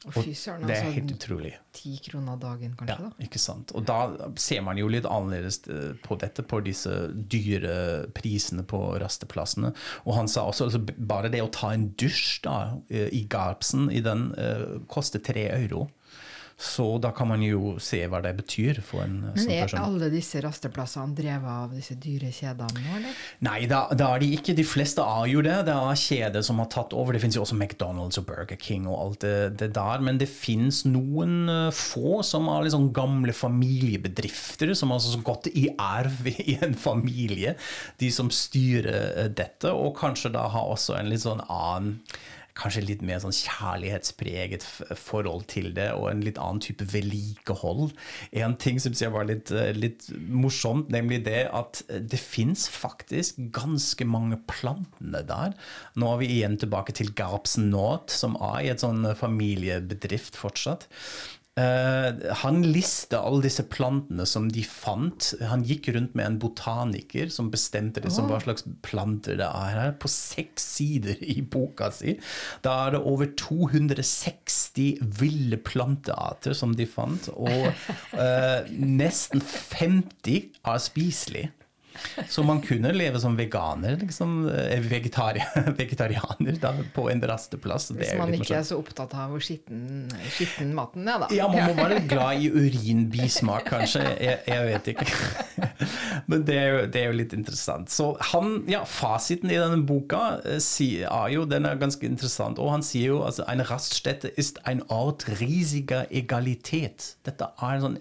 Og 0.08 0.16
Og 0.16 0.24
fy 0.24 0.32
søren, 0.32 0.64
det 0.64 0.78
er 0.78 0.86
altså, 0.86 0.96
helt 0.96 1.12
utrolig. 1.12 1.50
Ti 1.76 1.90
kroner 2.06 2.38
dagen, 2.40 2.76
kanskje? 2.80 2.96
Ja, 2.96 3.10
da? 3.10 3.26
ikke 3.26 3.42
sant. 3.42 3.74
Og 3.76 3.84
da 3.84 4.30
ser 4.40 4.62
man 4.64 4.80
jo 4.80 4.88
litt 4.88 5.04
annerledes 5.04 5.60
eh, 5.68 5.92
på 6.06 6.16
dette, 6.22 6.46
på 6.48 6.62
disse 6.64 6.94
dyre 7.12 8.08
prisene 8.16 8.64
på 8.64 8.80
rasteplassene. 9.04 9.74
Og 10.06 10.16
han 10.16 10.32
sa 10.32 10.46
også 10.48 10.70
altså, 10.70 10.82
bare 10.98 11.32
det 11.34 11.44
å 11.44 11.52
ta 11.52 11.74
en 11.76 11.90
dusj 12.00 12.40
da, 12.48 12.56
eh, 12.88 13.12
i 13.12 13.26
Garpsen, 13.28 13.90
i 13.92 14.00
den, 14.06 14.30
uh, 14.40 14.80
koster 14.88 15.20
tre 15.20 15.50
euro. 15.52 15.90
Så 16.60 16.98
da 17.00 17.14
kan 17.16 17.30
man 17.30 17.40
jo 17.40 17.78
se 17.80 18.02
hva 18.12 18.20
det 18.20 18.34
betyr 18.36 18.82
for 18.84 19.06
en 19.06 19.22
eh, 19.30 19.36
Men 19.38 19.44
sånn 19.46 19.54
er 19.56 19.74
alle 19.80 20.10
disse 20.12 20.42
rasteplassene 20.44 21.16
drevet 21.16 21.48
av 21.48 21.72
disse 21.72 21.96
dyre 21.96 22.34
kjedene 22.36 22.82
nå, 22.84 22.96
eller? 22.98 23.22
Nei, 23.48 23.62
da, 23.72 23.86
da 23.96 24.10
er 24.16 24.24
de 24.26 24.28
ikke. 24.36 24.56
De 24.58 24.66
fleste 24.68 25.06
er 25.06 25.30
jo 25.32 25.44
det. 25.46 25.56
Det 25.70 25.76
er 25.76 26.02
kjeder 26.02 26.44
som 26.44 26.60
har 26.60 26.68
tatt 26.74 26.92
over. 26.92 27.16
Det 27.16 27.22
finnes 27.24 27.38
jo 27.40 27.46
også 27.46 27.56
McDonald's 27.56 28.20
og 28.20 28.28
Burger 28.28 28.60
King 28.60 28.90
og 28.90 28.98
alt 28.98 29.24
det, 29.24 29.36
det 29.62 29.70
der. 29.78 30.04
Men 30.04 30.20
det 30.20 30.28
finnes 30.32 30.82
noen 30.90 31.38
eh, 31.48 31.70
få 31.76 32.20
som 32.28 32.52
er 32.52 32.68
liksom 32.68 32.90
gamle 32.96 33.36
familiebedrifter, 33.36 34.74
som 34.76 34.92
har 34.92 35.00
altså 35.00 35.24
gått 35.24 35.48
i 35.54 35.70
arv 35.80 36.28
i 36.44 36.58
en 36.60 36.76
familie. 36.76 37.56
De 38.04 38.12
som 38.12 38.28
styrer 38.34 39.14
eh, 39.14 39.32
dette, 39.32 39.72
og 39.72 39.96
kanskje 40.02 40.34
da 40.36 40.50
har 40.52 40.76
også 40.76 41.00
en 41.00 41.08
litt 41.14 41.24
sånn 41.24 41.46
annen 41.48 42.02
Kanskje 42.60 42.84
litt 42.86 43.04
mer 43.06 43.22
sånn 43.24 43.36
kjærlighetspreget 43.36 44.66
forhold 45.00 45.48
til 45.52 45.72
det, 45.78 45.90
og 45.96 46.10
en 46.12 46.24
litt 46.26 46.40
annen 46.42 46.62
type 46.64 46.86
vedlikehold. 46.92 47.94
En 48.44 48.58
ting 48.60 48.82
syns 48.82 49.04
jeg 49.04 49.14
var 49.16 49.30
litt, 49.30 49.52
eh, 49.52 49.72
litt 49.78 50.10
morsomt, 50.28 50.92
nemlig 50.94 51.24
det 51.28 51.48
at 51.56 51.82
det 51.88 52.20
fins 52.20 52.68
faktisk 52.70 53.40
ganske 53.56 54.06
mange 54.06 54.42
plantene 54.50 55.24
der. 55.26 55.56
Nå 55.96 56.14
er 56.14 56.22
vi 56.22 56.32
igjen 56.40 56.60
tilbake 56.60 56.96
til 56.96 57.14
Garpsen 57.16 57.70
Nåt, 57.72 58.12
som 58.12 58.36
er 58.36 58.64
i 58.66 58.72
et 58.74 58.84
sånn 58.84 59.04
familiebedrift 59.16 60.36
fortsatt. 60.40 60.88
Eh, 61.60 62.34
han 62.42 62.62
lista 62.64 63.20
alle 63.26 63.44
disse 63.44 63.66
plantene 63.68 64.26
som 64.30 64.48
de 64.54 64.64
fant. 64.64 65.32
Han 65.50 65.66
gikk 65.68 65.90
rundt 65.96 66.16
med 66.18 66.28
en 66.28 66.40
botaniker 66.42 67.32
som 67.34 67.50
bestemte 67.52 68.04
liksom, 68.04 68.30
hva 68.30 68.40
slags 68.44 68.66
planter 68.86 69.40
det 69.42 69.50
er 69.50 69.76
her, 69.76 69.94
på 70.00 70.12
seks 70.12 70.70
sider 70.78 71.20
i 71.20 71.40
boka 71.42 71.92
si. 71.96 72.16
Da 72.66 72.76
er 72.86 72.96
det 72.96 73.04
over 73.12 73.32
260 73.40 75.04
ville 75.20 75.60
plantearter 75.60 76.56
som 76.58 76.76
de 76.78 76.88
fant, 76.90 77.32
og 77.36 77.70
uh, 78.16 78.60
nesten 79.02 79.44
50 79.44 80.60
er 80.70 80.84
spiselige. 80.84 81.54
Så 82.30 82.44
man 82.44 82.62
kunne 82.64 82.92
leve 82.96 83.20
som 83.20 83.36
veganer, 83.38 83.98
liksom, 84.00 84.50
eh, 84.50 84.80
vegetari 84.80 85.44
vegetarianer 85.82 86.60
da, 86.62 86.74
på 86.96 87.10
en 87.12 87.22
rasteplass. 87.22 87.90
Hvis 87.96 88.14
man 88.20 88.34
ikke 88.36 88.56
er 88.60 88.66
så 88.68 88.80
opptatt 88.80 89.14
av 89.18 89.34
hvor 89.34 89.44
skitten, 89.44 90.08
skitten 90.36 90.74
maten 90.78 91.08
er, 91.08 91.26
da. 91.26 91.30
Ja, 91.36 91.50
man 91.52 91.70
må 91.70 91.78
være 91.80 92.02
glad 92.12 92.44
i 92.44 92.52
urinbismak, 92.54 93.68
kanskje. 93.70 94.04
Jeg, 94.20 94.42
jeg 94.48 94.68
vet 94.70 94.92
ikke. 94.94 95.10
Men 96.30 96.44
det 96.48 96.58
er, 96.58 96.68
jo, 96.70 96.82
det 96.94 97.02
er 97.02 97.10
jo 97.10 97.18
litt 97.20 97.36
interessant. 97.38 97.92
Så 97.94 98.12
han, 98.32 98.60
ja, 98.70 98.84
Fasiten 98.90 99.52
i 99.52 99.60
denne 99.60 99.82
boka 99.88 100.40
eh, 100.44 100.60
er 100.60 101.34
jo, 101.34 101.46
den 101.50 101.68
er 101.70 101.80
ganske 101.82 102.06
interessant. 102.08 102.62
Og 102.62 102.74
han 102.74 102.86
sier 102.86 103.16
jo 103.16 103.24
altså 103.26 103.48
en 103.50 103.64
raststätte 103.66 104.32
ist 104.40 104.62
ein 104.70 104.84
Ort 104.90 105.28
riesiger 105.40 106.08
egalitet. 106.10 107.16
Dette 107.28 107.52
er 107.62 107.82
sånn 107.84 108.00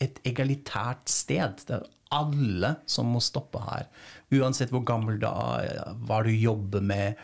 et 0.00 0.20
egalitært 0.24 1.10
sted. 1.12 1.60
Det 1.68 1.76
er 1.76 1.88
alle 2.10 2.74
som 2.90 3.10
må 3.14 3.22
stoppe 3.22 3.62
her. 3.64 3.86
Uansett 4.30 4.70
hvor 4.70 4.84
gammel 4.86 5.18
du 5.20 5.26
er, 5.26 5.80
hva 6.06 6.20
du 6.26 6.30
jobber 6.30 6.84
med, 6.84 7.18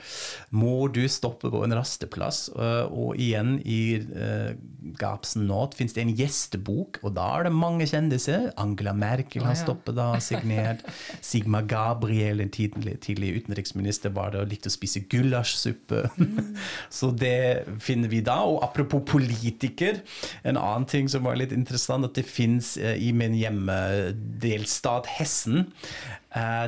må 0.51 0.89
du 0.91 1.05
stoppe 1.11 1.51
på 1.53 1.63
en 1.63 1.77
rasteplass. 1.77 2.49
Eh, 2.57 2.85
Og 2.97 3.21
igjen, 3.21 3.57
i 3.63 3.99
uh, 4.01 4.53
Gapsen 4.99 5.47
Nord 5.47 5.75
fins 5.79 5.95
det 5.95 6.03
en 6.03 6.15
gjestebok, 6.17 7.01
og 7.05 7.15
da 7.17 7.27
er 7.37 7.47
det 7.47 7.53
mange 7.55 7.87
kjendiser. 7.89 8.51
Angela 8.61 8.95
Merkel 8.97 9.47
har 9.47 9.59
stoppet 9.59 9.97
da, 9.99 10.09
signert. 10.23 10.83
Sigma 11.27 11.63
Gabriel, 11.67 12.43
en 12.43 12.53
tidlig, 12.55 12.97
tidlig 13.05 13.35
utenriksminister, 13.43 14.15
var 14.15 14.35
det 14.35 14.43
og 14.43 14.51
likte 14.53 14.71
å 14.71 14.75
spise 14.75 15.05
gulasjsuppe. 15.11 16.05
Så 16.99 17.13
det 17.15 17.67
finner 17.83 18.11
vi 18.13 18.23
da. 18.27 18.41
Og 18.47 18.63
apropos 18.67 19.05
politiker, 19.07 20.03
en 20.47 20.59
annen 20.59 20.87
ting 20.91 21.11
som 21.13 21.27
var 21.27 21.39
litt 21.39 21.55
interessant, 21.55 22.07
at 22.07 22.19
det 22.19 22.27
fins 22.27 22.75
i 22.77 23.13
min 23.17 23.37
hjemmedelstat 23.39 25.07
Hessen 25.17 25.67
eh, 25.67 26.26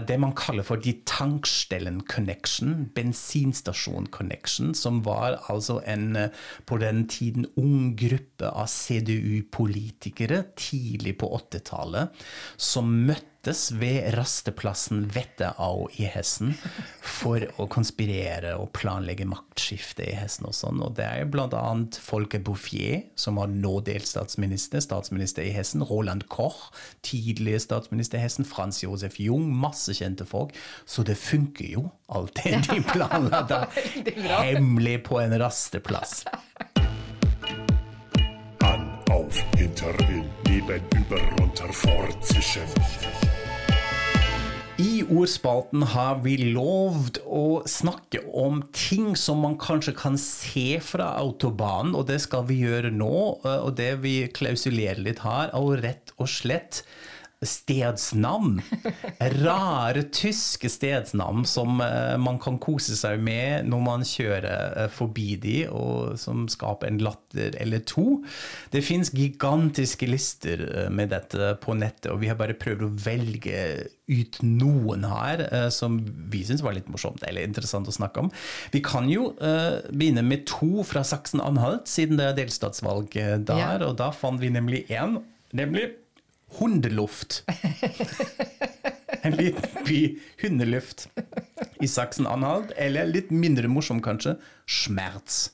det 0.08 0.16
man 0.20 0.32
kaller 0.38 0.64
for 0.64 0.80
de 0.80 0.94
tankstellen 1.08 2.00
connection, 2.08 2.86
bensinstasjon 2.94 4.06
connection, 4.14 4.74
som 4.74 5.02
var 5.04 5.38
altså 5.52 5.80
en 5.86 6.16
eh, 6.16 6.30
på 6.64 6.78
den 6.80 7.04
tiden 7.10 7.46
ung 7.60 7.94
gruppe 7.98 8.48
av 8.48 8.68
CDU-politikere 8.72 10.42
tidlig 10.56 11.18
på 11.20 11.30
80-tallet 11.36 12.24
som 12.56 12.94
møttes 13.38 13.70
ved 13.78 14.16
rasteplassen 14.16 15.04
Vetteau 15.14 15.88
i 15.96 16.08
Hessen 16.10 16.56
for 17.00 17.40
å 17.56 17.68
konspirere 17.70 18.56
og 18.58 18.72
planlegge 18.74 19.26
maktskifte 19.30 20.02
i 20.02 20.16
Hessen 20.18 20.48
og 20.48 20.54
sånn. 20.54 20.82
Og 20.82 20.96
det 20.98 21.06
er 21.06 21.24
bl.a. 21.30 21.62
Folke 22.02 22.40
Bouffier, 22.40 23.06
som 23.14 23.38
var 23.38 23.46
nå 23.48 23.80
delstatsminister, 23.86 24.82
statsminister 24.82 25.46
i 25.46 25.54
Hessen, 25.54 25.84
Roland 25.86 26.26
Koch, 26.28 26.72
tidligere 27.02 27.62
statsminister 27.62 28.18
i 28.18 28.26
Hessen, 28.26 28.44
Frans 28.44 28.82
Josef 28.82 29.20
Jung, 29.20 29.46
masse 29.54 29.94
kjente 29.94 30.26
folk. 30.26 30.52
Så 30.84 31.06
det 31.06 31.16
funker 31.16 31.70
jo, 31.70 31.86
alt 32.10 32.34
det 32.42 32.64
de 32.66 32.82
planla 32.90 33.44
da, 33.46 33.62
hemmelig 34.50 35.04
på 35.06 35.22
en 35.22 35.38
rasteplass. 35.38 36.24
Auf, 39.10 39.42
hinter, 39.56 39.94
in, 40.10 40.24
neben, 40.46 40.82
über, 40.94 41.20
runter, 41.38 41.72
fortzischen. 41.72 42.62
I 44.78 45.02
ordspalten 45.08 45.82
har 45.94 46.20
vi 46.22 46.36
lovd 46.52 47.22
å 47.24 47.62
snakke 47.66 48.20
om 48.30 48.60
ting 48.76 49.16
som 49.16 49.40
man 49.42 49.56
kanskje 49.58 49.94
kan 49.96 50.18
se 50.20 50.76
fra 50.84 51.14
autobanen, 51.18 51.96
og 51.96 52.06
det 52.12 52.20
skal 52.26 52.44
vi 52.50 52.60
gjøre 52.60 52.92
nå. 52.94 53.40
eh, 53.44 53.58
Og 53.64 53.74
det 53.80 53.94
vi 54.04 54.28
klausulerer 54.28 55.00
litt 55.02 55.24
her, 55.24 55.50
er 55.56 55.82
rett 55.82 56.12
og 56.18 56.28
slett 56.28 56.84
stedsnavn. 57.44 58.60
Rare 59.20 60.02
tyske 60.14 60.68
stedsnavn 60.70 61.44
som 61.46 61.80
eh, 61.84 62.16
man 62.18 62.38
kan 62.42 62.56
kose 62.62 62.96
seg 62.98 63.20
med 63.22 63.68
når 63.70 63.82
man 63.84 64.04
kjører 64.06 64.74
eh, 64.84 64.88
forbi 64.90 65.36
de, 65.42 65.56
og 65.70 66.16
som 66.18 66.46
skaper 66.50 66.90
en 66.90 66.98
latter 67.04 67.54
eller 67.62 67.84
to. 67.86 68.22
Det 68.72 68.82
fins 68.86 69.12
gigantiske 69.14 70.08
lister 70.10 70.64
eh, 70.66 70.88
med 70.90 71.12
dette 71.14 71.52
på 71.62 71.76
nettet, 71.78 72.10
og 72.12 72.20
vi 72.24 72.30
har 72.32 72.38
bare 72.40 72.58
prøvd 72.58 72.84
å 72.88 72.90
velge 73.06 73.62
ut 74.08 74.38
noen 74.42 75.04
her 75.04 75.42
som 75.74 75.98
vi 76.32 76.40
syns 76.48 76.62
var 76.64 76.72
litt 76.72 76.86
morsomt 76.88 77.20
eller 77.28 77.44
interessant 77.44 77.90
å 77.90 77.92
snakke 77.92 78.22
om. 78.22 78.30
Vi 78.72 78.80
kan 78.80 79.04
jo 79.12 79.34
begynne 79.36 80.22
med 80.24 80.46
to 80.48 80.80
fra 80.88 81.02
Saksen-Anhalt, 81.04 81.84
siden 81.92 82.16
det 82.16 82.30
er 82.30 82.38
delstatsvalg 82.38 83.12
der, 83.12 83.44
Ja. 83.60 83.74
og 83.84 83.98
da 84.00 84.08
fant 84.16 84.40
vi 84.40 84.48
nemlig 84.54 84.86
én, 84.88 85.18
nemlig 85.52 85.90
Hundeluft. 86.58 87.42
En 89.22 89.34
liten 89.36 89.84
by, 89.84 90.00
hundeluft, 90.40 91.08
i 91.82 91.88
Saksen-Anhalt. 91.90 92.72
Eller 92.80 93.08
litt 93.10 93.32
mindre 93.34 93.68
morsom, 93.68 94.00
kanskje, 94.04 94.36
Schmerz. 94.64 95.48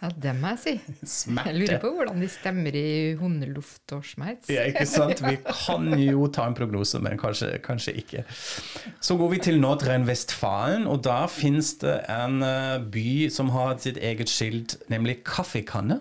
Ja, 0.00 0.08
det 0.14 0.32
må 0.38 0.52
jeg 0.54 0.60
si. 0.62 0.72
Smerte. 1.08 1.50
Jeg 1.50 1.58
lurer 1.58 1.80
på 1.82 1.90
hvordan 1.96 2.22
de 2.22 2.28
stemmer 2.30 2.76
i 2.78 3.14
hundeluft 3.20 3.94
og 3.96 4.06
smerts. 4.06 4.48
Ja, 4.52 4.64
ikke 4.70 4.86
sant? 4.88 5.20
Vi 5.24 5.36
kan 5.44 5.90
jo 6.00 6.28
ta 6.32 6.46
en 6.48 6.56
prognose, 6.56 7.00
men 7.02 7.18
kanskje, 7.20 7.50
kanskje 7.64 7.96
ikke. 8.00 8.24
Så 9.02 9.18
går 9.20 9.34
vi 9.34 9.42
til 9.48 9.60
Nordrhein-Westfalen, 9.62 10.86
og 10.90 11.02
da 11.04 11.24
finnes 11.30 11.74
det 11.82 11.98
en 12.10 12.40
eh, 12.46 12.78
by 12.94 13.10
som 13.34 13.52
har 13.56 13.76
sitt 13.82 14.00
eget 14.00 14.32
skilt, 14.32 14.78
nemlig 14.92 15.20
Kaffekanne. 15.26 16.00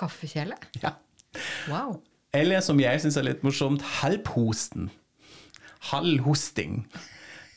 Kaffekjele? 0.00 0.58
Ja. 0.82 0.96
Wow. 1.70 2.00
Eller 2.36 2.62
som 2.62 2.78
jeg 2.78 3.02
syns 3.02 3.16
er 3.18 3.26
litt 3.26 3.46
morsomt, 3.46 3.82
halvhosten. 4.00 4.90
Halvhosting. 5.90 6.84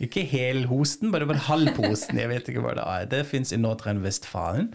Ikke 0.01 0.23
helhosten, 0.25 1.11
bare 1.13 1.27
bare 1.29 1.43
halvhosten. 1.45 2.17
Jeg 2.19 2.31
vet 2.31 2.49
ikke 2.49 2.63
hva 2.65 2.73
det 2.75 2.85
er. 2.95 3.09
Det 3.11 3.21
fins 3.29 3.53
i 3.53 3.59
Nordrhein-Westfalen. 3.61 4.71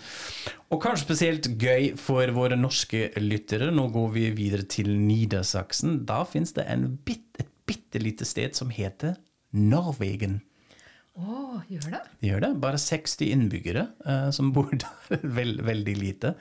Og 0.70 0.82
kanskje 0.84 1.08
spesielt 1.08 1.48
gøy 1.60 1.90
for 1.98 2.30
våre 2.36 2.56
norske 2.56 3.08
lyttere. 3.20 3.72
Nå 3.74 3.88
går 3.94 4.12
vi 4.14 4.28
videre 4.36 4.68
til 4.70 4.92
Nidersaksen. 4.94 6.04
Da 6.08 6.22
fins 6.28 6.54
det 6.56 6.68
en 6.70 6.92
bit, 7.04 7.26
et 7.42 7.50
bitte 7.68 8.00
lite 8.02 8.28
sted 8.28 8.54
som 8.56 8.70
heter 8.72 9.18
Norwegen. 9.52 10.40
Å, 11.18 11.58
gjør 11.66 11.90
det? 11.96 12.02
De 12.22 12.30
gjør 12.30 12.44
det. 12.46 12.52
Bare 12.62 12.78
60 12.78 13.32
innbyggere 13.34 13.88
uh, 14.06 14.28
som 14.34 14.52
bor 14.54 14.70
der. 14.70 15.18
Vel, 15.38 15.56
veldig 15.66 15.96
lite. 15.98 16.36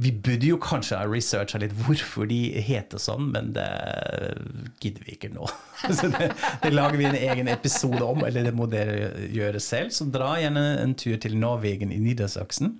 Vi 0.00 0.12
burde 0.16 0.48
jo 0.48 0.58
kanskje 0.62 0.96
ha 0.96 1.06
researcha 1.08 1.60
litt 1.60 1.74
hvorfor 1.84 2.28
de 2.30 2.38
heter 2.64 3.00
sånn, 3.02 3.30
men 3.34 3.52
det 3.56 3.68
gidder 4.80 5.04
vi 5.04 5.16
ikke 5.16 5.32
nå. 5.34 5.48
Så 5.98 6.08
det, 6.12 6.30
det 6.62 6.72
lager 6.72 6.96
vi 7.00 7.08
en 7.10 7.18
egen 7.18 7.50
episode 7.52 8.00
om, 8.06 8.24
eller 8.24 8.48
det 8.48 8.54
må 8.56 8.68
dere 8.70 9.26
gjøre 9.28 9.60
selv. 9.60 9.92
Så 9.92 10.08
dra 10.08 10.34
gjerne 10.40 10.64
en 10.80 10.96
tur 10.96 11.18
til 11.20 11.36
Norwegen 11.40 11.92
i 11.92 12.00
Nidersaksen. 12.00 12.78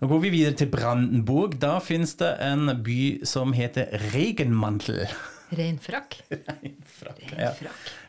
Nå 0.00 0.08
går 0.08 0.22
vi 0.24 0.32
videre 0.32 0.56
til 0.56 0.70
Brandenburg. 0.72 1.58
Da 1.60 1.74
finnes 1.84 2.16
det 2.18 2.32
en 2.42 2.72
by 2.82 3.00
som 3.28 3.52
heter 3.54 3.92
Regenmantel. 4.14 5.04
Reinfrakk? 5.50 6.20
Reinfrakk, 6.30 7.22
ja. 7.38 7.52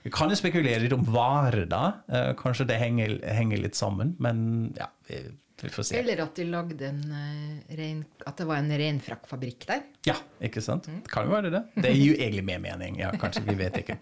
Vi 0.03 0.13
kan 0.13 0.31
jo 0.31 0.37
spekulere 0.39 0.83
litt 0.85 0.95
om 0.95 1.05
varer, 1.13 1.65
da. 1.69 1.83
Eh, 2.11 2.31
Kanskje 2.39 2.69
det 2.69 2.81
henger, 2.81 3.19
henger 3.25 3.63
litt 3.65 3.77
sammen, 3.77 4.15
men 4.21 4.43
ja, 4.77 4.89
vi, 5.09 5.23
vi 5.61 5.69
får 5.69 5.83
se. 5.83 5.97
Eller 5.99 6.21
at 6.23 6.37
de 6.37 6.45
lagde 6.49 6.87
en 6.87 7.01
uh, 7.11 7.75
rein... 7.77 8.01
At 8.25 8.39
det 8.41 8.47
var 8.49 8.61
en 8.61 8.71
reinfrakkfabrikk 8.81 9.65
der? 9.69 9.83
Ja, 10.07 10.15
ikke 10.41 10.61
sant? 10.63 10.87
Kan 11.09 11.27
jo 11.27 11.35
være 11.35 11.51
det. 11.53 11.61
Det 11.75 11.91
gir 11.93 12.13
jo 12.13 12.15
egentlig 12.17 12.45
mer 12.47 12.61
mening. 12.63 12.97
Ja, 13.01 13.11
kanskje, 13.21 13.43
vi 13.45 13.57
vet 13.59 13.77
ikke. 13.81 13.97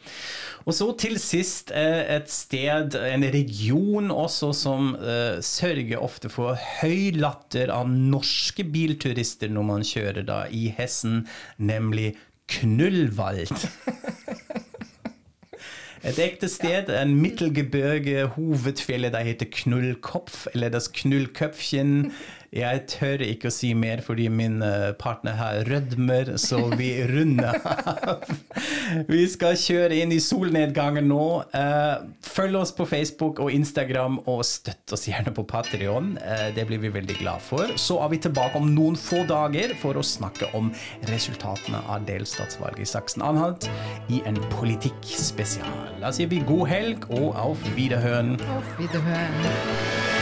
Og 0.66 0.76
så 0.76 0.88
til 1.00 1.20
sist 1.20 1.74
eh, 1.76 2.04
et 2.16 2.32
sted, 2.32 2.96
en 2.96 3.28
region 3.36 4.12
også, 4.16 4.54
som 4.56 4.94
uh, 5.00 5.40
sørger 5.44 6.00
ofte 6.00 6.32
for 6.32 6.60
høy 6.80 7.12
latter 7.20 7.74
av 7.76 7.92
norske 7.92 8.64
bilturister 8.68 9.52
når 9.52 9.70
man 9.74 9.88
kjører 9.88 10.28
da 10.28 10.46
i 10.56 10.70
Hessen, 10.78 11.26
nemlig 11.60 12.14
Knullwald. 12.50 13.52
Et 16.04 16.18
ekte 16.24 16.48
sted, 16.48 16.88
en 16.96 17.16
Mittelgebirge, 17.20 18.30
hovedfjellet 18.38 19.12
der 19.12 19.20
heter 19.28 19.46
Knullkopf, 19.52 20.48
eller 20.54 20.70
das 20.70 20.94
Knullköpfchen 20.94 22.14
Jeg 22.56 22.82
tør 22.90 23.22
ikke 23.22 23.50
å 23.52 23.54
si 23.54 23.72
mer 23.78 24.02
fordi 24.02 24.26
min 24.34 24.56
eh, 24.66 24.90
partner 24.98 25.36
her 25.38 25.60
rødmer, 25.70 26.32
så 26.42 26.64
vi 26.74 26.88
runder 27.12 27.60
av. 27.62 28.24
Vi 29.10 29.22
skal 29.30 29.54
kjøre 29.60 30.00
inn 30.02 30.14
i 30.16 30.20
solnedgangen 30.24 31.06
nå. 31.12 31.26
Eh, 31.54 32.08
Følg 32.30 32.58
oss 32.58 32.72
på 32.76 32.88
Facebook 32.90 33.40
og 33.44 33.52
Instagram, 33.54 34.18
og 34.30 34.42
støtt 34.48 34.94
oss 34.96 35.06
gjerne 35.10 35.34
på 35.36 35.44
Patrion. 35.50 36.14
Det 36.56 36.66
blir 36.70 36.82
vi 36.82 36.92
veldig 36.94 37.18
glad 37.20 37.42
for. 37.44 37.74
Så 37.80 37.98
er 38.04 38.12
vi 38.14 38.20
tilbake 38.24 38.58
om 38.60 38.70
noen 38.74 38.98
få 39.00 39.24
dager 39.30 39.74
for 39.82 40.00
å 40.00 40.06
snakke 40.06 40.50
om 40.58 40.72
resultatene 41.10 41.82
av 41.90 42.06
delstatsvalget 42.10 42.86
i 42.86 42.90
Saksen-Anhalt 42.94 43.68
i 44.14 44.22
en 44.30 44.40
politikkspesial. 44.56 46.00
Da 46.02 46.14
sier 46.16 46.32
vi 46.32 46.42
god 46.48 46.68
helg 46.72 47.10
og 47.12 47.34
auf 47.40 47.66
Wiederhören. 47.76 48.36
Auf 48.58 48.74
Wiederhøen. 48.80 50.19